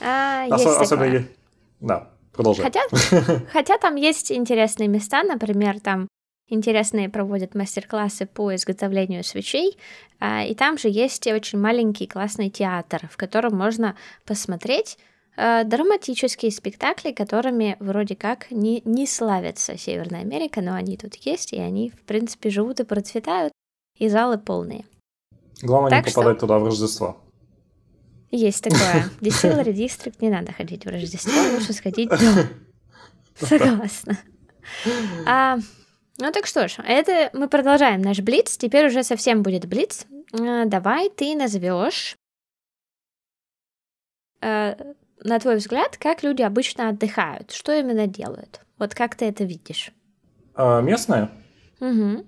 Особенно, 0.00 1.24
да. 1.80 2.10
Продолжай. 2.32 2.64
Хотя, 2.64 2.80
хотя 3.52 3.78
там 3.78 3.94
есть 3.94 4.32
интересные 4.32 4.88
места, 4.88 5.22
например, 5.22 5.78
там 5.80 6.08
интересные 6.48 7.08
проводят 7.08 7.54
мастер-классы 7.54 8.26
по 8.26 8.54
изготовлению 8.54 9.24
свечей, 9.24 9.76
а, 10.20 10.44
и 10.44 10.54
там 10.54 10.78
же 10.78 10.88
есть 10.88 11.26
очень 11.26 11.58
маленький 11.58 12.06
классный 12.06 12.50
театр, 12.50 13.08
в 13.10 13.16
котором 13.16 13.56
можно 13.56 13.96
посмотреть 14.24 14.98
а, 15.36 15.64
драматические 15.64 16.52
спектакли, 16.52 17.12
которыми 17.12 17.76
вроде 17.80 18.14
как 18.14 18.50
не, 18.50 18.82
не 18.84 19.06
славится 19.06 19.76
Северная 19.76 20.20
Америка, 20.20 20.60
но 20.60 20.74
они 20.74 20.96
тут 20.96 21.16
есть, 21.16 21.52
и 21.52 21.58
они, 21.58 21.90
в 21.90 22.02
принципе, 22.02 22.50
живут 22.50 22.80
и 22.80 22.84
процветают, 22.84 23.52
и 23.98 24.08
залы 24.08 24.38
полные. 24.38 24.84
Главное 25.62 25.90
так 25.90 26.06
не 26.06 26.12
попадать 26.12 26.36
что... 26.36 26.46
туда 26.46 26.58
в 26.58 26.64
Рождество. 26.64 27.16
Есть 28.30 28.64
такое. 28.64 29.08
Distillery 29.20 29.72
District 29.72 30.16
не 30.20 30.30
надо 30.30 30.52
ходить 30.52 30.84
в 30.84 30.88
Рождество, 30.88 31.32
лучше 31.52 31.72
сходить 31.72 32.10
днем. 32.10 32.48
Согласна. 33.40 34.18
А, 35.26 35.58
ну 36.18 36.32
так 36.32 36.46
что 36.46 36.68
ж, 36.68 36.76
это 36.78 37.30
мы 37.32 37.48
продолжаем 37.48 38.02
наш 38.02 38.20
блиц. 38.20 38.56
Теперь 38.56 38.86
уже 38.86 39.02
совсем 39.02 39.42
будет 39.42 39.66
блиц. 39.66 40.06
А, 40.32 40.64
давай 40.64 41.10
ты 41.10 41.34
назовешь, 41.34 42.16
а, 44.40 44.76
на 45.22 45.38
твой 45.38 45.56
взгляд, 45.56 45.96
как 45.96 46.22
люди 46.22 46.42
обычно 46.42 46.88
отдыхают, 46.88 47.50
что 47.52 47.72
именно 47.72 48.06
делают. 48.06 48.60
Вот 48.78 48.94
как 48.94 49.16
ты 49.16 49.24
это 49.26 49.44
видишь? 49.44 49.92
А, 50.54 50.80
местные? 50.80 51.30
Угу. 51.80 52.26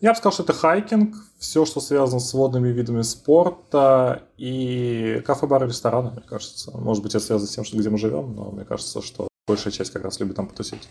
Я 0.00 0.12
бы 0.12 0.16
сказал, 0.16 0.32
что 0.32 0.42
это 0.44 0.54
хайкинг, 0.54 1.14
все, 1.38 1.66
что 1.66 1.80
связано 1.80 2.20
с 2.20 2.32
водными 2.32 2.68
видами 2.68 3.02
спорта 3.02 4.22
и 4.38 5.22
кафе-бары, 5.26 5.66
рестораны, 5.66 6.10
мне 6.12 6.22
кажется. 6.22 6.70
Может 6.76 7.02
быть, 7.02 7.14
это 7.14 7.22
связано 7.22 7.46
с 7.46 7.54
тем, 7.54 7.64
что 7.64 7.76
где 7.76 7.90
мы 7.90 7.98
живем, 7.98 8.34
но 8.34 8.50
мне 8.50 8.64
кажется, 8.64 9.02
что 9.02 9.28
большая 9.46 9.72
часть 9.72 9.92
как 9.92 10.02
раз 10.04 10.18
любит 10.18 10.36
там 10.36 10.48
потусить. 10.48 10.88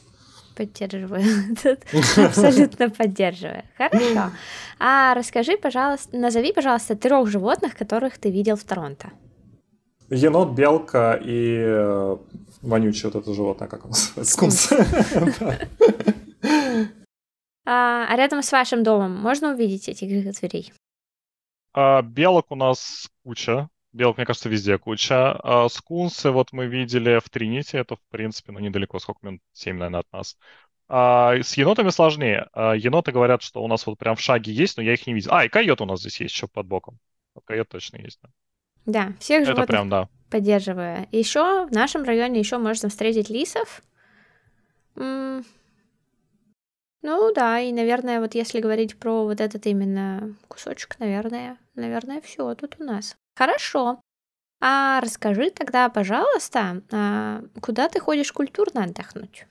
Поддерживаю. 0.60 1.24
Абсолютно 2.18 2.90
поддерживаю. 2.90 3.64
Хорошо. 3.78 4.32
А 4.78 5.14
расскажи, 5.14 5.56
пожалуйста, 5.58 6.18
назови, 6.18 6.52
пожалуйста, 6.52 6.98
трех 6.98 7.30
животных, 7.30 7.78
которых 7.78 8.18
ты 8.18 8.30
видел 8.30 8.58
в 8.58 8.64
Торонто. 8.66 9.10
Енот, 10.10 10.50
белка 10.50 11.14
и 11.14 11.56
э, 11.62 12.18
вонючий 12.62 13.10
вот 13.10 13.16
это 13.16 13.34
животное, 13.34 13.70
как 13.70 13.86
он 13.86 13.92
называется? 13.92 14.34
Скунс. 14.34 14.74
А, 17.66 18.06
а 18.10 18.16
рядом 18.18 18.42
с 18.42 18.52
вашим 18.52 18.84
домом 18.84 19.16
можно 19.16 19.54
увидеть 19.54 19.88
этих 19.88 20.34
зверей? 20.34 20.74
А, 21.74 22.02
белок 22.02 22.52
у 22.52 22.56
нас 22.56 23.08
куча. 23.24 23.70
Белок, 23.92 24.18
мне 24.18 24.26
кажется, 24.26 24.50
везде 24.50 24.78
куча. 24.78 25.32
А, 25.44 25.68
скунсы 25.70 26.32
вот 26.32 26.52
мы 26.52 26.68
видели 26.68 27.20
в 27.20 27.30
Тринити. 27.30 27.78
Это, 27.78 27.96
в 27.96 28.02
принципе, 28.10 28.52
ну, 28.52 28.60
недалеко, 28.60 29.00
сколько 29.00 29.26
минут? 29.26 29.42
7, 29.54 29.78
наверное, 29.78 30.02
от 30.02 30.14
нас. 30.14 30.38
А, 30.88 31.36
с 31.36 31.58
енотами 31.58 31.90
сложнее. 31.90 32.48
А, 32.54 32.74
еноты 32.74 33.12
говорят, 33.12 33.42
что 33.42 33.64
у 33.64 33.68
нас 33.68 33.86
вот 33.86 33.98
прям 33.98 34.16
в 34.16 34.22
шаге 34.22 34.52
есть, 34.52 34.78
но 34.78 34.84
я 34.84 34.94
их 34.94 35.06
не 35.08 35.14
видел. 35.14 35.32
А, 35.34 35.46
и 35.46 35.50
койот 35.50 35.82
у 35.82 35.86
нас 35.86 36.02
здесь 36.02 36.20
есть 36.20 36.34
еще 36.34 36.48
под 36.48 36.68
боком. 36.68 37.00
Койот 37.46 37.70
точно 37.70 37.98
есть, 37.98 38.20
да. 38.22 38.30
Да, 38.86 39.14
всех 39.20 39.46
животных 39.46 39.64
Это 39.66 39.72
прям, 39.72 39.90
да. 39.90 40.10
поддерживаю. 40.30 41.08
Еще 41.12 41.68
в 41.68 41.72
нашем 41.72 42.04
районе 42.04 42.40
еще 42.40 42.58
можно 42.58 42.90
встретить 42.90 43.30
лисов. 43.30 43.82
Ну 44.96 45.44
да, 47.34 47.60
и, 47.60 47.72
наверное, 47.72 48.20
вот 48.20 48.36
если 48.36 48.60
говорить 48.60 48.98
про 48.98 49.24
вот 49.24 49.40
этот 49.40 49.66
именно 49.68 50.36
кусочек, 50.48 51.00
наверное, 51.00 51.58
наверное, 51.76 52.20
все 52.22 52.56
тут 52.56 52.76
у 52.80 52.84
нас. 52.84 53.16
Хорошо. 53.40 54.02
А 54.62 55.00
расскажи 55.00 55.50
тогда, 55.50 55.88
пожалуйста, 55.88 56.82
а 56.92 57.42
куда 57.62 57.88
ты 57.88 58.02
ходишь 58.02 58.34
культурно 58.34 58.84
отдохнуть? 58.84 59.46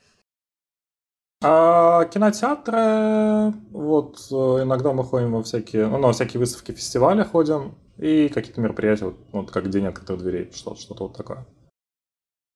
А, 1.42 2.04
кинотеатры, 2.04 3.54
вот 3.70 4.18
э, 4.30 4.34
иногда 4.64 4.92
мы 4.92 5.04
ходим 5.04 5.32
во 5.32 5.42
всякие, 5.42 5.86
ну, 5.86 5.96
на 5.96 6.12
всякие 6.12 6.38
выставки, 6.38 6.72
фестивали 6.72 7.22
ходим, 7.22 7.78
и 7.96 8.28
какие-то 8.28 8.60
мероприятия, 8.60 9.06
вот, 9.06 9.16
вот 9.32 9.50
как 9.50 9.70
День 9.70 9.86
открытых 9.86 10.18
дверей, 10.18 10.52
что-то, 10.52 10.78
что-то 10.78 11.04
вот 11.04 11.16
такое. 11.16 11.46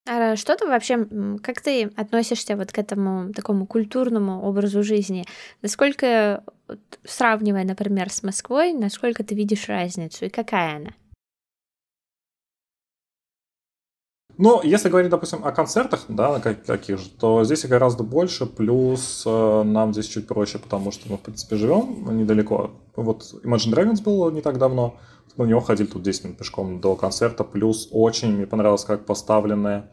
А 0.06 0.36
что 0.36 0.54
ты 0.54 0.66
вообще, 0.66 1.06
как 1.42 1.62
ты 1.62 1.84
относишься 1.96 2.56
вот 2.56 2.72
к 2.72 2.78
этому 2.78 3.32
такому 3.32 3.66
культурному 3.66 4.42
образу 4.42 4.82
жизни? 4.82 5.24
Насколько, 5.62 6.44
сравнивая, 7.04 7.64
например, 7.64 8.12
с 8.12 8.22
Москвой, 8.22 8.74
насколько 8.74 9.24
ты 9.24 9.34
видишь 9.34 9.68
разницу 9.68 10.26
и 10.26 10.28
какая 10.28 10.76
она? 10.76 10.90
Ну, 14.38 14.62
если 14.62 14.88
говорить, 14.88 15.10
допустим, 15.10 15.44
о 15.44 15.52
концертах, 15.52 16.06
да, 16.08 16.40
каких 16.40 16.98
же, 16.98 17.10
то 17.10 17.44
здесь 17.44 17.66
гораздо 17.66 18.02
больше, 18.02 18.46
плюс 18.46 19.24
э, 19.26 19.62
нам 19.62 19.92
здесь 19.92 20.06
чуть 20.06 20.26
проще, 20.26 20.58
потому 20.58 20.90
что 20.90 21.10
мы, 21.10 21.16
в 21.16 21.20
принципе, 21.20 21.56
живем 21.56 22.16
недалеко. 22.16 22.70
Вот 22.96 23.22
Imagine 23.44 23.74
Dragons 23.74 24.02
было 24.02 24.30
не 24.30 24.40
так 24.40 24.58
давно, 24.58 24.96
мы 25.36 25.44
на 25.44 25.50
него 25.50 25.60
ходили 25.60 25.86
тут 25.86 26.02
10 26.02 26.24
минут 26.24 26.38
пешком 26.38 26.80
до 26.80 26.96
концерта, 26.96 27.44
плюс 27.44 27.88
очень 27.90 28.34
мне 28.36 28.46
понравилось, 28.46 28.84
как 28.84 29.06
поставлены 29.06 29.84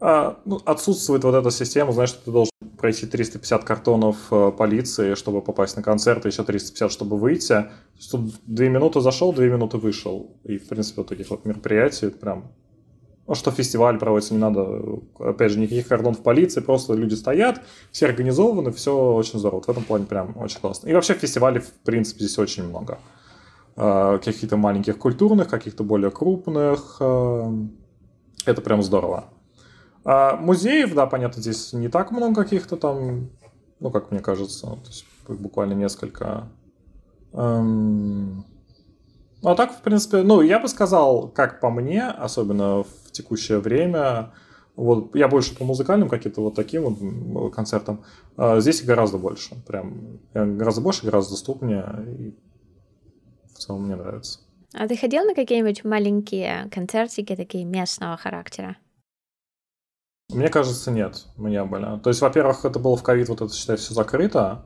А, 0.00 0.40
ну, 0.46 0.60
отсутствует 0.64 1.24
вот 1.24 1.34
эта 1.34 1.50
система, 1.50 1.92
знаешь, 1.92 2.10
что 2.10 2.24
ты 2.24 2.30
должен 2.30 2.50
пройти 2.78 3.06
350 3.06 3.64
картонов 3.64 4.16
э, 4.30 4.50
полиции, 4.56 5.14
чтобы 5.14 5.42
попасть 5.42 5.76
на 5.76 5.82
концерт, 5.82 6.24
и 6.24 6.28
еще 6.28 6.42
350, 6.42 6.90
чтобы 6.90 7.18
выйти. 7.18 7.66
Тут 8.10 8.32
две 8.46 8.70
минуты 8.70 9.00
зашел, 9.00 9.34
две 9.34 9.50
минуты 9.50 9.76
вышел. 9.76 10.38
И, 10.44 10.56
в 10.56 10.68
принципе, 10.68 11.02
вот 11.02 11.08
таких 11.08 11.28
вот 11.30 11.44
мероприятий 11.44 12.08
прям... 12.08 12.52
Ну, 13.30 13.36
что 13.36 13.52
фестиваль 13.52 13.96
проводится, 13.96 14.34
не 14.34 14.40
надо, 14.40 14.82
опять 15.20 15.52
же, 15.52 15.60
никаких 15.60 15.86
кордонов 15.86 16.20
полиции, 16.20 16.60
просто 16.60 16.94
люди 16.94 17.14
стоят, 17.14 17.62
все 17.92 18.06
организованы, 18.06 18.72
все 18.72 18.92
очень 18.92 19.38
здорово. 19.38 19.58
Вот 19.58 19.66
в 19.66 19.68
этом 19.68 19.84
плане 19.84 20.06
прям 20.06 20.36
очень 20.36 20.58
классно. 20.58 20.88
И 20.88 20.92
вообще 20.92 21.14
фестивалей, 21.14 21.60
в 21.60 21.70
принципе, 21.84 22.24
здесь 22.24 22.36
очень 22.40 22.64
много. 22.64 22.98
Э, 23.76 24.18
каких-то 24.20 24.56
маленьких 24.56 24.98
культурных, 24.98 25.48
каких-то 25.48 25.84
более 25.84 26.10
крупных. 26.10 26.96
Э, 26.98 27.52
это 28.46 28.62
прям 28.62 28.82
здорово. 28.82 29.26
А 30.04 30.34
музеев, 30.34 30.92
да, 30.92 31.06
понятно, 31.06 31.40
здесь 31.40 31.72
не 31.72 31.86
так 31.86 32.10
много 32.10 32.42
каких-то 32.42 32.76
там, 32.76 33.30
ну, 33.78 33.92
как 33.92 34.10
мне 34.10 34.18
кажется, 34.18 34.66
то 34.66 34.88
есть 34.88 35.06
буквально 35.28 35.74
несколько. 35.74 36.48
Эм... 37.32 38.44
Ну, 39.42 39.50
а 39.50 39.54
так, 39.54 39.72
в 39.72 39.80
принципе, 39.80 40.22
ну, 40.22 40.42
я 40.42 40.58
бы 40.58 40.68
сказал, 40.68 41.28
как 41.28 41.60
по 41.60 41.70
мне, 41.70 42.04
особенно 42.04 42.82
в 42.82 43.10
текущее 43.10 43.58
время, 43.58 44.32
вот 44.76 45.14
я 45.14 45.28
больше 45.28 45.56
по 45.56 45.64
музыкальным 45.64 46.08
каким-то 46.08 46.42
вот 46.42 46.54
таким 46.54 46.82
вот 46.82 47.54
концертам. 47.54 48.04
А 48.36 48.60
здесь 48.60 48.82
гораздо 48.82 49.18
больше. 49.18 49.54
Прям 49.66 50.20
гораздо 50.32 50.80
больше, 50.80 51.04
гораздо 51.04 51.32
доступнее. 51.32 51.84
И 52.18 52.34
в 53.54 53.58
целом 53.58 53.84
мне 53.84 53.96
нравится. 53.96 54.40
А 54.72 54.86
ты 54.86 54.96
ходил 54.96 55.24
на 55.24 55.34
какие-нибудь 55.34 55.84
маленькие 55.84 56.68
концертики 56.70 57.34
такие 57.34 57.64
местного 57.64 58.16
характера? 58.16 58.76
Мне 60.30 60.48
кажется, 60.48 60.92
нет, 60.92 61.26
не 61.36 61.62
были. 61.64 61.98
То 61.98 62.08
есть, 62.08 62.20
во-первых, 62.20 62.64
это 62.64 62.78
было 62.78 62.96
в 62.96 63.02
ковид, 63.02 63.28
вот 63.28 63.40
это, 63.40 63.52
считай, 63.52 63.76
все 63.76 63.94
закрыто. 63.94 64.64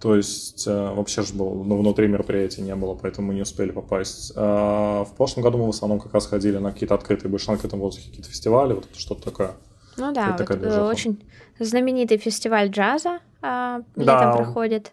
То 0.00 0.14
есть, 0.14 0.66
э, 0.66 0.94
вообще 0.94 1.22
же 1.22 1.34
было, 1.34 1.62
ну, 1.64 1.76
внутри 1.76 2.06
мероприятия 2.06 2.62
не 2.62 2.74
было, 2.76 2.94
поэтому 2.94 3.28
мы 3.28 3.34
не 3.34 3.42
успели 3.42 3.72
попасть. 3.72 4.32
А 4.36 5.04
в 5.04 5.16
прошлом 5.16 5.42
году 5.42 5.58
мы 5.58 5.66
в 5.66 5.70
основном 5.70 5.98
как 5.98 6.14
раз 6.14 6.26
ходили 6.26 6.58
на 6.58 6.72
какие-то 6.72 6.94
открытые, 6.94 7.30
больше 7.30 7.48
на 7.48 7.54
открытом 7.54 7.80
воздухе, 7.80 8.08
какие-то 8.08 8.30
фестивали, 8.30 8.74
вот 8.74 8.86
что-то 8.96 9.22
такое. 9.22 9.52
Ну 9.96 10.12
да, 10.12 10.28
вот 10.28 10.36
такая 10.36 10.84
очень 10.84 11.20
знаменитый 11.58 12.18
фестиваль 12.18 12.68
джаза 12.68 13.18
а, 13.42 13.80
да. 13.96 14.02
летом 14.02 14.36
проходит. 14.36 14.92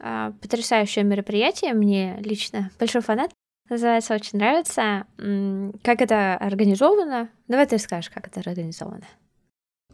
А, 0.00 0.32
потрясающее 0.40 1.04
мероприятие, 1.04 1.74
мне 1.74 2.16
лично 2.20 2.70
большой 2.78 3.02
фанат. 3.02 3.30
Называется 3.70 4.14
«Очень 4.14 4.38
нравится». 4.38 5.06
Как 5.82 6.02
это 6.02 6.36
организовано? 6.36 7.30
Давай 7.48 7.66
ты 7.66 7.78
скажешь, 7.78 8.10
как 8.10 8.28
это 8.28 8.40
организовано. 8.40 9.06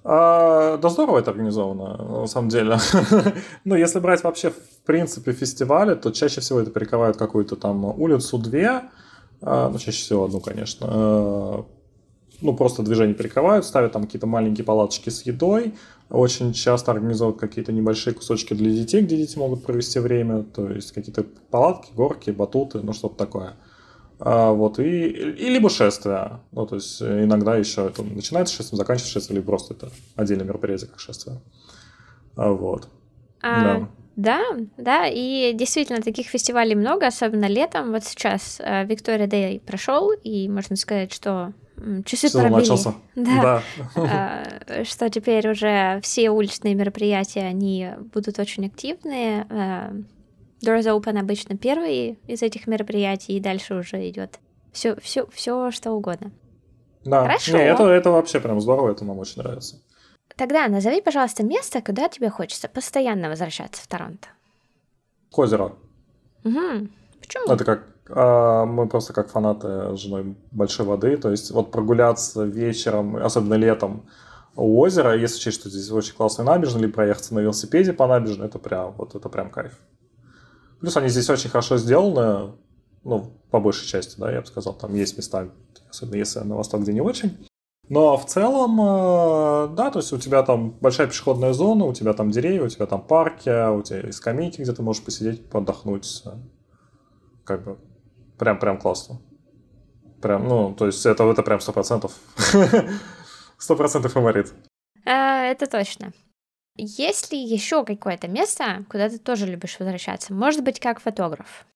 А, 0.02 0.78
да 0.78 0.88
здорово 0.88 1.18
это 1.18 1.30
организовано, 1.30 2.20
на 2.20 2.26
самом 2.26 2.48
деле. 2.48 2.78
ну, 3.64 3.74
если 3.74 3.98
брать 3.98 4.24
вообще, 4.24 4.50
в 4.50 4.86
принципе, 4.86 5.32
фестивали, 5.32 5.94
то 5.94 6.10
чаще 6.10 6.40
всего 6.40 6.60
это 6.60 6.70
перекрывают 6.70 7.16
какую-то 7.16 7.56
там 7.56 7.84
улицу 7.84 8.38
две, 8.38 8.82
а, 9.42 9.68
ну, 9.68 9.78
чаще 9.78 10.02
всего 10.02 10.24
одну, 10.24 10.40
конечно. 10.40 10.86
А, 10.90 11.64
ну, 12.40 12.56
просто 12.56 12.82
движение 12.82 13.14
перекрывают, 13.14 13.66
ставят 13.66 13.92
там 13.92 14.04
какие-то 14.04 14.26
маленькие 14.26 14.64
палаточки 14.64 15.10
с 15.10 15.22
едой, 15.22 15.74
очень 16.08 16.52
часто 16.54 16.92
организуют 16.92 17.38
какие-то 17.38 17.72
небольшие 17.72 18.14
кусочки 18.14 18.54
для 18.54 18.70
детей, 18.70 19.02
где 19.02 19.16
дети 19.16 19.38
могут 19.38 19.64
провести 19.64 19.98
время, 19.98 20.42
то 20.42 20.70
есть 20.70 20.92
какие-то 20.92 21.24
палатки, 21.50 21.92
горки, 21.94 22.30
батуты, 22.30 22.80
ну 22.80 22.94
что-то 22.94 23.16
такое. 23.16 23.56
А, 24.20 24.52
вот, 24.52 24.78
и, 24.78 25.08
и 25.08 25.48
либо 25.48 25.70
шествие, 25.70 26.40
ну, 26.52 26.66
то 26.66 26.74
есть 26.74 27.00
иногда 27.00 27.56
еще 27.56 27.86
это 27.86 28.02
начинается 28.02 28.54
шествие, 28.54 28.76
заканчивается 28.76 29.12
шествие, 29.12 29.36
либо 29.36 29.46
просто 29.46 29.74
это 29.74 29.90
отдельное 30.14 30.44
мероприятие, 30.44 30.90
как 30.90 31.00
шествие. 31.00 31.40
А, 32.36 32.50
вот. 32.50 32.88
А, 33.40 33.64
да. 33.64 33.88
Да, 34.16 34.42
да, 34.76 35.06
и 35.06 35.54
действительно 35.54 36.02
таких 36.02 36.26
фестивалей 36.26 36.74
много, 36.74 37.06
особенно 37.06 37.46
летом. 37.46 37.92
Вот 37.92 38.04
сейчас 38.04 38.60
э, 38.60 38.84
Виктория 38.84 39.26
Дэй 39.26 39.60
прошел, 39.60 40.12
и 40.12 40.46
можно 40.46 40.76
сказать, 40.76 41.10
что 41.10 41.54
часы 42.04 42.28
Сезон 42.28 42.42
пробили. 42.42 42.60
начался. 42.60 42.94
Да. 43.14 43.62
да. 43.96 44.42
А, 44.68 44.84
что 44.84 45.08
теперь 45.08 45.48
уже 45.48 46.00
все 46.02 46.28
уличные 46.30 46.74
мероприятия, 46.74 47.46
они 47.46 47.88
будут 48.12 48.38
очень 48.38 48.66
активные. 48.66 49.46
Doors 50.62 50.84
Open 50.84 51.18
обычно 51.18 51.56
первый 51.56 52.18
из 52.26 52.42
этих 52.42 52.66
мероприятий, 52.66 53.36
и 53.36 53.40
дальше 53.40 53.74
уже 53.74 54.08
идет 54.08 54.38
все, 54.72 54.96
все, 55.00 55.26
все 55.32 55.70
что 55.70 55.92
угодно. 55.92 56.30
Да, 57.04 57.22
Хорошо. 57.22 57.56
Не, 57.56 57.64
это, 57.64 57.84
это 57.88 58.10
вообще 58.10 58.40
прям 58.40 58.60
здорово, 58.60 58.92
это 58.92 59.04
нам 59.04 59.18
очень 59.18 59.42
нравится. 59.42 59.80
Тогда 60.36 60.68
назови, 60.68 61.00
пожалуйста, 61.00 61.44
место, 61.44 61.80
куда 61.82 62.08
тебе 62.08 62.30
хочется 62.30 62.68
постоянно 62.68 63.28
возвращаться 63.28 63.82
в 63.82 63.86
Торонто. 63.86 64.28
К 65.30 65.38
озеру. 65.38 65.78
Угу. 66.44 66.88
Почему? 67.20 67.52
Это 67.52 67.64
как 67.64 67.86
а, 68.12 68.64
мы 68.64 68.88
просто 68.88 69.12
как 69.12 69.30
фанаты 69.30 69.96
с 69.96 70.00
женой 70.00 70.36
большой 70.50 70.86
воды, 70.86 71.16
то 71.16 71.30
есть 71.30 71.50
вот 71.50 71.70
прогуляться 71.70 72.44
вечером, 72.44 73.16
особенно 73.16 73.54
летом, 73.54 74.06
у 74.56 74.80
озера, 74.80 75.16
если 75.16 75.36
учесть, 75.36 75.60
что 75.60 75.70
здесь 75.70 75.90
очень 75.90 76.14
классный 76.14 76.44
набережный, 76.44 76.82
или 76.82 76.90
проехаться 76.90 77.34
на 77.34 77.40
велосипеде 77.40 77.92
по 77.92 78.06
набережной, 78.06 78.48
это 78.48 78.58
прям, 78.58 78.92
вот 78.92 79.14
это 79.14 79.28
прям 79.28 79.50
кайф. 79.50 79.78
Плюс 80.80 80.96
они 80.96 81.08
здесь 81.08 81.28
очень 81.30 81.50
хорошо 81.50 81.76
сделаны, 81.76 82.52
ну, 83.04 83.32
по 83.50 83.60
большей 83.60 83.86
части, 83.86 84.18
да, 84.18 84.32
я 84.32 84.40
бы 84.40 84.46
сказал, 84.46 84.74
там 84.74 84.94
есть 84.94 85.16
места, 85.16 85.48
особенно 85.88 86.16
если 86.16 86.40
на 86.40 86.56
восток, 86.56 86.82
где 86.82 86.92
не 86.92 87.00
очень. 87.00 87.46
Но 87.88 88.16
в 88.16 88.24
целом, 88.26 88.80
э, 88.80 89.74
да, 89.74 89.90
то 89.90 89.98
есть 89.98 90.12
у 90.12 90.18
тебя 90.18 90.42
там 90.42 90.70
большая 90.80 91.08
пешеходная 91.08 91.52
зона, 91.52 91.84
у 91.84 91.92
тебя 91.92 92.12
там 92.12 92.30
деревья, 92.30 92.64
у 92.64 92.68
тебя 92.68 92.86
там 92.86 93.02
парки, 93.02 93.70
у 93.70 93.82
тебя 93.82 94.00
есть 94.00 94.18
скамейки, 94.18 94.62
где 94.62 94.72
ты 94.72 94.82
можешь 94.82 95.02
посидеть, 95.02 95.42
отдохнуть. 95.52 96.22
Как 97.44 97.64
бы 97.64 97.78
Прям, 98.40 98.58
прям 98.58 98.78
классно. 98.78 99.20
Прям, 100.22 100.48
ну, 100.48 100.74
то 100.74 100.86
есть 100.86 101.04
это, 101.04 101.24
это 101.24 101.42
прям 101.42 101.60
сто 101.60 101.72
процентов. 101.72 102.12
Сто 103.58 103.76
процентов 103.76 104.12
фаворит. 104.12 104.54
А, 105.04 105.42
это 105.42 105.66
точно. 105.66 106.14
Есть 106.76 107.32
ли 107.32 107.38
еще 107.38 107.84
какое-то 107.84 108.28
место, 108.28 108.84
куда 108.88 109.08
ты 109.08 109.18
тоже 109.18 109.46
любишь 109.46 109.78
возвращаться? 109.78 110.32
Может 110.32 110.64
быть, 110.64 110.80
как 110.80 111.00
фотограф? 111.00 111.66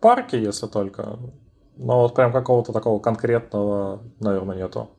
Парки, 0.00 0.36
если 0.36 0.66
только. 0.66 1.18
Но 1.76 2.00
вот 2.00 2.14
прям 2.14 2.32
какого-то 2.32 2.72
такого 2.72 3.00
конкретного, 3.00 4.02
наверное, 4.20 4.56
нету. 4.56 4.90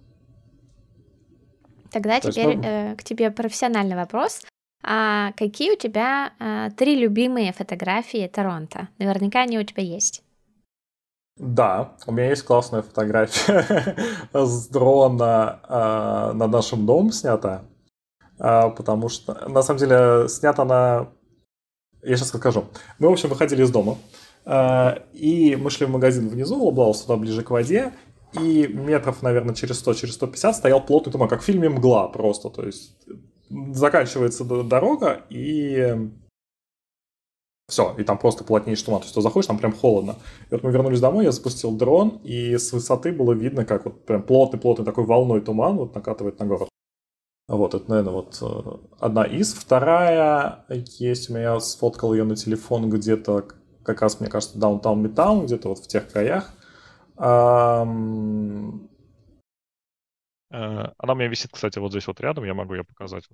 Тогда 1.92 2.20
То 2.20 2.32
теперь 2.32 2.56
есть, 2.56 2.64
ну... 2.64 2.68
э, 2.68 2.96
к 2.96 3.04
тебе 3.04 3.30
профессиональный 3.30 3.96
вопрос. 3.96 4.42
А 4.84 5.32
какие 5.34 5.72
у 5.72 5.78
тебя 5.78 6.34
а, 6.40 6.70
три 6.72 6.98
любимые 6.98 7.54
фотографии 7.54 8.28
Торонто? 8.28 8.90
Наверняка 8.98 9.42
они 9.42 9.58
у 9.58 9.64
тебя 9.64 9.82
есть. 9.82 10.24
Да, 11.38 11.96
у 12.06 12.12
меня 12.12 12.30
есть 12.30 12.44
классная 12.44 12.84
фотография 12.84 13.96
с 14.34 14.68
дрона 14.68 15.60
э, 15.68 16.32
над 16.36 16.52
нашим 16.52 16.86
домом 16.86 17.12
снята, 17.12 17.64
э, 18.38 18.70
потому 18.70 19.10
что, 19.10 19.50
на 19.50 19.64
самом 19.64 19.80
деле, 19.80 20.30
снята 20.30 20.62
она... 20.62 21.10
Я 22.04 22.18
сейчас 22.18 22.34
расскажу. 22.34 22.66
Мы, 23.00 23.10
в 23.10 23.14
общем, 23.14 23.30
выходили 23.30 23.64
из 23.64 23.72
дома, 23.72 23.98
э, 24.46 25.00
и 25.14 25.56
мы 25.56 25.72
шли 25.72 25.88
в 25.88 25.90
магазин 25.90 26.30
внизу, 26.30 26.64
Лоблаус, 26.64 27.02
туда 27.02 27.18
ближе 27.18 27.42
к 27.42 27.50
воде, 27.50 27.94
и 28.34 28.68
метров, 28.68 29.24
наверное, 29.24 29.56
через 29.56 29.80
100, 29.80 29.94
через 29.96 30.14
150 30.14 30.56
стоял 30.56 30.86
плотный 30.86 31.12
туман, 31.12 31.30
как 31.30 31.42
в 31.42 31.46
фильме 31.46 31.68
«Мгла» 31.68 32.10
просто, 32.10 32.50
то 32.52 32.64
есть 32.64 32.96
заканчивается 33.50 34.44
дорога, 34.44 35.24
и 35.30 36.12
все, 37.74 37.96
и 37.98 38.04
там 38.04 38.18
просто 38.18 38.44
плотнейший 38.44 38.86
туман. 38.86 39.02
То 39.02 39.06
есть 39.06 39.16
ты 39.16 39.22
заходишь, 39.22 39.48
там 39.48 39.58
прям 39.58 39.74
холодно. 39.74 40.16
И 40.50 40.54
вот 40.54 40.64
мы 40.64 40.72
вернулись 40.72 41.02
домой, 41.02 41.26
я 41.26 41.32
запустил 41.32 41.76
дрон, 41.76 42.22
и 42.24 42.56
с 42.56 42.72
высоты 42.72 43.12
было 43.12 43.34
видно, 43.34 43.66
как 43.66 43.86
вот 43.86 44.06
прям 44.06 44.22
плотный-плотный 44.22 44.86
такой 44.86 45.06
волной 45.06 45.42
туман 45.42 45.78
вот 45.78 45.96
накатывает 45.96 46.40
на 46.40 46.46
город. 46.46 46.70
Вот, 47.48 47.74
это, 47.74 47.90
наверное, 47.90 48.14
вот 48.14 48.38
э, 48.42 48.78
одна 49.00 49.24
из. 49.26 49.54
Вторая 49.54 50.66
есть 50.70 51.30
у 51.30 51.34
меня, 51.34 51.60
сфоткал 51.60 52.14
ее 52.14 52.24
на 52.24 52.36
телефон 52.36 52.90
где-то, 52.90 53.48
как 53.84 54.02
раз, 54.02 54.20
мне 54.20 54.30
кажется, 54.30 54.58
Downtown 54.58 55.02
Midtown, 55.04 55.46
где-то 55.46 55.70
вот 55.70 55.80
в 55.80 55.88
тех 55.88 56.08
краях. 56.10 56.54
Э, 57.18 57.84
она 60.52 61.14
у 61.14 61.16
меня 61.16 61.28
висит, 61.28 61.52
кстати, 61.52 61.80
вот 61.80 61.92
здесь 61.92 62.08
вот 62.08 62.22
рядом, 62.22 62.44
я 62.46 62.54
могу 62.54 62.76
ее 62.76 62.84
показать. 62.84 63.28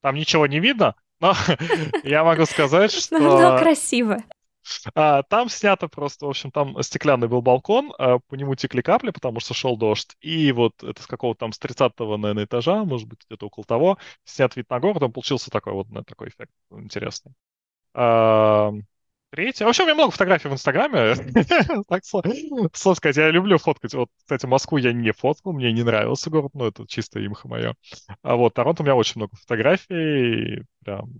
Там 0.00 0.14
ничего 0.16 0.46
не 0.46 0.58
видно, 0.58 0.96
но 1.22 1.34
я 2.02 2.24
могу 2.24 2.44
сказать, 2.44 2.92
что... 2.92 3.18
Но 3.18 3.58
красиво. 3.58 4.18
А, 4.94 5.22
там 5.24 5.48
снято 5.48 5.88
просто, 5.88 6.26
в 6.26 6.28
общем, 6.28 6.50
там 6.50 6.80
стеклянный 6.82 7.28
был 7.28 7.42
балкон, 7.42 7.92
а 7.98 8.18
по 8.18 8.34
нему 8.34 8.54
текли 8.54 8.82
капли, 8.82 9.10
потому 9.10 9.40
что 9.40 9.54
шел 9.54 9.76
дождь. 9.76 10.16
И 10.20 10.52
вот 10.52 10.82
это 10.82 11.02
с 11.02 11.06
какого-то 11.06 11.40
там 11.40 11.52
с 11.52 11.58
30-го, 11.60 12.16
наверное, 12.16 12.44
этажа, 12.44 12.84
может 12.84 13.08
быть, 13.08 13.20
где-то 13.26 13.46
около 13.46 13.64
того, 13.64 13.98
снят 14.24 14.54
вид 14.56 14.68
на 14.68 14.80
город, 14.80 15.02
он 15.02 15.12
получился 15.12 15.50
такой 15.50 15.72
вот 15.72 15.86
такой 16.06 16.28
эффект 16.28 16.52
интересный. 16.70 17.32
А, 19.32 19.36
третье. 19.36 19.64
Вообще, 19.64 19.82
у 19.82 19.86
меня 19.86 19.94
много 19.94 20.10
фотографий 20.10 20.48
в 20.48 20.52
Инстаграме. 20.52 21.14
Так, 21.88 22.04
слово 22.04 22.94
сказать, 22.94 23.16
я 23.16 23.30
люблю 23.30 23.58
фоткать. 23.58 23.94
Вот, 23.94 24.08
кстати, 24.18 24.46
Москву 24.46 24.78
я 24.78 24.92
не 24.92 25.12
фоткал, 25.12 25.52
мне 25.52 25.72
не 25.72 25.82
нравился 25.82 26.30
город, 26.30 26.52
но 26.54 26.66
это 26.68 26.86
чисто 26.86 27.24
имха 27.24 27.48
мое. 27.48 27.74
А 28.22 28.36
вот 28.36 28.54
Торонто 28.54 28.82
у 28.82 28.84
меня 28.86 28.94
очень 28.94 29.20
много 29.20 29.36
фотографий. 29.36 30.64
Прям 30.84 31.10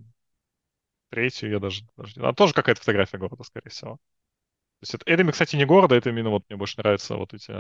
третью 1.10 1.50
я 1.50 1.58
даже... 1.58 1.84
даже... 1.96 2.20
А 2.22 2.32
тоже 2.32 2.54
какая-то 2.54 2.80
фотография 2.80 3.18
города, 3.18 3.42
скорее 3.44 3.70
всего. 3.70 3.96
То 3.96 4.84
есть 4.84 4.94
это, 4.94 5.04
это, 5.06 5.32
кстати, 5.32 5.56
не 5.56 5.64
города, 5.66 5.94
это 5.94 6.10
именно 6.10 6.30
вот 6.30 6.44
мне 6.48 6.58
больше 6.58 6.78
нравятся 6.78 7.16
вот 7.16 7.34
эти 7.34 7.52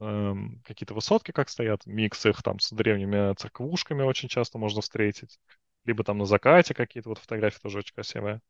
эм, 0.00 0.62
какие-то 0.64 0.94
высотки, 0.94 1.32
как 1.32 1.48
стоят, 1.48 1.86
микс 1.86 2.26
их 2.26 2.42
там 2.42 2.60
с 2.60 2.70
древними 2.72 3.34
церквушками 3.34 4.02
очень 4.02 4.28
часто 4.28 4.58
можно 4.58 4.82
встретить. 4.82 5.38
Либо 5.86 6.04
там 6.04 6.18
на 6.18 6.26
закате 6.26 6.74
какие-то 6.74 7.10
вот 7.10 7.18
фотографии 7.18 7.60
тоже 7.62 7.78
очень 7.78 7.94
красивые. 7.94 8.40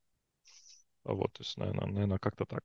Вот, 1.06 1.32
то 1.32 1.42
есть, 1.42 1.56
наверное, 1.56 1.86
наверное 1.86 2.18
как-то 2.18 2.44
так. 2.44 2.62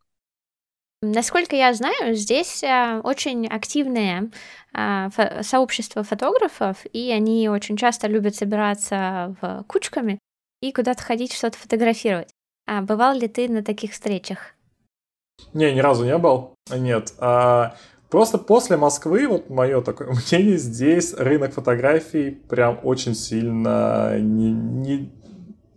Насколько 1.04 1.56
я 1.56 1.74
знаю, 1.74 2.14
здесь 2.14 2.64
э, 2.64 3.02
очень 3.04 3.48
активное 3.48 4.30
фо- 4.72 5.42
сообщество 5.42 6.04
фотографов, 6.04 6.86
и 6.94 7.10
они 7.12 7.50
очень 7.50 7.76
часто 7.76 8.08
любят 8.08 8.36
собираться 8.36 9.36
в 9.42 9.64
кучками 9.68 10.20
и 10.62 10.72
куда-то 10.72 11.02
ходить, 11.02 11.34
что-то 11.34 11.58
фотографировать. 11.58 12.30
А 12.68 12.82
бывал 12.82 13.16
ли 13.16 13.28
ты 13.28 13.50
на 13.50 13.64
таких 13.64 13.94
встречах? 13.94 14.54
Не, 15.54 15.74
ни 15.74 15.80
разу 15.80 16.06
не 16.06 16.18
был. 16.18 16.54
Нет. 16.70 17.14
А, 17.18 17.76
просто 18.10 18.38
после 18.38 18.78
Москвы, 18.78 19.28
вот 19.28 19.50
мое 19.50 19.82
такое 19.82 20.10
мнение, 20.32 20.58
здесь 20.58 21.14
рынок 21.14 21.54
фотографий 21.54 22.30
прям 22.32 22.80
очень 22.84 23.16
сильно 23.16 24.20
не, 24.20 24.52
не, 24.52 25.12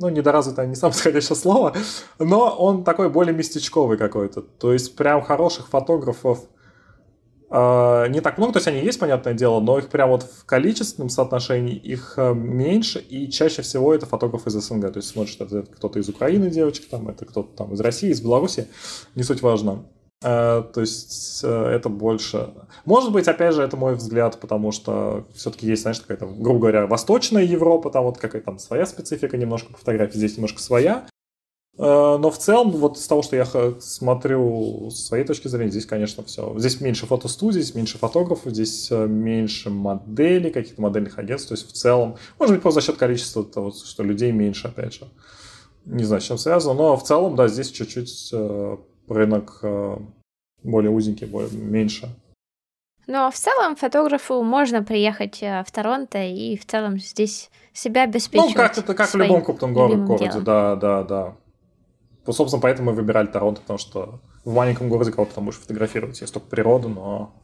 ну, 0.04 0.10
недоразвитое 0.10 0.66
не 0.66 0.74
самое 0.74 0.94
подходящее 0.96 1.36
слово, 1.36 1.74
но 2.18 2.54
он 2.56 2.84
такой 2.84 3.08
более 3.08 3.34
местечковый 3.34 3.96
какой-то. 3.96 4.42
То 4.42 4.72
есть 4.72 4.96
прям 4.96 5.22
хороших 5.22 5.68
фотографов 5.68 6.40
э, 7.50 8.08
не 8.10 8.20
так 8.20 8.36
много, 8.36 8.52
то 8.52 8.56
есть 8.58 8.68
они 8.68 8.80
есть, 8.80 8.98
понятное 8.98 9.32
дело, 9.32 9.60
но 9.60 9.78
их 9.78 9.88
прям 9.88 10.10
вот 10.10 10.24
в 10.24 10.44
количественном 10.44 11.08
соотношении 11.08 11.74
их 11.74 12.14
э, 12.18 12.34
меньше, 12.34 12.98
и 12.98 13.30
чаще 13.30 13.62
всего 13.62 13.94
это 13.94 14.04
фотографы 14.04 14.50
из 14.50 14.54
СНГ. 14.54 14.92
То 14.92 14.98
есть 14.98 15.08
смотришь, 15.08 15.36
это 15.40 15.62
кто-то 15.62 15.98
из 15.98 16.08
Украины, 16.08 16.50
девочек, 16.50 16.88
там, 16.88 17.08
это 17.08 17.24
кто-то 17.24 17.56
там 17.56 17.72
из 17.72 17.80
России, 17.80 18.10
из 18.10 18.20
Беларуси, 18.20 18.68
не 19.14 19.22
суть 19.22 19.40
важно. 19.40 19.84
Э, 20.24 20.62
то 20.72 20.80
есть 20.80 21.42
э, 21.44 21.66
это 21.66 21.90
больше... 21.90 22.54
Может 22.86 23.12
быть, 23.12 23.28
опять 23.28 23.54
же, 23.54 23.62
это 23.62 23.76
мой 23.76 23.94
взгляд, 23.94 24.40
потому 24.40 24.72
что 24.72 25.26
все-таки 25.34 25.66
есть, 25.66 25.82
знаешь, 25.82 26.00
какая-то, 26.00 26.26
грубо 26.26 26.60
говоря, 26.60 26.86
Восточная 26.86 27.42
Европа, 27.42 27.90
там 27.90 28.04
вот 28.04 28.16
какая-то 28.16 28.46
там 28.46 28.58
своя 28.58 28.86
специфика 28.86 29.36
немножко 29.36 29.72
по 29.72 29.78
фотографии, 29.78 30.16
здесь 30.16 30.38
немножко 30.38 30.62
своя. 30.62 31.06
Э, 31.76 32.16
но 32.18 32.30
в 32.30 32.38
целом, 32.38 32.70
вот 32.70 32.98
с 32.98 33.06
того, 33.06 33.20
что 33.20 33.36
я 33.36 33.44
смотрю 33.80 34.88
с 34.90 35.08
своей 35.08 35.26
точки 35.26 35.48
зрения, 35.48 35.70
здесь, 35.70 35.84
конечно, 35.84 36.24
все. 36.24 36.58
Здесь 36.58 36.80
меньше 36.80 37.04
фотостудий, 37.04 37.60
здесь 37.60 37.74
меньше 37.74 37.98
фотографов, 37.98 38.50
здесь 38.50 38.90
меньше 38.90 39.68
моделей, 39.68 40.50
каких-то 40.50 40.80
модельных 40.80 41.18
агентств. 41.18 41.48
То 41.48 41.54
есть 41.54 41.68
в 41.68 41.72
целом, 41.72 42.16
может 42.38 42.54
быть, 42.54 42.62
просто 42.62 42.80
за 42.80 42.86
счет 42.86 42.96
количества 42.96 43.44
того, 43.44 43.72
что 43.72 44.02
людей 44.02 44.32
меньше, 44.32 44.68
опять 44.68 44.94
же. 44.94 45.06
Не 45.84 46.04
знаю, 46.04 46.22
с 46.22 46.24
чем 46.24 46.38
связано, 46.38 46.72
но 46.72 46.96
в 46.96 47.02
целом, 47.02 47.36
да, 47.36 47.46
здесь 47.46 47.70
чуть-чуть 47.70 48.32
рынок 49.08 49.60
э, 49.62 49.96
более 50.62 50.90
узенький, 50.90 51.26
более 51.26 51.50
меньше. 51.52 52.08
Но 53.06 53.30
в 53.30 53.34
целом 53.34 53.76
фотографу 53.76 54.42
можно 54.42 54.82
приехать 54.82 55.42
э, 55.42 55.62
в 55.66 55.70
Торонто 55.70 56.22
и 56.22 56.56
в 56.56 56.64
целом 56.66 56.98
здесь 56.98 57.50
себя 57.72 58.04
обеспечивать. 58.04 58.54
Ну, 58.54 58.56
как 58.56 58.78
это 58.78 58.94
как 58.94 59.10
в 59.10 59.14
любом 59.14 59.44
крупном 59.44 59.74
городе, 59.74 60.28
делом. 60.28 60.44
да, 60.44 60.76
да, 60.76 61.02
да. 61.02 61.36
Собственно, 62.32 62.62
поэтому 62.62 62.90
мы 62.90 62.96
выбирали 62.96 63.26
Торонто, 63.26 63.60
потому 63.60 63.78
что 63.78 64.20
в 64.44 64.54
маленьком 64.54 64.88
городе 64.88 65.12
кого 65.12 65.26
то 65.26 65.34
там 65.34 65.44
будешь 65.44 65.58
фотографировать. 65.58 66.20
Есть 66.20 66.32
только 66.32 66.48
природа, 66.48 66.88
но 66.88 67.34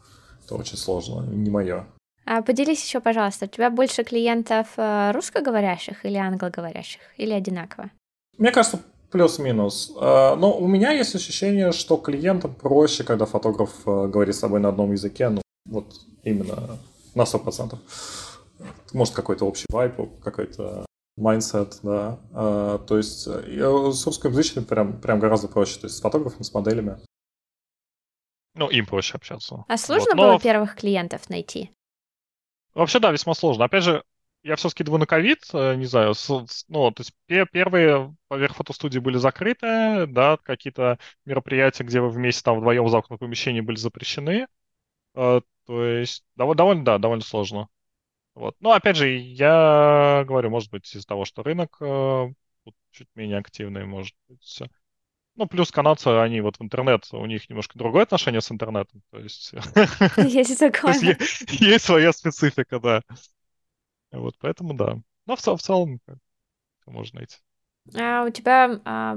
это 0.44 0.54
очень 0.54 0.78
сложно, 0.78 1.26
не 1.26 1.50
мое. 1.50 1.86
А 2.24 2.42
поделись 2.42 2.84
еще, 2.84 3.00
пожалуйста, 3.00 3.46
у 3.46 3.48
тебя 3.48 3.70
больше 3.70 4.04
клиентов 4.04 4.68
э, 4.76 5.10
русскоговорящих 5.12 6.04
или 6.06 6.16
англоговорящих, 6.16 7.00
или 7.16 7.32
одинаково? 7.32 7.90
Мне 8.38 8.52
кажется, 8.52 8.80
Плюс-минус. 9.10 9.92
Э, 10.00 10.36
но 10.36 10.56
у 10.56 10.66
меня 10.68 10.92
есть 10.92 11.14
ощущение, 11.14 11.72
что 11.72 11.96
клиентам 11.96 12.54
проще, 12.54 13.02
когда 13.02 13.26
фотограф 13.26 13.70
э, 13.86 14.06
говорит 14.06 14.34
с 14.34 14.38
собой 14.38 14.60
на 14.60 14.68
одном 14.68 14.92
языке, 14.92 15.28
ну, 15.30 15.42
вот 15.66 16.00
именно 16.22 16.78
на 17.14 17.22
100%. 17.22 17.76
Может, 18.92 19.14
какой-то 19.14 19.46
общий 19.46 19.66
vibe, 19.70 19.94
какой-то 20.22 20.86
mindset, 21.16 21.80
да. 21.82 22.20
Э, 22.32 22.78
то 22.86 22.96
есть 22.96 23.26
с 23.26 24.06
русскоязычными 24.06 24.64
прям, 24.64 25.00
прям 25.00 25.18
гораздо 25.18 25.48
проще, 25.48 25.80
то 25.80 25.86
есть 25.86 25.96
с 25.96 26.00
фотографом, 26.00 26.44
с 26.44 26.54
моделями. 26.54 26.98
Ну, 28.54 28.68
им 28.68 28.86
проще 28.86 29.16
общаться. 29.16 29.64
А 29.66 29.76
сложно 29.76 30.10
вот, 30.10 30.16
но... 30.16 30.22
было 30.22 30.40
первых 30.40 30.76
клиентов 30.76 31.28
найти? 31.28 31.70
Вообще, 32.74 33.00
да, 33.00 33.10
весьма 33.10 33.34
сложно. 33.34 33.64
Опять 33.64 33.84
же, 33.84 34.04
я 34.42 34.56
все 34.56 34.68
скидываю 34.68 35.00
на 35.00 35.06
ковид, 35.06 35.44
э, 35.52 35.74
не 35.74 35.84
знаю, 35.84 36.14
с, 36.14 36.28
ну, 36.68 36.90
то 36.90 37.02
есть 37.02 37.12
первые 37.26 38.14
поверх 38.28 38.56
фотостудии 38.56 38.98
были 38.98 39.18
закрыты, 39.18 40.06
да, 40.06 40.38
какие-то 40.38 40.98
мероприятия, 41.24 41.84
где 41.84 42.00
вы 42.00 42.08
вместе 42.08 42.42
там 42.42 42.58
вдвоем 42.58 42.84
в 42.84 42.90
замкнутом 42.90 43.18
помещении 43.18 43.60
были 43.60 43.76
запрещены, 43.76 44.46
э, 45.14 45.40
то 45.66 45.84
есть 45.84 46.24
довольно, 46.36 46.56
довольно, 46.56 46.84
да, 46.84 46.98
довольно 46.98 47.24
сложно. 47.24 47.68
Вот. 48.34 48.56
Но 48.60 48.72
опять 48.72 48.96
же, 48.96 49.08
я 49.10 50.24
говорю, 50.26 50.50
может 50.50 50.70
быть, 50.70 50.94
из-за 50.94 51.06
того, 51.06 51.24
что 51.24 51.42
рынок 51.42 51.76
э, 51.80 52.28
чуть 52.92 53.08
менее 53.14 53.38
активный, 53.38 53.84
может 53.84 54.14
быть. 54.28 54.62
Ну, 55.36 55.46
плюс 55.46 55.70
канадцы, 55.70 56.08
они 56.08 56.40
вот 56.40 56.58
в 56.58 56.62
интернет, 56.62 57.06
у 57.12 57.24
них 57.24 57.48
немножко 57.48 57.78
другое 57.78 58.02
отношение 58.02 58.40
с 58.40 58.50
интернетом. 58.50 59.02
То 59.10 59.18
есть... 59.18 59.52
Есть 60.16 60.58
такое. 60.58 60.92
Есть 61.48 61.84
своя 61.84 62.12
специфика, 62.12 62.78
да. 62.80 63.02
Вот 64.12 64.34
поэтому 64.40 64.74
да. 64.74 64.98
Но 65.26 65.36
в, 65.36 65.40
в 65.40 65.62
целом 65.62 66.00
можно 66.86 67.20
найти. 67.20 67.36
А 67.96 68.24
у 68.24 68.30
тебя, 68.30 68.80
а, 68.84 69.16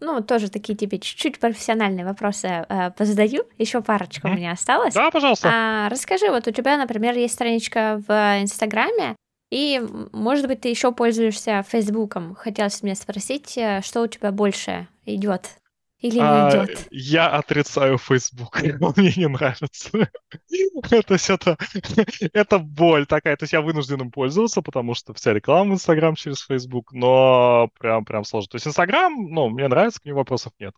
ну, 0.00 0.22
тоже 0.22 0.50
такие 0.50 0.76
тебе 0.76 0.98
чуть-чуть 0.98 1.38
профессиональные 1.38 2.04
вопросы 2.04 2.46
а, 2.46 2.90
позадаю. 2.90 3.46
Еще 3.58 3.82
парочка 3.82 4.28
mm-hmm. 4.28 4.32
у 4.32 4.36
меня 4.36 4.52
осталось. 4.52 4.94
Да, 4.94 5.10
пожалуйста. 5.10 5.50
А, 5.52 5.88
расскажи, 5.88 6.28
вот 6.30 6.46
у 6.46 6.50
тебя, 6.50 6.76
например, 6.76 7.16
есть 7.16 7.34
страничка 7.34 8.02
в 8.06 8.40
Инстаграме, 8.40 9.16
и, 9.50 9.84
может 10.12 10.46
быть, 10.46 10.60
ты 10.60 10.68
еще 10.68 10.92
пользуешься 10.92 11.64
Фейсбуком. 11.68 12.36
Хотелось 12.36 12.82
мне 12.82 12.94
спросить, 12.94 13.58
э, 13.58 13.80
что 13.82 14.02
у 14.02 14.06
тебя 14.06 14.30
больше 14.30 14.86
идет 15.04 15.59
или 16.00 16.16
не 16.16 16.22
а, 16.22 16.64
идет? 16.64 16.88
Я 16.90 17.28
отрицаю 17.28 17.98
Facebook, 17.98 18.62
он 18.80 18.94
мне 18.96 19.12
не 19.16 19.28
нравится. 19.28 19.90
То 19.90 21.14
есть 21.14 21.30
это, 21.30 21.58
это 22.32 22.58
боль 22.58 23.06
такая. 23.06 23.36
То 23.36 23.44
есть 23.44 23.52
я 23.52 23.60
вынужден 23.60 24.00
им 24.00 24.10
пользоваться, 24.10 24.62
потому 24.62 24.94
что 24.94 25.12
вся 25.12 25.34
реклама 25.34 25.70
в 25.70 25.74
Instagram 25.74 26.14
через 26.14 26.40
Facebook, 26.40 26.92
но 26.92 27.68
прям, 27.78 28.04
прям 28.06 28.24
сложно. 28.24 28.48
То 28.48 28.56
есть 28.56 28.66
Instagram, 28.66 29.28
ну, 29.30 29.50
мне 29.50 29.68
нравится, 29.68 30.00
к 30.00 30.06
нему 30.06 30.18
вопросов 30.18 30.52
нет. 30.58 30.74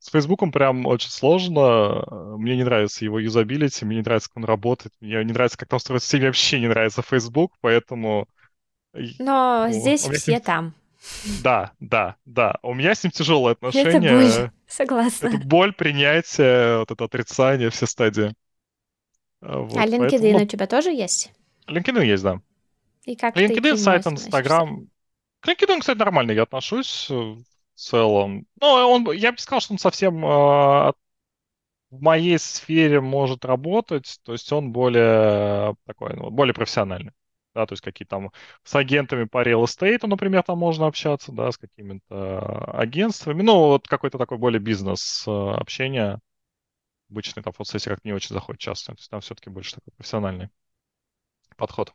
С 0.00 0.10
Facebook 0.10 0.42
прям 0.52 0.84
очень 0.86 1.10
сложно. 1.10 2.04
Мне 2.36 2.56
не 2.56 2.64
нравится 2.64 3.04
его 3.04 3.20
юзабилити, 3.20 3.84
мне 3.84 3.96
не 3.96 4.02
нравится, 4.02 4.28
как 4.28 4.38
он 4.38 4.44
работает, 4.44 4.92
мне 5.00 5.22
не 5.24 5.32
нравится, 5.32 5.58
как 5.58 5.68
там 5.68 5.78
строится 5.78 6.16
мне 6.16 6.26
вообще 6.26 6.60
не 6.60 6.68
нравится 6.68 7.02
Facebook, 7.02 7.52
поэтому... 7.60 8.26
Но 9.18 9.66
ну, 9.66 9.72
здесь 9.72 10.02
все 10.02 10.40
там. 10.40 10.74
Да, 11.42 11.72
да, 11.80 12.16
да. 12.24 12.58
У 12.62 12.74
меня 12.74 12.94
с 12.94 13.04
ним 13.04 13.10
тяжелое 13.10 13.52
отношение. 13.52 13.90
Это 13.90 14.40
боль, 14.40 14.50
согласна. 14.66 15.28
Это 15.28 15.38
боль, 15.38 15.72
принятие, 15.72 16.78
вот 16.78 16.90
это 16.90 17.04
отрицание, 17.04 17.70
все 17.70 17.86
стадии. 17.86 18.34
А, 19.40 19.58
вот, 19.58 19.76
а 19.76 19.86
LinkedIn 19.86 20.08
поэтому... 20.08 20.42
у 20.42 20.46
тебя 20.46 20.66
тоже 20.66 20.90
есть? 20.90 21.32
LinkedIn 21.68 22.04
есть, 22.04 22.22
да. 22.22 22.40
И 23.04 23.16
как 23.16 23.36
LinkedIn, 23.36 23.76
сайт, 23.76 24.06
Instagram. 24.06 24.88
К 25.40 25.48
LinkedIn, 25.48 25.80
кстати, 25.80 25.98
нормально 25.98 26.32
я 26.32 26.42
отношусь 26.42 27.08
э, 27.10 27.14
в 27.14 27.44
целом. 27.74 28.46
Ну, 28.60 28.66
он, 28.66 29.12
я 29.12 29.32
бы 29.32 29.38
сказал, 29.38 29.60
что 29.60 29.74
он 29.74 29.78
совсем 29.78 30.24
э, 30.24 30.92
в 31.90 32.00
моей 32.00 32.38
сфере 32.38 33.00
может 33.00 33.44
работать, 33.44 34.18
то 34.24 34.32
есть 34.32 34.50
он 34.52 34.72
более 34.72 35.76
такой, 35.86 36.14
ну, 36.14 36.30
более 36.30 36.54
профессиональный 36.54 37.12
да, 37.56 37.66
то 37.66 37.72
есть 37.72 37.82
какие 37.82 38.06
там 38.06 38.32
с 38.64 38.74
агентами 38.74 39.24
по 39.24 39.42
real 39.42 39.64
estate, 39.64 40.06
например, 40.06 40.42
там 40.42 40.58
можно 40.58 40.86
общаться, 40.86 41.32
да, 41.32 41.50
с 41.50 41.56
какими-то 41.56 42.70
агентствами, 42.78 43.42
ну, 43.42 43.54
вот 43.56 43.88
какой-то 43.88 44.18
такой 44.18 44.36
более 44.36 44.60
бизнес 44.60 45.24
э, 45.26 45.30
общение. 45.30 46.20
Обычный 47.10 47.42
там 47.42 47.52
фотосессия 47.52 47.94
как 47.94 48.04
не 48.04 48.12
очень 48.12 48.34
заходит 48.34 48.60
часто, 48.60 48.92
то 48.92 48.98
есть 48.98 49.10
там 49.10 49.20
все-таки 49.20 49.48
больше 49.48 49.76
такой 49.76 49.92
профессиональный 49.96 50.50
подход. 51.56 51.94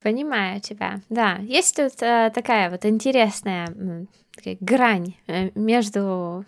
Понимаю 0.00 0.60
тебя, 0.60 1.02
да. 1.10 1.36
Есть 1.38 1.76
тут 1.76 2.00
э, 2.02 2.30
такая 2.34 2.70
вот 2.70 2.86
интересная 2.86 4.06
такая 4.34 4.56
грань 4.60 5.16
э, 5.26 5.50
между 5.54 6.46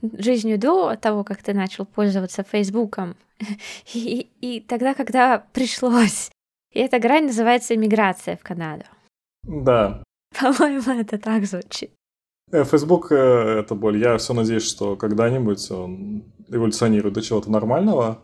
жизнью 0.00 0.58
до 0.58 0.96
того, 0.96 1.22
как 1.22 1.42
ты 1.44 1.54
начал 1.54 1.86
пользоваться 1.86 2.42
Фейсбуком, 2.42 3.14
и, 3.94 4.28
и 4.40 4.60
тогда, 4.60 4.94
когда 4.94 5.46
пришлось 5.52 6.30
и 6.78 6.80
эта 6.80 7.00
грань 7.00 7.26
называется 7.26 7.74
иммиграция 7.74 8.36
в 8.36 8.44
Канаду. 8.44 8.84
Да. 9.42 10.00
По-моему, 10.40 11.00
это 11.00 11.18
так 11.18 11.44
звучит. 11.44 11.90
Э, 12.52 12.62
Facebook 12.62 13.10
э, 13.10 13.16
это 13.16 13.74
боль. 13.74 13.98
Я 13.98 14.16
все 14.18 14.32
надеюсь, 14.32 14.62
что 14.62 14.94
когда-нибудь 14.94 15.70
он 15.72 16.22
эволюционирует 16.48 17.14
до 17.14 17.22
чего-то 17.22 17.50
нормального. 17.50 18.18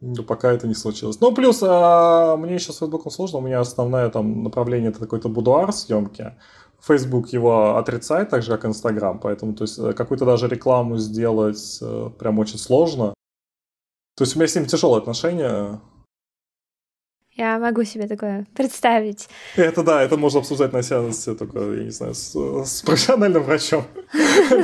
Но 0.00 0.22
пока 0.22 0.50
это 0.50 0.66
не 0.66 0.72
случилось. 0.72 1.20
Ну, 1.20 1.34
плюс, 1.34 1.62
а, 1.62 2.38
мне 2.38 2.54
еще 2.54 2.72
с 2.72 2.78
Facebook 2.78 3.12
сложно. 3.12 3.38
У 3.38 3.42
меня 3.42 3.60
основное 3.60 4.08
там 4.08 4.44
направление 4.44 4.88
это 4.88 5.00
какой-то 5.00 5.28
будуар 5.28 5.70
съемки. 5.70 6.32
Facebook 6.80 7.28
его 7.34 7.76
отрицает, 7.76 8.30
так 8.30 8.42
же, 8.42 8.50
как 8.50 8.64
Instagram. 8.64 9.18
Поэтому, 9.18 9.52
то 9.52 9.64
есть, 9.64 9.78
э, 9.78 9.92
какую-то 9.92 10.24
даже 10.24 10.48
рекламу 10.48 10.96
сделать 10.96 11.82
прям 12.18 12.38
очень 12.38 12.58
сложно. 12.58 13.12
То 14.16 14.24
есть, 14.24 14.36
у 14.36 14.38
меня 14.38 14.48
с 14.48 14.54
ним 14.54 14.64
тяжелые 14.64 15.00
отношения. 15.00 15.80
Я 17.40 17.58
могу 17.58 17.84
себе 17.84 18.06
такое 18.06 18.46
представить. 18.54 19.30
Это 19.56 19.82
да, 19.82 20.02
это 20.02 20.18
можно 20.18 20.40
обсуждать 20.40 20.74
на 20.74 20.82
сеансе 20.82 21.34
только, 21.34 21.58
я 21.72 21.84
не 21.84 21.90
знаю, 21.90 22.12
с, 22.12 22.34
с 22.34 22.82
профессиональным 22.82 23.42
врачом. 23.42 23.84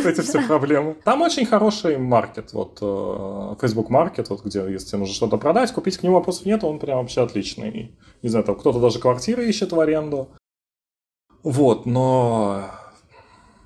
Эти 0.04 0.20
все 0.20 0.46
проблемы. 0.46 0.94
Там 1.02 1.22
очень 1.22 1.46
хороший 1.46 1.96
маркет, 1.96 2.52
вот 2.52 2.76
э, 2.82 3.54
Facebook 3.62 3.88
маркет, 3.88 4.28
вот 4.28 4.44
где, 4.44 4.58
если 4.70 4.88
тебе 4.88 4.98
нужно 4.98 5.14
что-то 5.14 5.38
продать, 5.38 5.72
купить 5.72 5.96
к 5.96 6.02
нему 6.02 6.16
вопросов 6.16 6.44
нет, 6.44 6.64
он 6.64 6.78
прям 6.78 6.98
вообще 6.98 7.22
отличный. 7.22 7.96
Не 8.20 8.28
знаю, 8.28 8.44
там 8.44 8.56
кто-то 8.56 8.78
даже 8.78 8.98
квартиры 8.98 9.48
ищет 9.48 9.72
в 9.72 9.80
аренду. 9.80 10.28
Вот, 11.42 11.86
но 11.86 12.70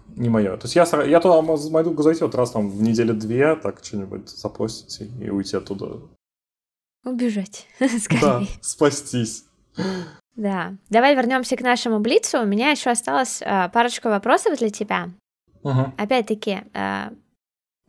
не 0.07 0.29
мое. 0.29 0.57
То 0.57 0.67
есть 0.67 0.77
я, 0.77 0.87
я 1.03 1.19
туда 1.19 1.43
могу 1.43 2.03
зайти 2.03 2.23
вот 2.23 2.37
раз 2.37 2.53
там 2.53 2.71
в 2.71 2.81
неделю 2.81 3.15
две, 3.15 3.57
так 3.57 3.81
что-нибудь 3.83 4.29
запостить 4.29 5.01
и 5.21 5.31
уйти 5.31 5.57
оттуда 5.57 5.99
Убежать, 7.05 7.67
скорее. 7.99 8.21
Да, 8.21 8.43
спастись. 8.61 9.45
Да. 10.37 10.75
Давай 10.89 11.15
вернемся 11.15 11.57
к 11.57 11.61
нашему 11.61 12.01
блицу. 12.01 12.41
У 12.41 12.47
меня 12.47 12.71
еще 12.71 12.91
осталось 12.91 13.43
э, 13.43 13.69
парочка 13.71 14.09
вопросов 14.09 14.59
для 14.59 14.71
тебя. 14.71 15.11
Угу. 15.63 15.95
Опять-таки, 15.99 16.63
э, 16.73 17.11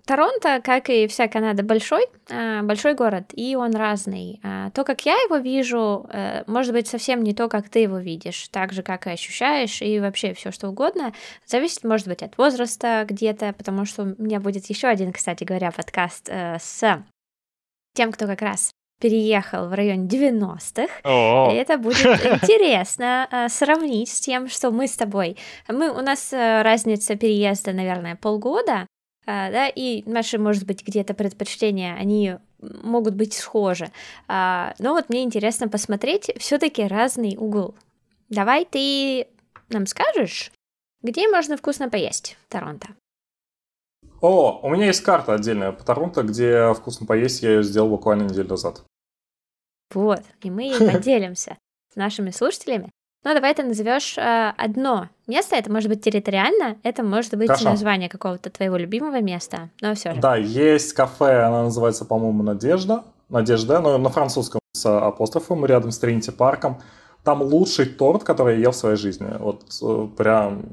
Торонто, 0.05 0.61
как 0.61 0.89
и 0.89 1.07
вся 1.07 1.27
Канада, 1.27 1.63
большой, 1.63 2.05
э, 2.29 2.61
большой 2.63 2.95
город, 2.95 3.31
и 3.33 3.55
он 3.55 3.75
разный. 3.75 4.39
Э, 4.43 4.71
то, 4.73 4.83
как 4.83 5.05
я 5.05 5.13
его 5.13 5.37
вижу, 5.37 6.07
э, 6.11 6.43
может 6.47 6.73
быть 6.73 6.87
совсем 6.87 7.23
не 7.23 7.33
то, 7.33 7.47
как 7.49 7.69
ты 7.69 7.79
его 7.79 7.99
видишь, 7.99 8.47
так 8.49 8.73
же, 8.73 8.81
как 8.83 9.07
и 9.07 9.11
ощущаешь, 9.11 9.81
и 9.81 9.99
вообще 9.99 10.33
все 10.33 10.51
что 10.51 10.69
угодно. 10.69 11.13
Зависит, 11.45 11.83
может 11.83 12.07
быть, 12.07 12.23
от 12.23 12.37
возраста 12.37 13.05
где-то, 13.07 13.53
потому 13.53 13.85
что 13.85 14.03
у 14.03 14.21
меня 14.21 14.39
будет 14.39 14.65
еще 14.65 14.87
один, 14.87 15.13
кстати 15.13 15.43
говоря, 15.43 15.71
подкаст 15.71 16.27
э, 16.29 16.57
с 16.59 17.03
тем, 17.93 18.11
кто 18.11 18.25
как 18.25 18.41
раз 18.41 18.71
переехал 19.01 19.67
в 19.67 19.73
район 19.73 20.07
90-х. 20.07 21.51
И 21.51 21.55
это 21.55 21.77
будет 21.77 22.05
интересно 22.43 23.27
э, 23.31 23.49
сравнить 23.49 24.09
с 24.09 24.21
тем, 24.21 24.47
что 24.47 24.71
мы 24.71 24.87
с 24.87 24.95
тобой. 24.95 25.37
Мы, 25.67 25.89
у 25.91 26.01
нас 26.01 26.31
э, 26.31 26.61
разница 26.61 27.15
переезда, 27.15 27.73
наверное, 27.73 28.15
полгода, 28.15 28.87
э, 29.25 29.51
да, 29.51 29.67
и 29.67 30.03
наши, 30.05 30.37
может 30.37 30.65
быть, 30.65 30.87
где-то 30.87 31.13
предпочтения, 31.13 31.95
они 31.99 32.37
могут 32.61 33.15
быть 33.15 33.33
схожи. 33.33 33.91
А, 34.27 34.73
но 34.79 34.93
вот 34.93 35.09
мне 35.09 35.23
интересно 35.23 35.67
посмотреть 35.67 36.31
все-таки 36.37 36.87
разный 36.87 37.35
угол. 37.37 37.75
Давай 38.29 38.65
ты 38.65 39.27
нам 39.69 39.87
скажешь, 39.87 40.51
где 41.01 41.27
можно 41.27 41.57
вкусно 41.57 41.89
поесть 41.89 42.37
в 42.47 42.51
Торонто? 42.51 42.89
О, 44.21 44.59
у 44.61 44.69
меня 44.69 44.85
есть 44.85 45.01
карта 45.01 45.33
отдельная 45.33 45.71
по 45.71 45.83
Торонто, 45.83 46.21
где 46.21 46.73
вкусно 46.75 47.07
поесть, 47.07 47.41
я 47.41 47.49
ее 47.53 47.63
сделал 47.63 47.89
буквально 47.89 48.23
неделю 48.23 48.49
назад. 48.49 48.83
Вот, 49.95 50.21
и 50.41 50.49
мы 50.49 50.63
ей 50.63 50.77
поделимся 50.77 51.57
с 51.93 51.95
нашими 51.95 52.31
слушателями. 52.31 52.89
Ну, 53.23 53.35
давай 53.35 53.53
ты 53.53 53.61
назовешь 53.61 54.17
э, 54.17 54.53
одно 54.57 55.09
место, 55.27 55.55
это 55.55 55.71
может 55.71 55.89
быть 55.89 56.01
территориально, 56.03 56.77
это 56.81 57.03
может 57.03 57.35
быть 57.35 57.49
Хорошо. 57.49 57.69
название 57.69 58.09
какого-то 58.09 58.49
твоего 58.49 58.77
любимого 58.77 59.21
места, 59.21 59.69
но 59.79 59.93
все 59.93 60.15
же. 60.15 60.21
Да, 60.21 60.35
есть 60.37 60.93
кафе, 60.93 61.43
она 61.43 61.63
называется, 61.63 62.05
по-моему, 62.05 62.41
Надежда. 62.41 63.03
Надежда, 63.29 63.79
но 63.79 63.97
на 63.97 64.09
французском 64.09 64.59
с 64.73 64.85
апострофом, 64.85 65.65
рядом 65.65 65.91
с 65.91 65.99
Тринити 65.99 66.31
парком. 66.31 66.81
Там 67.23 67.41
лучший 67.41 67.85
торт, 67.85 68.23
который 68.23 68.55
я 68.55 68.61
ел 68.61 68.71
в 68.71 68.75
своей 68.75 68.97
жизни. 68.97 69.27
Вот 69.39 69.63
э, 69.81 70.07
прям 70.17 70.63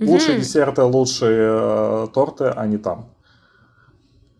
лучшие 0.00 0.38
десерты, 0.38 0.82
лучшие 0.82 1.50
э, 1.52 2.06
торты, 2.12 2.46
они 2.46 2.78
там. 2.78 3.14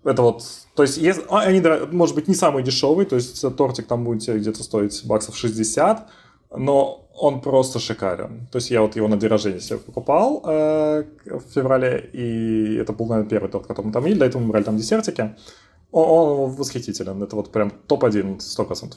Это 0.02 0.22
вот, 0.22 0.42
то 0.74 0.82
есть, 0.82 0.96
если, 0.96 1.24
а, 1.28 1.40
они, 1.40 1.62
может 1.92 2.14
быть, 2.14 2.26
не 2.26 2.34
самые 2.34 2.64
дешевые, 2.64 3.06
то 3.06 3.16
есть 3.16 3.44
тортик 3.56 3.86
там 3.86 4.04
будет 4.04 4.26
где-то 4.26 4.62
стоить 4.62 5.04
баксов 5.04 5.36
60, 5.36 6.08
но 6.56 7.08
он 7.14 7.40
просто 7.40 7.78
шикарен. 7.78 8.46
То 8.50 8.56
есть 8.56 8.70
я 8.70 8.80
вот 8.80 8.96
его 8.96 9.08
на 9.08 9.16
день 9.16 9.28
рождения 9.28 9.60
себе 9.60 9.78
покупал 9.78 10.42
э, 10.46 11.04
в 11.26 11.42
феврале, 11.54 12.10
и 12.12 12.76
это 12.76 12.92
был, 12.94 13.06
наверное, 13.06 13.28
первый 13.28 13.50
торт, 13.50 13.66
который 13.66 13.86
мы 13.86 13.92
там 13.92 14.06
ели, 14.06 14.18
до 14.18 14.24
этого 14.24 14.42
мы 14.42 14.48
брали 14.48 14.64
там 14.64 14.78
десертики. 14.78 15.36
Он, 15.92 16.08
он 16.08 16.50
восхитителен, 16.52 17.22
это 17.22 17.36
вот 17.36 17.52
прям 17.52 17.70
топ-1, 17.70 18.38
100%. 18.38 18.94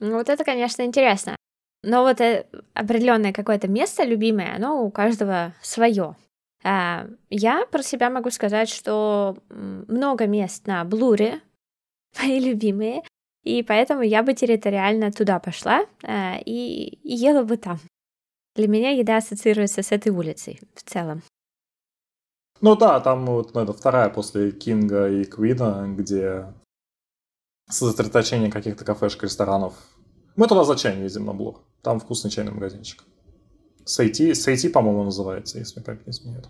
Ну 0.00 0.14
вот 0.14 0.28
это, 0.28 0.44
конечно, 0.44 0.82
интересно. 0.82 1.36
Но 1.82 2.02
вот 2.02 2.20
э, 2.20 2.46
определенное 2.74 3.32
какое-то 3.32 3.68
место 3.68 4.04
любимое, 4.04 4.54
оно 4.56 4.82
у 4.82 4.90
каждого 4.90 5.54
свое. 5.62 6.16
А, 6.64 7.06
я 7.30 7.66
про 7.66 7.82
себя 7.82 8.10
могу 8.10 8.30
сказать, 8.30 8.68
что 8.68 9.36
много 9.50 10.26
мест 10.26 10.66
на 10.66 10.84
Блуре, 10.84 11.40
мои 12.20 12.40
любимые, 12.40 13.02
и 13.44 13.62
поэтому 13.62 14.02
я 14.02 14.22
бы 14.22 14.34
территориально 14.34 15.12
туда 15.12 15.38
пошла 15.38 15.86
а, 16.02 16.36
и, 16.44 16.98
ела 17.02 17.44
бы 17.44 17.56
там. 17.56 17.78
Для 18.56 18.68
меня 18.68 18.90
еда 18.90 19.18
ассоциируется 19.18 19.82
с 19.82 19.92
этой 19.92 20.10
улицей 20.10 20.60
в 20.74 20.82
целом. 20.82 21.22
Ну 22.60 22.74
да, 22.74 23.00
там 23.00 23.26
вот 23.26 23.54
ну, 23.54 23.60
это 23.60 23.72
вторая 23.72 24.08
после 24.08 24.50
Кинга 24.50 25.08
и 25.08 25.24
Квина, 25.24 25.86
где 25.94 26.46
сосредоточение 27.68 28.50
каких-то 28.50 28.84
кафешек, 28.84 29.24
ресторанов. 29.24 29.74
Мы 30.36 30.46
туда 30.48 30.64
за 30.64 30.76
чаем 30.76 31.02
ездим 31.02 31.26
на 31.26 31.34
Блур. 31.34 31.60
Там 31.82 32.00
вкусный 32.00 32.30
чайный 32.30 32.52
магазинчик. 32.52 33.04
Сойти, 33.86 34.34
сойти, 34.34 34.68
по-моему, 34.68 35.04
называется, 35.04 35.58
если 35.58 35.80
память 35.80 36.06
не 36.06 36.10
изменяет. 36.10 36.48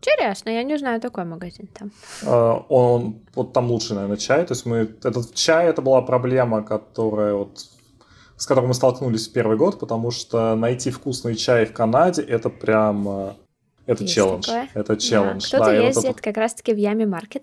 Интересно, 0.00 0.50
я 0.50 0.62
не 0.62 0.78
знаю 0.78 1.00
такой 1.00 1.24
магазин 1.24 1.66
там. 1.76 1.90
Uh, 2.22 2.64
он, 2.68 3.20
вот 3.34 3.52
там 3.52 3.70
лучший, 3.70 3.96
наверное, 3.96 4.18
чай. 4.18 4.46
То 4.46 4.52
есть 4.52 4.66
мы, 4.66 4.76
этот 5.02 5.34
чай, 5.34 5.66
это 5.66 5.82
была 5.82 6.02
проблема, 6.02 6.62
которая 6.62 7.34
вот 7.34 7.66
с 8.36 8.46
которой 8.46 8.66
мы 8.66 8.74
столкнулись 8.74 9.26
в 9.26 9.32
первый 9.32 9.56
год, 9.56 9.80
потому 9.80 10.12
что 10.12 10.54
найти 10.54 10.90
вкусный 10.90 11.34
чай 11.34 11.66
в 11.66 11.72
Канаде 11.72 12.22
это 12.22 12.50
прям 12.50 13.08
э, 13.08 13.32
это 13.86 14.04
Есть 14.04 14.14
челлендж. 14.14 14.46
Такое. 14.46 14.68
Это 14.74 14.96
челлендж. 14.96 15.42
Да, 15.50 15.58
кто-то 15.58 15.64
да, 15.64 15.74
ездит 15.74 16.04
вот 16.04 16.10
это... 16.12 16.22
как 16.22 16.36
раз-таки 16.36 16.72
в 16.72 16.76
Яме 16.76 17.04
Маркет. 17.04 17.42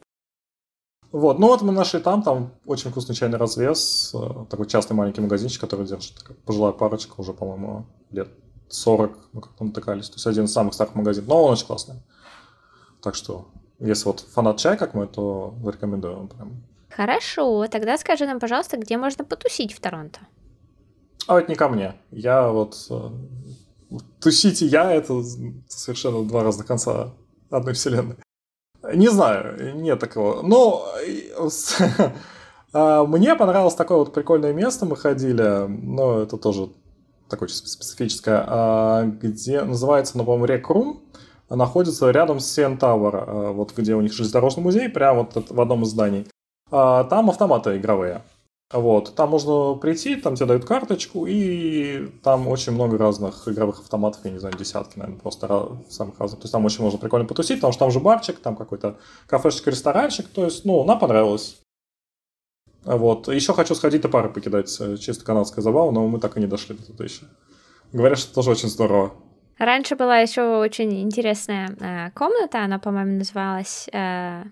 Вот, 1.11 1.37
ну 1.39 1.47
вот 1.47 1.61
мы 1.63 1.73
нашли 1.73 1.99
там, 1.99 2.23
там 2.23 2.53
очень 2.65 2.91
вкусный 2.91 3.15
чайный 3.15 3.37
развес, 3.37 4.13
э, 4.13 4.45
такой 4.49 4.67
частный 4.67 4.95
маленький 4.95 5.19
магазинчик, 5.19 5.59
который 5.59 5.85
держит 5.85 6.13
пожилая 6.45 6.71
парочка 6.71 7.15
уже, 7.17 7.33
по-моему, 7.33 7.85
лет 8.11 8.29
40, 8.75 9.17
мы 9.33 9.41
как-то 9.41 9.63
натыкались. 9.63 10.09
То 10.09 10.15
есть 10.15 10.27
один 10.27 10.45
из 10.45 10.53
самых 10.53 10.73
старых 10.73 10.95
магазинов, 10.95 11.29
но 11.29 11.43
он 11.43 11.53
очень 11.53 11.67
классный. 11.67 11.95
Так 13.01 13.15
что, 13.15 13.47
если 13.79 14.05
вот 14.05 14.21
фанат 14.21 14.57
чая, 14.57 14.77
как 14.77 14.93
мы, 14.93 15.07
то 15.07 15.53
рекомендую 15.65 16.27
прям. 16.27 16.63
Хорошо, 16.89 17.67
тогда 17.67 17.97
скажи 17.97 18.25
нам, 18.25 18.39
пожалуйста, 18.39 18.77
где 18.77 18.97
можно 18.97 19.25
потусить 19.25 19.73
в 19.73 19.79
Торонто? 19.79 20.21
А 21.27 21.39
это 21.39 21.49
не 21.49 21.55
ко 21.55 21.67
мне. 21.67 21.95
Я 22.11 22.49
вот... 22.49 22.75
Э, 22.89 23.09
тусить 24.19 24.61
и 24.61 24.65
я— 24.65 24.91
это 24.93 25.21
совершенно 25.67 26.23
два 26.23 26.43
разных 26.43 26.67
конца 26.67 27.13
одной 27.49 27.73
вселенной. 27.73 28.15
Не 28.93 29.09
знаю, 29.09 29.75
нет 29.77 29.99
такого. 29.99 30.41
Но 30.41 30.87
а, 32.73 33.05
мне 33.05 33.35
понравилось 33.35 33.75
такое 33.75 33.97
вот 33.97 34.13
прикольное 34.13 34.53
место, 34.53 34.85
мы 34.85 34.95
ходили, 34.95 35.65
но 35.67 36.21
это 36.21 36.37
тоже 36.37 36.69
такое 37.29 37.47
специфическое, 37.49 38.43
а, 38.47 39.03
где 39.05 39.63
называется, 39.63 40.17
ну, 40.17 40.25
по-моему, 40.25 40.45
Рекрум, 40.45 41.03
находится 41.49 42.09
рядом 42.11 42.39
с 42.39 42.51
Сен 42.51 42.77
Тауэр, 42.77 43.15
а, 43.15 43.51
вот 43.51 43.73
где 43.75 43.95
у 43.95 44.01
них 44.01 44.13
железнодорожный 44.13 44.63
музей, 44.63 44.89
прямо 44.89 45.23
вот 45.23 45.49
в 45.49 45.61
одном 45.61 45.83
из 45.83 45.89
зданий. 45.89 46.27
Там 46.69 47.29
автоматы 47.29 47.77
игровые. 47.77 48.23
Вот, 48.73 49.13
там 49.13 49.29
можно 49.29 49.75
прийти, 49.75 50.15
там 50.15 50.35
тебе 50.35 50.47
дают 50.47 50.65
карточку, 50.65 51.27
и 51.27 52.07
там 52.23 52.47
очень 52.47 52.71
много 52.71 52.97
разных 52.97 53.47
игровых 53.47 53.79
автоматов, 53.79 54.21
я 54.23 54.31
не 54.31 54.39
знаю, 54.39 54.57
десятки, 54.57 54.97
наверное, 54.97 55.19
просто 55.21 55.77
самых 55.87 56.19
разных. 56.19 56.41
То 56.41 56.45
есть 56.45 56.51
там 56.51 56.65
очень 56.65 56.83
можно 56.83 56.97
прикольно 56.97 57.27
потусить, 57.27 57.57
потому 57.57 57.73
что 57.73 57.81
там 57.81 57.91
же 57.91 57.99
барчик, 57.99 58.39
там 58.39 58.55
какой-то 58.55 58.97
кафешечка, 59.27 59.69
ресторанчик, 59.69 60.27
то 60.27 60.45
есть, 60.45 60.65
ну, 60.65 60.83
нам 60.83 60.97
понравилось. 60.97 61.61
Вот. 62.85 63.27
Еще 63.27 63.53
хочу 63.53 63.75
сходить 63.75 64.05
и 64.05 64.07
пары 64.07 64.29
покидать. 64.29 64.75
Э, 64.79 64.97
чисто 64.97 65.25
канадская 65.25 65.63
забава, 65.63 65.91
но 65.91 66.07
мы 66.07 66.19
так 66.19 66.37
и 66.37 66.39
не 66.39 66.47
дошли 66.47 66.75
до 66.75 66.85
туда 66.85 67.03
еще. 67.03 67.25
Говорят, 67.91 68.19
что 68.19 68.33
тоже 68.33 68.51
очень 68.51 68.69
здорово. 68.69 69.13
Раньше 69.57 69.95
была 69.95 70.19
еще 70.19 70.57
очень 70.57 71.01
интересная 71.01 71.69
э, 71.79 72.11
комната, 72.11 72.63
она, 72.63 72.79
по-моему, 72.79 73.17
называлась... 73.17 73.89
Э, 73.91 74.43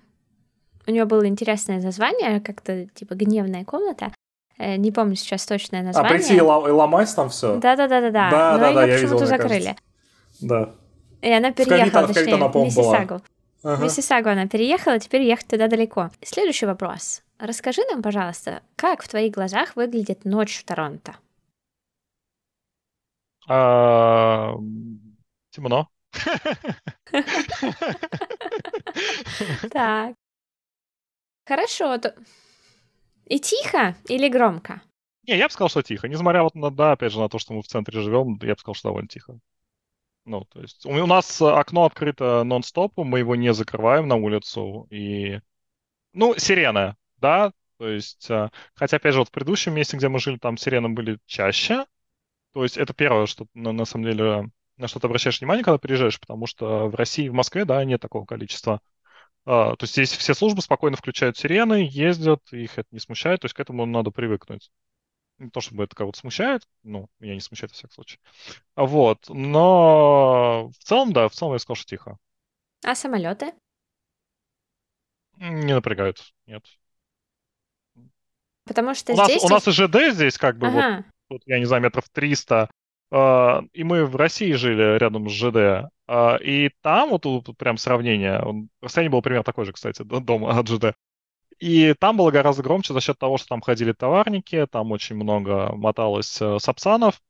у 0.86 0.92
нее 0.92 1.06
было 1.06 1.26
интересное 1.26 1.82
название, 1.82 2.42
как-то 2.42 2.88
типа 2.88 3.16
гневная 3.16 3.64
комната. 3.64 4.12
Э, 4.58 4.76
не 4.78 4.92
помню 4.92 5.16
сейчас 5.16 5.46
точное 5.46 5.82
а, 5.82 5.84
название. 5.84 6.12
А 6.12 6.14
прийти 6.14 6.36
и, 6.36 6.40
лом- 6.40 6.68
и 6.68 6.72
ломать 6.72 7.14
там 7.16 7.30
все? 7.30 7.58
Да-да-да-да-да. 7.58 8.30
Да, 8.30 8.58
да, 8.58 8.70
ее 8.70 8.76
да, 8.76 8.94
почему-то 8.94 9.26
закрыли. 9.26 9.76
Да. 10.42 10.72
И 11.22 11.32
она 11.32 11.52
В 11.52 11.56
переехала, 11.56 12.08
в 12.08 12.14
точнее, 12.14 12.38
Кавита, 12.38 12.48
в. 12.48 12.64
Миссисагу. 12.64 13.22
В 13.64 13.68
Ага. 13.68 13.84
Миссисагу 13.84 14.30
она 14.30 14.48
переехала, 14.48 15.00
теперь 15.00 15.22
ехать 15.22 15.48
туда 15.48 15.68
далеко. 15.68 16.12
Следующий 16.22 16.66
вопрос. 16.66 17.22
Расскажи 17.40 17.82
нам, 17.92 18.02
пожалуйста, 18.02 18.64
как 18.76 19.04
в 19.04 19.08
твоих 19.08 19.34
глазах 19.34 19.76
выглядит 19.76 20.26
ночь 20.26 20.58
в 20.58 20.66
Торонто? 20.66 21.16
А, 23.48 24.56
Темно. 25.52 25.88
Так. 29.72 30.16
Хорошо. 31.46 32.00
И 33.26 33.40
тихо 33.40 33.96
или 34.08 34.30
громко? 34.30 34.82
Не, 35.28 35.38
я 35.38 35.48
бы 35.48 35.54
сказал, 35.54 35.70
что 35.70 35.82
тихо. 35.84 36.08
Несмотря 36.08 36.44
вот 36.44 36.56
на, 36.56 36.70
да, 36.70 36.94
опять 36.94 37.12
же, 37.12 37.20
на 37.20 37.30
то, 37.30 37.40
что 37.40 37.54
мы 37.54 37.62
в 37.62 37.68
центре 37.68 38.02
живем, 38.02 38.38
я 38.42 38.54
бы 38.54 38.60
сказал, 38.60 38.76
что 38.76 38.90
довольно 38.90 39.08
тихо. 39.08 39.40
Ну, 40.26 40.46
то 40.46 40.62
есть 40.62 40.86
у, 40.86 40.90
у 40.90 41.06
нас 41.06 41.42
окно 41.42 41.86
открыто 41.86 42.44
нон-стоп, 42.44 42.98
мы 42.98 43.20
его 43.20 43.36
не 43.36 43.54
закрываем 43.54 44.08
на 44.08 44.16
улицу. 44.16 44.88
И, 44.90 45.40
ну, 46.14 46.36
сирены, 46.38 46.96
да, 47.24 47.54
то 47.78 47.88
есть, 47.90 48.30
э, 48.30 48.50
хотя, 48.76 48.98
опять 48.98 49.14
же, 49.14 49.20
вот 49.20 49.30
в 49.30 49.32
предыдущем 49.32 49.74
месте, 49.74 49.98
где 49.98 50.10
мы 50.10 50.20
жили, 50.20 50.38
там 50.38 50.58
сирены 50.58 50.90
были 50.90 51.20
чаще. 51.26 51.86
То 52.54 52.64
есть 52.64 52.78
это 52.78 52.94
первое, 52.94 53.26
что 53.28 53.48
на, 53.54 53.72
на 53.72 53.86
самом 53.86 54.06
деле, 54.06 54.50
на 54.78 54.88
что 54.88 55.00
ты 55.00 55.08
обращаешь 55.08 55.40
внимание, 55.40 55.64
когда 55.64 55.78
приезжаешь, 55.78 56.20
потому 56.20 56.48
что 56.48 56.88
в 56.90 56.96
России, 56.96 57.30
в 57.30 57.34
Москве, 57.34 57.66
да, 57.66 57.84
нет 57.86 58.02
такого 58.02 58.26
количества. 58.26 58.82
А, 59.46 59.76
то 59.76 59.84
есть 59.86 59.94
здесь 59.94 60.12
все 60.12 60.34
службы 60.34 60.62
спокойно 60.62 60.98
включают 60.98 61.38
сирены, 61.38 61.88
ездят, 61.90 62.42
их 62.52 62.78
это 62.78 62.90
не 62.92 63.00
смущает, 63.00 63.42
то 63.42 63.46
есть 63.46 63.56
к 63.56 63.60
этому 63.60 63.86
надо 63.86 64.12
привыкнуть. 64.12 64.72
Не 65.40 65.50
то 65.50 65.62
чтобы 65.62 65.86
это 65.86 65.96
кого-то 65.96 66.20
смущает, 66.20 66.68
ну, 66.84 67.10
меня 67.20 67.36
не 67.36 67.42
смущает 67.42 67.72
во 67.72 67.76
всяком 67.76 67.94
случае. 67.96 68.20
Вот, 68.76 69.30
но 69.30 70.70
в 70.70 70.84
целом, 70.84 71.14
да, 71.14 71.28
в 71.30 71.34
целом 71.34 71.54
я 71.54 71.60
сказал, 71.60 71.76
что 71.78 71.88
тихо. 71.88 72.18
А 72.84 72.96
самолеты? 72.96 73.54
Не 75.38 75.74
напрягают, 75.74 76.34
нет. 76.46 76.66
Потому 78.66 78.94
что 78.96 79.14
У 79.14 79.16
нас, 79.18 79.28
здесь... 79.28 79.44
у 79.44 79.50
нас 79.50 79.68
и 79.68 79.72
ЖД 79.72 80.14
здесь 80.14 80.38
как 80.38 80.58
бы 80.58 80.70
вот 80.70 80.84
Ага. 80.84 81.06
тут, 81.30 81.42
я 81.46 81.60
не 81.60 81.66
знаю, 81.66 81.84
метров 81.84 82.06
300. 82.12 82.70
а, 83.12 83.64
И 83.74 83.84
мы 83.84 84.06
в 84.06 84.16
России 84.16 84.54
жили 84.54 84.98
рядом 84.98 85.30
с 85.30 85.34
ЖД. 85.34 85.90
а, 86.08 86.36
И 86.38 86.70
там 86.82 87.10
вот 87.10 87.24
тут 87.24 87.58
прям 87.58 87.78
сравнение. 87.78 88.44
Расстояние 88.82 89.12
было 89.12 89.22
примерно 89.22 89.44
такое 89.44 89.66
же, 89.66 89.74
кстати, 89.74 90.02
до 90.04 90.20
дома 90.20 90.58
от 90.58 90.68
ЖД. 90.68 90.94
И 91.60 91.94
там 92.00 92.18
было 92.18 92.32
гораздо 92.32 92.64
громче 92.64 92.94
за 92.94 93.00
счет 93.02 93.18
того, 93.20 93.38
что 93.38 93.48
там 93.50 93.62
ходили 93.62 93.92
товарники, 93.94 94.66
там 94.70 94.92
очень 94.92 95.16
много 95.16 95.72
моталось 95.76 96.42
э, 96.42 96.58
сапсанов. 96.60 97.22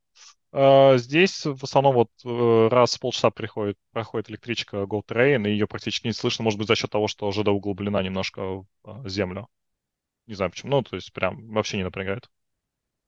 А, 0.52 0.98
Здесь 0.98 1.46
в 1.46 1.64
основном 1.64 1.94
вот 1.96 2.10
э, 2.24 2.68
раз 2.72 2.96
в 2.96 3.00
полчаса 3.00 3.32
приходит, 3.32 3.78
проходит 3.92 4.30
электричка 4.30 4.78
Go 4.84 5.02
Train, 5.06 5.48
и 5.48 5.52
ее 5.52 5.68
практически 5.68 6.08
не 6.08 6.14
слышно, 6.14 6.44
может 6.44 6.58
быть, 6.60 6.68
за 6.68 6.76
счет 6.76 6.90
того, 6.92 7.08
что 7.08 7.32
ЖД 7.32 7.50
углублена 7.50 8.02
немножко 8.04 8.42
в 8.42 8.66
э, 8.86 9.10
землю. 9.10 9.48
Не 10.28 10.36
знаю 10.36 10.52
почему, 10.52 10.72
ну, 10.72 10.84
то 10.84 10.96
есть 10.96 11.14
прям 11.14 11.48
вообще 11.52 11.78
не 11.78 11.84
напрягает. 11.84 12.30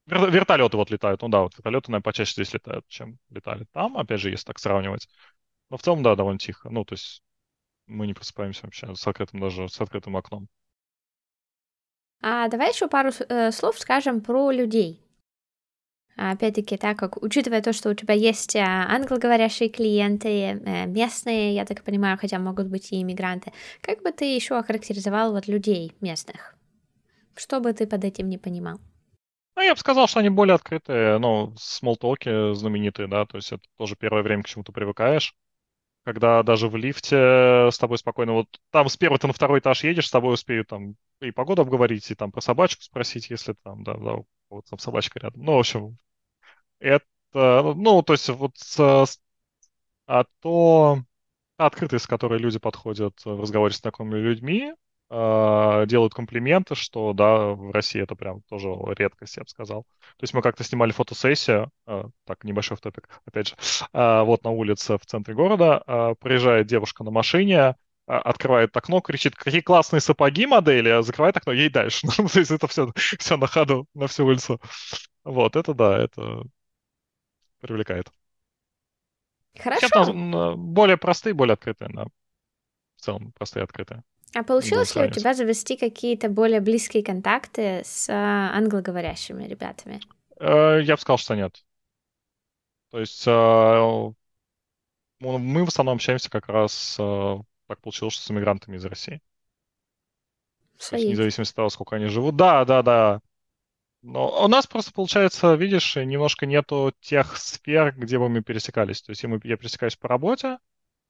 Вер- 0.08 0.32
Вертолеты 0.32 0.78
вот 0.78 0.92
летают. 0.92 1.22
Ну 1.24 1.30
да, 1.30 1.42
вот 1.44 1.56
вертолеты, 1.58 1.92
наверное, 1.92 2.04
почаще 2.04 2.34
здесь 2.34 2.54
летают, 2.54 2.88
чем 2.90 3.20
летали 3.30 3.66
там, 3.74 3.98
опять 3.98 4.22
же, 4.22 4.32
если 4.32 4.46
так 4.46 4.60
сравнивать. 4.60 5.08
Но 5.72 5.78
в 5.78 5.84
целом, 5.84 6.04
да, 6.04 6.16
довольно 6.16 6.40
тихо. 6.40 6.70
Ну, 6.72 6.86
то 6.86 6.94
есть 6.96 7.24
мы 7.88 8.08
не 8.08 8.14
просыпаемся 8.16 8.64
вообще 8.66 8.96
с 8.96 9.08
открытым 9.08 9.42
даже, 9.42 9.70
с 9.70 9.82
открытым 9.82 10.18
окном. 10.18 10.48
А 12.22 12.50
давай 12.50 12.72
еще 12.72 12.90
пару 12.90 13.12
э, 13.30 13.52
слов 13.52 13.80
скажем 13.80 14.20
про 14.20 14.52
людей. 14.52 15.00
Опять-таки, 16.18 16.78
так 16.78 16.98
как, 16.98 17.22
учитывая 17.24 17.62
то, 17.62 17.72
что 17.74 17.90
у 17.90 17.94
тебя 17.94 18.14
есть 18.14 18.56
а, 18.56 18.86
англоговорящие 18.90 19.68
клиенты, 19.70 20.30
э, 20.30 20.86
местные, 20.88 21.54
я 21.56 21.66
так 21.66 21.84
понимаю, 21.84 22.18
хотя 22.18 22.40
могут 22.40 22.68
быть 22.68 22.92
и 22.94 23.02
иммигранты, 23.02 23.52
как 23.82 24.02
бы 24.02 24.12
ты 24.12 24.26
еще 24.26 24.58
охарактеризовал 24.58 25.34
вот 25.34 25.48
людей 25.48 25.94
местных? 26.02 26.55
Что 27.36 27.60
бы 27.60 27.74
ты 27.74 27.86
под 27.88 28.04
этим 28.04 28.30
не 28.30 28.38
понимал? 28.38 28.80
Ну, 29.56 29.62
я 29.62 29.74
бы 29.74 29.80
сказал, 29.80 30.08
что 30.08 30.20
они 30.20 30.30
более 30.30 30.56
открытые, 30.56 31.18
ну, 31.18 31.54
смолтоки 31.58 32.54
знаменитые, 32.54 33.08
да, 33.08 33.26
то 33.26 33.38
есть 33.38 33.54
это 33.54 33.64
тоже 33.78 33.96
первое 33.96 34.22
время 34.22 34.44
к 34.44 34.48
чему 34.48 34.64
ты 34.64 34.72
привыкаешь. 34.72 35.34
Когда 36.04 36.44
даже 36.44 36.68
в 36.68 36.76
лифте 36.76 37.70
с 37.72 37.78
тобой 37.80 37.98
спокойно, 37.98 38.34
вот 38.34 38.48
там 38.70 38.90
с 38.90 38.98
первого 38.98 39.18
ты 39.18 39.28
на 39.28 39.34
второй 39.34 39.60
этаж 39.60 39.84
едешь, 39.84 40.08
с 40.08 40.12
тобой 40.12 40.36
успеют 40.36 40.68
там 40.68 40.96
и 41.20 41.32
погоду 41.32 41.64
обговорить, 41.64 42.12
и 42.12 42.16
там 42.16 42.32
про 42.32 42.42
собачку 42.42 42.84
спросить, 42.84 43.30
если 43.30 43.54
там, 43.64 43.84
да, 43.84 43.96
да, 43.96 44.18
вот 44.50 44.66
там 44.70 44.78
собачка 44.78 45.20
рядом. 45.20 45.44
Ну, 45.44 45.56
в 45.56 45.60
общем, 45.60 45.98
это, 46.80 47.06
ну, 47.34 48.04
то 48.04 48.14
есть 48.14 48.30
вот 48.30 48.58
с, 48.58 49.20
а 50.08 50.26
то 50.42 51.00
открытость, 51.58 52.06
с 52.06 52.08
которой 52.08 52.40
люди 52.40 52.60
подходят 52.60 53.20
в 53.26 53.42
разговоре 53.42 53.74
с 53.74 53.80
знакомыми 53.80 54.20
людьми, 54.20 54.74
делают 55.10 56.14
комплименты, 56.16 56.74
что, 56.74 57.14
да, 57.14 57.50
в 57.50 57.72
России 57.72 58.02
это 58.02 58.16
прям 58.16 58.42
тоже 58.50 58.70
редкость, 58.98 59.38
я 59.38 59.44
бы 59.44 59.50
сказал. 59.50 59.84
То 59.84 60.24
есть 60.24 60.34
мы 60.34 60.42
как-то 60.42 60.64
снимали 60.64 60.92
фотосессию, 60.92 61.70
э, 61.86 62.06
так, 62.26 62.44
небольшой 62.44 62.78
топик, 62.78 63.08
опять 63.26 63.50
же, 63.50 63.56
э, 63.94 64.22
вот 64.24 64.44
на 64.44 64.50
улице 64.50 64.98
в 64.98 65.06
центре 65.06 65.36
города, 65.36 66.16
приезжает 66.20 66.66
девушка 66.68 67.04
на 67.04 67.12
машине, 67.12 67.76
открывает 68.08 68.76
окно, 68.76 69.02
кричит, 69.02 69.36
какие 69.36 69.62
классные 69.62 70.00
сапоги 70.00 70.46
модели, 70.46 70.90
а 70.90 71.02
закрывает 71.02 71.38
окно, 71.38 71.54
ей 71.54 71.70
дальше. 71.70 72.08
Ну, 72.18 72.28
то 72.28 72.40
есть 72.40 72.52
это 72.52 72.68
все, 72.68 72.92
все 72.96 73.38
на 73.38 73.48
ходу, 73.48 73.88
на 73.94 74.08
всю 74.08 74.26
улицу. 74.26 74.60
Вот, 75.24 75.56
это 75.56 75.74
да, 75.74 75.98
это 75.98 76.44
привлекает. 77.60 78.12
Хорошо. 79.58 80.56
Более 80.56 80.98
простые, 80.98 81.34
более 81.34 81.54
открытые, 81.54 81.90
да. 81.94 82.06
В 82.98 83.02
целом, 83.02 83.32
простые, 83.34 83.64
открытые. 83.64 84.04
А 84.36 84.44
получилось 84.44 84.94
ли 84.96 85.04
у 85.04 85.10
тебя 85.10 85.34
завести 85.34 85.78
какие-то 85.78 86.28
более 86.28 86.60
близкие 86.60 87.04
контакты 87.04 87.82
с 87.86 88.10
а, 88.10 88.52
англоговорящими 88.54 89.46
ребятами? 89.46 90.02
Э, 90.40 90.82
Я 90.84 90.96
бы 90.96 91.02
сказал, 91.02 91.18
что 91.18 91.36
нет. 91.36 91.64
То 92.92 93.00
есть 93.00 93.24
э, 93.28 93.32
мы 95.20 95.64
в 95.66 95.70
основном 95.70 95.96
общаемся 95.96 96.30
как 96.30 96.50
раз, 96.50 96.98
э, 97.00 97.38
так 97.68 97.80
получилось, 97.82 98.14
что 98.16 98.24
с 98.24 98.32
иммигрантами 98.32 98.76
из 98.76 98.86
России. 98.86 99.22
То 100.90 100.98
есть 100.98 101.16
зависимости 101.16 101.54
от 101.54 101.56
того, 101.56 101.70
сколько 101.70 101.96
они 101.96 102.08
живут. 102.08 102.36
Да, 102.36 102.66
да, 102.66 102.82
да. 102.82 103.22
Но 104.02 104.44
у 104.44 104.48
нас 104.48 104.68
просто 104.68 104.92
получается, 104.92 105.56
видишь, 105.56 105.96
немножко 105.96 106.46
нету 106.46 106.94
тех 107.00 107.38
сфер, 107.38 107.94
где 107.98 108.20
бы 108.20 108.30
мы 108.30 108.42
пересекались. 108.44 109.02
То 109.02 109.12
есть 109.12 109.24
я 109.24 109.58
пересекаюсь 109.58 109.96
по 109.96 110.08
работе, 110.08 110.58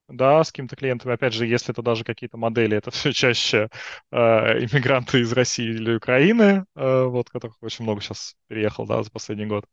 да, 0.07 0.43
с 0.43 0.51
какими-то 0.51 0.75
клиентами. 0.75 1.13
Опять 1.15 1.33
же, 1.33 1.45
если 1.47 1.71
это 1.73 1.81
даже 1.81 2.03
какие-то 2.03 2.37
модели, 2.37 2.77
это 2.77 2.91
все 2.91 3.11
чаще 3.13 3.69
э, 4.11 4.17
иммигранты 4.17 5.21
из 5.21 5.31
России 5.33 5.67
или 5.69 5.95
Украины, 5.95 6.65
э, 6.75 7.03
вот, 7.05 7.29
которых 7.29 7.57
очень 7.61 7.83
много 7.85 8.01
сейчас 8.01 8.35
переехал, 8.47 8.85
да, 8.85 9.03
за 9.03 9.11
последний 9.11 9.45
год. 9.47 9.65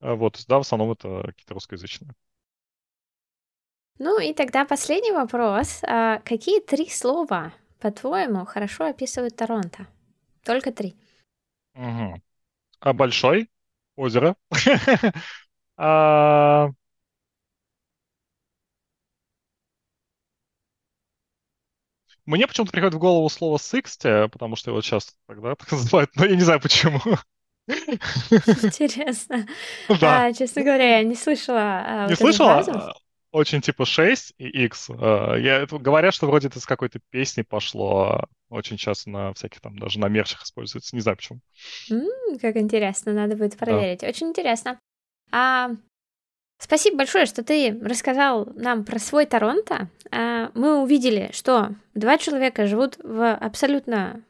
Э, 0.00 0.14
Вот, 0.14 0.34
то 0.34 0.38
есть, 0.38 0.48
да, 0.48 0.58
в 0.58 0.60
основном 0.62 0.92
это 0.92 1.22
какие-то 1.26 1.54
русскоязычные. 1.54 2.12
Ну 3.98 4.18
и 4.20 4.32
тогда 4.32 4.64
последний 4.64 5.12
вопрос. 5.12 5.80
А, 5.84 6.18
какие 6.24 6.60
три 6.60 6.88
слова, 6.88 7.52
по-твоему, 7.80 8.44
хорошо 8.44 8.86
описывают 8.86 9.36
Торонто? 9.36 9.86
Только 10.44 10.72
три. 10.72 10.96
Мгм. 11.74 12.22
А 12.80 12.92
большой? 12.92 13.50
Озеро. 13.96 14.36
А, 15.78 16.70
Мне 22.28 22.46
почему-то 22.46 22.72
приходит 22.72 22.94
в 22.94 22.98
голову 22.98 23.26
слово 23.30 23.58
60, 23.58 24.30
потому 24.30 24.54
что 24.54 24.70
его 24.70 24.82
часто 24.82 25.12
тогда 25.26 25.54
так 25.54 25.72
называют, 25.72 26.10
но 26.14 26.26
я 26.26 26.36
не 26.36 26.42
знаю 26.42 26.60
почему. 26.60 27.00
Интересно. 27.66 29.46
Да. 29.98 30.26
А, 30.26 30.32
честно 30.34 30.62
говоря, 30.62 30.98
я 30.98 31.04
не 31.04 31.14
слышала 31.14 31.58
а, 31.86 32.04
Не 32.04 32.10
вот 32.10 32.18
слышала? 32.18 32.94
Очень 33.32 33.62
типа 33.62 33.86
6 33.86 34.34
и 34.36 34.46
X. 34.66 34.90
А, 34.90 35.36
Я, 35.36 35.64
говорят, 35.64 36.12
что 36.12 36.26
вроде 36.26 36.48
это 36.48 36.60
с 36.60 36.66
какой-то 36.66 37.00
песни 37.08 37.40
пошло. 37.40 38.02
а, 38.02 38.26
Очень 38.50 38.76
часто 38.76 39.08
на 39.08 39.32
всяких 39.32 39.62
там, 39.62 39.78
даже 39.78 39.98
на 39.98 40.08
мерчах 40.08 40.42
используется. 40.42 40.94
Не 40.96 41.00
знаю 41.00 41.16
почему. 41.16 41.40
М, 41.90 42.38
Как 42.40 42.58
интересно, 42.58 43.14
надо 43.14 43.36
будет 43.36 43.56
проверить. 43.56 44.02
Очень 44.02 44.28
интересно. 44.28 44.78
А, 45.32 45.70
спасибо 46.58 46.98
большое, 46.98 47.26
что 47.26 47.42
ты 47.42 47.78
рассказал 47.82 48.48
нам 48.54 48.84
про 48.84 48.98
свой 48.98 49.26
Торонто. 49.26 49.88
А, 50.10 50.50
мы 50.54 50.82
увидели, 50.82 51.30
что 51.32 51.70
два 51.94 52.18
человека 52.18 52.66
живут 52.66 52.98
в 53.02 53.34
абсолютно 53.34 54.22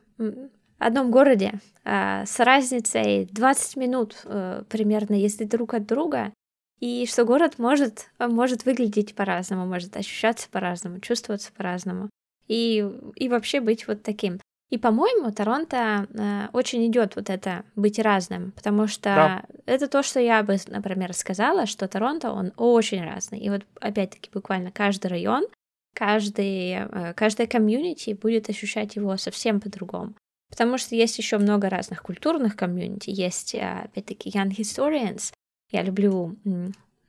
одном 0.79 1.11
городе 1.11 1.55
а, 1.85 2.25
с 2.27 2.39
разницей 2.41 3.29
20 3.33 3.77
минут 3.77 4.17
э, 4.25 4.63
примерно 4.69 5.15
езды 5.15 5.45
друг 5.45 5.75
от 5.75 5.87
друга. 5.87 6.33
И 6.81 7.07
что 7.07 7.25
город 7.25 7.59
может, 7.59 8.11
может 8.19 8.65
выглядеть 8.65 9.15
по-разному, 9.15 9.67
может 9.67 9.97
ощущаться 9.97 10.49
по-разному, 10.49 11.01
чувствоваться 11.01 11.51
по-разному. 11.53 12.09
И, 12.47 12.89
и 13.17 13.29
вообще 13.29 13.61
быть 13.61 13.89
вот 13.89 14.03
таким. 14.03 14.39
И, 14.71 14.77
по-моему, 14.77 15.33
Торонто 15.33 16.07
э, 16.13 16.49
очень 16.53 16.87
идет 16.87 17.17
вот 17.17 17.31
это 17.31 17.65
быть 17.75 17.99
разным, 17.99 18.53
потому 18.53 18.87
что 18.87 19.03
да. 19.05 19.45
это 19.65 19.89
то, 19.89 20.03
что 20.03 20.21
я 20.21 20.43
бы, 20.43 20.57
например, 20.67 21.15
сказала, 21.15 21.65
что 21.65 21.89
Торонто, 21.89 22.33
он 22.33 22.53
очень 22.57 23.03
разный. 23.03 23.39
И 23.39 23.49
вот 23.49 23.63
опять-таки 23.81 24.31
буквально 24.33 24.71
каждый 24.71 25.07
район, 25.07 25.47
каждый, 25.95 26.73
э, 26.73 27.15
каждая 27.15 27.47
комьюнити 27.47 28.13
будет 28.13 28.51
ощущать 28.51 28.97
его 28.97 29.17
совсем 29.17 29.59
по-другому. 29.61 30.15
Потому 30.51 30.77
что 30.77 30.95
есть 30.95 31.17
еще 31.17 31.39
много 31.39 31.71
разных 31.71 32.03
культурных 32.03 32.55
комьюнити. 32.55 33.09
Есть, 33.09 33.55
э, 33.55 33.85
опять-таки, 33.85 34.29
Young 34.29 34.51
Historians. 34.51 35.33
Я 35.71 35.83
люблю 35.83 36.37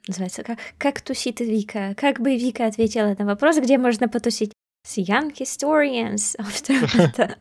называется 0.07 0.43
как, 0.43 0.57
как 0.78 1.01
тусит 1.01 1.39
Вика? 1.39 1.93
Как 1.95 2.20
бы 2.20 2.36
Вика 2.36 2.66
ответила 2.66 3.16
на 3.18 3.26
вопрос, 3.26 3.57
где 3.57 3.78
можно 3.78 4.07
потусить? 4.07 4.53
С 4.90 4.98
Young 4.98 5.32
Historians 5.34 6.36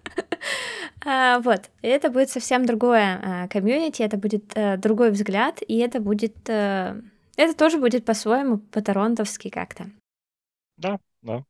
а, 1.06 1.40
вот, 1.40 1.70
это 1.80 2.10
будет 2.10 2.28
совсем 2.28 2.66
другое 2.66 3.20
а, 3.22 3.48
комьюнити, 3.48 4.02
это 4.02 4.18
будет 4.18 4.52
а, 4.54 4.76
другой 4.76 5.10
взгляд, 5.10 5.62
и 5.66 5.78
это 5.78 6.00
будет... 6.00 6.36
А, 6.50 7.00
это 7.36 7.56
тоже 7.56 7.78
будет 7.78 8.04
по-своему, 8.04 8.58
по-торонтовски 8.58 9.48
как-то. 9.48 9.90
Да, 10.76 10.98
да. 11.22 11.44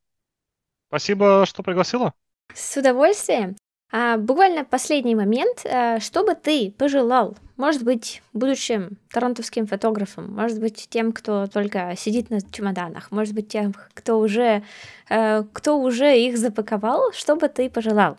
Спасибо, 0.88 1.44
что 1.46 1.64
пригласила. 1.64 2.14
С 2.54 2.76
удовольствием. 2.76 3.56
А, 3.90 4.18
буквально 4.18 4.64
последний 4.64 5.14
момент. 5.14 5.64
А, 5.64 5.98
что 6.00 6.24
бы 6.24 6.34
ты 6.34 6.72
пожелал? 6.76 7.36
Может 7.56 7.82
быть, 7.84 8.22
будущим 8.32 8.98
торонтовским 9.10 9.66
фотографом, 9.66 10.32
может 10.32 10.60
быть, 10.60 10.86
тем, 10.90 11.12
кто 11.12 11.46
только 11.46 11.94
сидит 11.96 12.30
на 12.30 12.40
чемоданах, 12.40 13.10
может 13.10 13.34
быть, 13.34 13.48
тем, 13.48 13.74
кто 13.94 14.20
уже, 14.20 14.62
а, 15.08 15.42
кто 15.52 15.80
уже 15.80 16.18
их 16.18 16.36
запаковал. 16.36 17.12
Что 17.12 17.36
бы 17.36 17.48
ты 17.48 17.70
пожелал? 17.70 18.18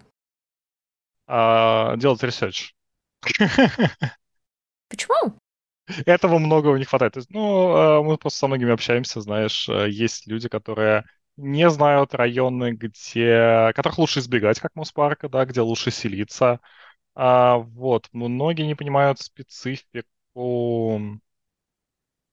А, 1.28 1.96
делать 1.98 2.24
research. 2.24 2.74
Почему? 4.90 5.36
Этого 6.06 6.40
многого 6.40 6.78
не 6.78 6.86
хватает. 6.86 7.16
Ну, 7.30 7.76
а, 7.76 8.02
мы 8.02 8.18
просто 8.18 8.40
со 8.40 8.48
многими 8.48 8.72
общаемся, 8.72 9.22
знаешь, 9.22 9.70
есть 9.70 10.26
люди, 10.26 10.50
которые 10.50 11.06
не 11.40 11.70
знают 11.70 12.14
районы, 12.14 12.72
где, 12.74 13.72
которых 13.76 13.98
лучше 14.00 14.20
избегать, 14.20 14.60
как 14.60 14.76
Моспарка, 14.76 15.30
да, 15.30 15.46
где 15.46 15.62
лучше 15.62 15.92
селиться. 15.92 16.60
А, 17.16 17.58
вот, 17.60 18.10
многие 18.14 18.64
не 18.68 18.76
понимают 18.76 19.20
специфику 19.20 20.02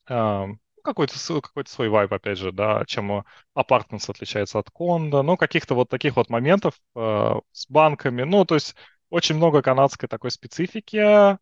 а, 0.09 0.47
какой-то 0.83 1.15
какой 1.43 1.67
свой 1.67 1.89
вайб, 1.89 2.13
опять 2.13 2.39
же, 2.39 2.53
да, 2.53 2.85
чем 2.87 3.25
апартментс 3.55 4.09
отличается 4.09 4.59
от 4.59 4.71
конда, 4.71 5.23
ну, 5.23 5.37
каких-то 5.37 5.75
вот 5.75 5.89
таких 5.89 6.17
вот 6.17 6.31
моментов 6.31 6.75
э, 6.95 7.35
с 7.53 7.69
банками, 7.69 8.23
ну, 8.23 8.45
то 8.45 8.55
есть 8.55 8.77
очень 9.11 9.35
много 9.37 9.63
канадской 9.63 10.09
такой 10.09 10.31
специфики, 10.31 11.37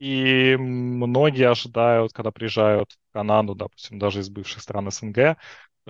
и 0.00 0.56
многие 0.58 1.50
ожидают, 1.50 2.12
когда 2.12 2.30
приезжают 2.32 2.96
Канаду, 3.12 3.54
допустим, 3.54 3.98
даже 3.98 4.20
из 4.20 4.30
бывших 4.30 4.62
стран 4.62 4.90
СНГ, 4.90 5.36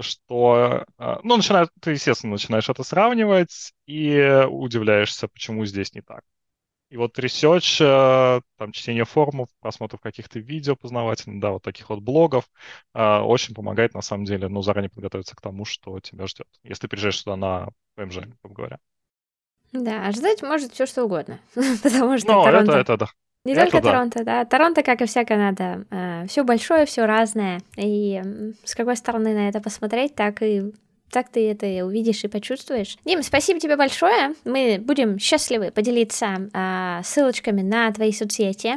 что, 0.01 0.85
э, 0.99 1.17
ну, 1.23 1.37
начинает, 1.37 1.71
ты, 1.81 1.93
естественно, 1.93 2.33
начинаешь 2.33 2.69
это 2.69 2.83
сравнивать 2.83 3.73
и 3.87 4.45
удивляешься, 4.49 5.29
почему 5.29 5.65
здесь 5.67 5.95
не 5.95 6.03
так. 6.03 6.23
И 6.91 6.99
вот 6.99 7.19
research, 7.19 7.81
э, 7.81 8.41
там, 8.59 8.73
чтение 8.73 9.07
форумов, 9.07 9.49
просмотр 9.61 9.99
каких-то 9.99 10.39
видео 10.39 10.77
познавательных, 10.77 11.41
да, 11.41 11.53
вот 11.53 11.63
таких 11.63 11.89
вот 11.89 12.01
блогов, 12.01 12.45
э, 12.95 13.19
очень 13.21 13.55
помогает, 13.55 13.95
на 13.95 14.03
самом 14.03 14.27
деле, 14.27 14.49
ну, 14.49 14.61
заранее 14.61 14.91
подготовиться 14.91 15.35
к 15.35 15.41
тому, 15.41 15.65
что 15.65 16.01
тебя 16.01 16.27
ждет, 16.27 16.49
если 16.63 16.83
ты 16.83 16.89
приезжаешь 16.89 17.19
сюда 17.21 17.37
на 17.37 17.69
ПМЖ, 17.95 18.19
грубо 18.43 18.55
говоря. 18.55 18.79
Да, 19.73 20.07
ожидать 20.07 20.43
может 20.43 20.75
все 20.75 20.85
что 20.85 21.05
угодно, 21.05 21.41
потому 21.83 22.19
что 22.19 22.29
Ну, 22.29 22.47
это, 22.47 22.73
это, 22.73 22.97
да. 22.99 23.07
Не 23.45 23.53
Это 23.55 23.63
только 23.63 23.81
да. 23.81 23.91
Торонто, 23.91 24.25
да. 24.25 24.45
Торонто, 24.45 24.83
как 24.83 25.03
и 25.03 25.07
вся 25.07 25.25
Канада, 25.25 25.85
э, 25.91 26.27
все 26.29 26.45
большое, 26.45 26.87
все 26.87 27.07
разное. 27.07 27.61
И 27.77 28.23
с 28.65 28.75
какой 28.75 28.97
стороны 28.97 29.35
на 29.35 29.49
это 29.49 29.61
посмотреть, 29.61 30.15
так 30.15 30.43
и 30.43 30.73
так 31.13 31.29
ты 31.29 31.51
это 31.51 31.67
увидишь 31.85 32.25
и 32.25 32.29
почувствуешь. 32.29 32.97
Дим, 33.05 33.23
спасибо 33.23 33.61
тебе 33.61 33.77
большое. 33.77 34.35
Мы 34.45 34.79
будем 34.81 35.19
счастливы 35.19 35.71
поделиться 35.71 36.49
э, 36.53 37.01
ссылочками 37.05 37.61
на 37.63 37.93
твои 37.93 38.13
соцсети, 38.13 38.77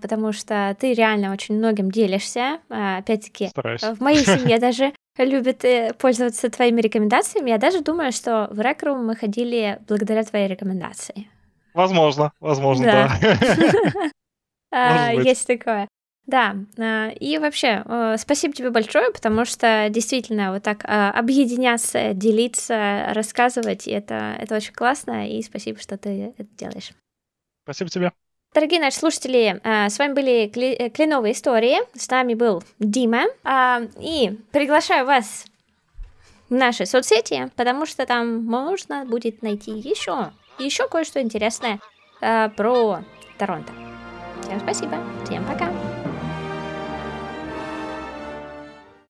потому 0.00 0.32
что 0.32 0.76
ты 0.80 0.92
реально 0.92 1.32
очень 1.32 1.56
многим 1.56 1.90
делишься. 1.90 2.58
Э, 2.68 2.98
опять-таки, 2.98 3.48
Стараюсь. 3.48 3.82
в 3.82 4.00
моей 4.00 4.24
семье 4.24 4.58
даже 4.58 4.92
любят 5.18 5.64
э, 5.64 5.92
пользоваться 5.98 6.50
твоими 6.50 6.80
рекомендациями. 6.80 7.50
Я 7.50 7.58
даже 7.58 7.80
думаю, 7.80 8.12
что 8.12 8.48
в 8.50 8.60
Рекрум 8.60 9.06
мы 9.06 9.14
ходили 9.14 9.78
благодаря 9.86 10.24
твоей 10.24 10.48
рекомендации. 10.48 11.28
Возможно, 11.74 12.32
возможно, 12.40 12.84
да. 12.84 14.10
А, 14.70 15.12
есть 15.14 15.46
такое. 15.46 15.88
Да, 16.26 16.56
а, 16.78 17.08
и 17.08 17.38
вообще, 17.38 17.82
э, 17.86 18.16
спасибо 18.18 18.52
тебе 18.52 18.68
большое, 18.68 19.10
потому 19.10 19.46
что 19.46 19.86
действительно 19.88 20.52
вот 20.52 20.62
так 20.62 20.84
а, 20.84 21.10
объединяться, 21.10 22.12
делиться, 22.12 23.06
рассказывать, 23.14 23.88
это, 23.88 24.36
это 24.38 24.56
очень 24.56 24.74
классно, 24.74 25.26
и 25.26 25.42
спасибо, 25.42 25.80
что 25.80 25.96
ты 25.96 26.34
это 26.36 26.48
делаешь. 26.58 26.90
Спасибо 27.64 27.88
тебе. 27.88 28.12
Дорогие 28.52 28.78
наши 28.78 28.98
слушатели, 28.98 29.58
с 29.64 29.98
вами 29.98 30.12
были 30.12 30.50
э, 30.54 30.90
Кленовые 30.90 31.32
истории, 31.32 31.78
с 31.98 32.10
нами 32.10 32.34
был 32.34 32.62
Дима, 32.78 33.24
и 33.98 34.38
приглашаю 34.52 35.06
вас 35.06 35.46
в 36.50 36.54
наши 36.54 36.84
соцсети, 36.84 37.50
потому 37.56 37.86
что 37.86 38.04
там 38.04 38.44
можно 38.44 39.06
будет 39.06 39.40
найти 39.40 39.70
еще 39.70 40.32
еще 40.58 40.88
кое-что 40.88 41.20
интересное 41.20 41.80
э, 42.20 42.48
про 42.50 43.00
Торонто. 43.38 43.72
Всем 44.42 44.60
спасибо, 44.60 44.98
всем 45.24 45.44
пока. 45.44 45.70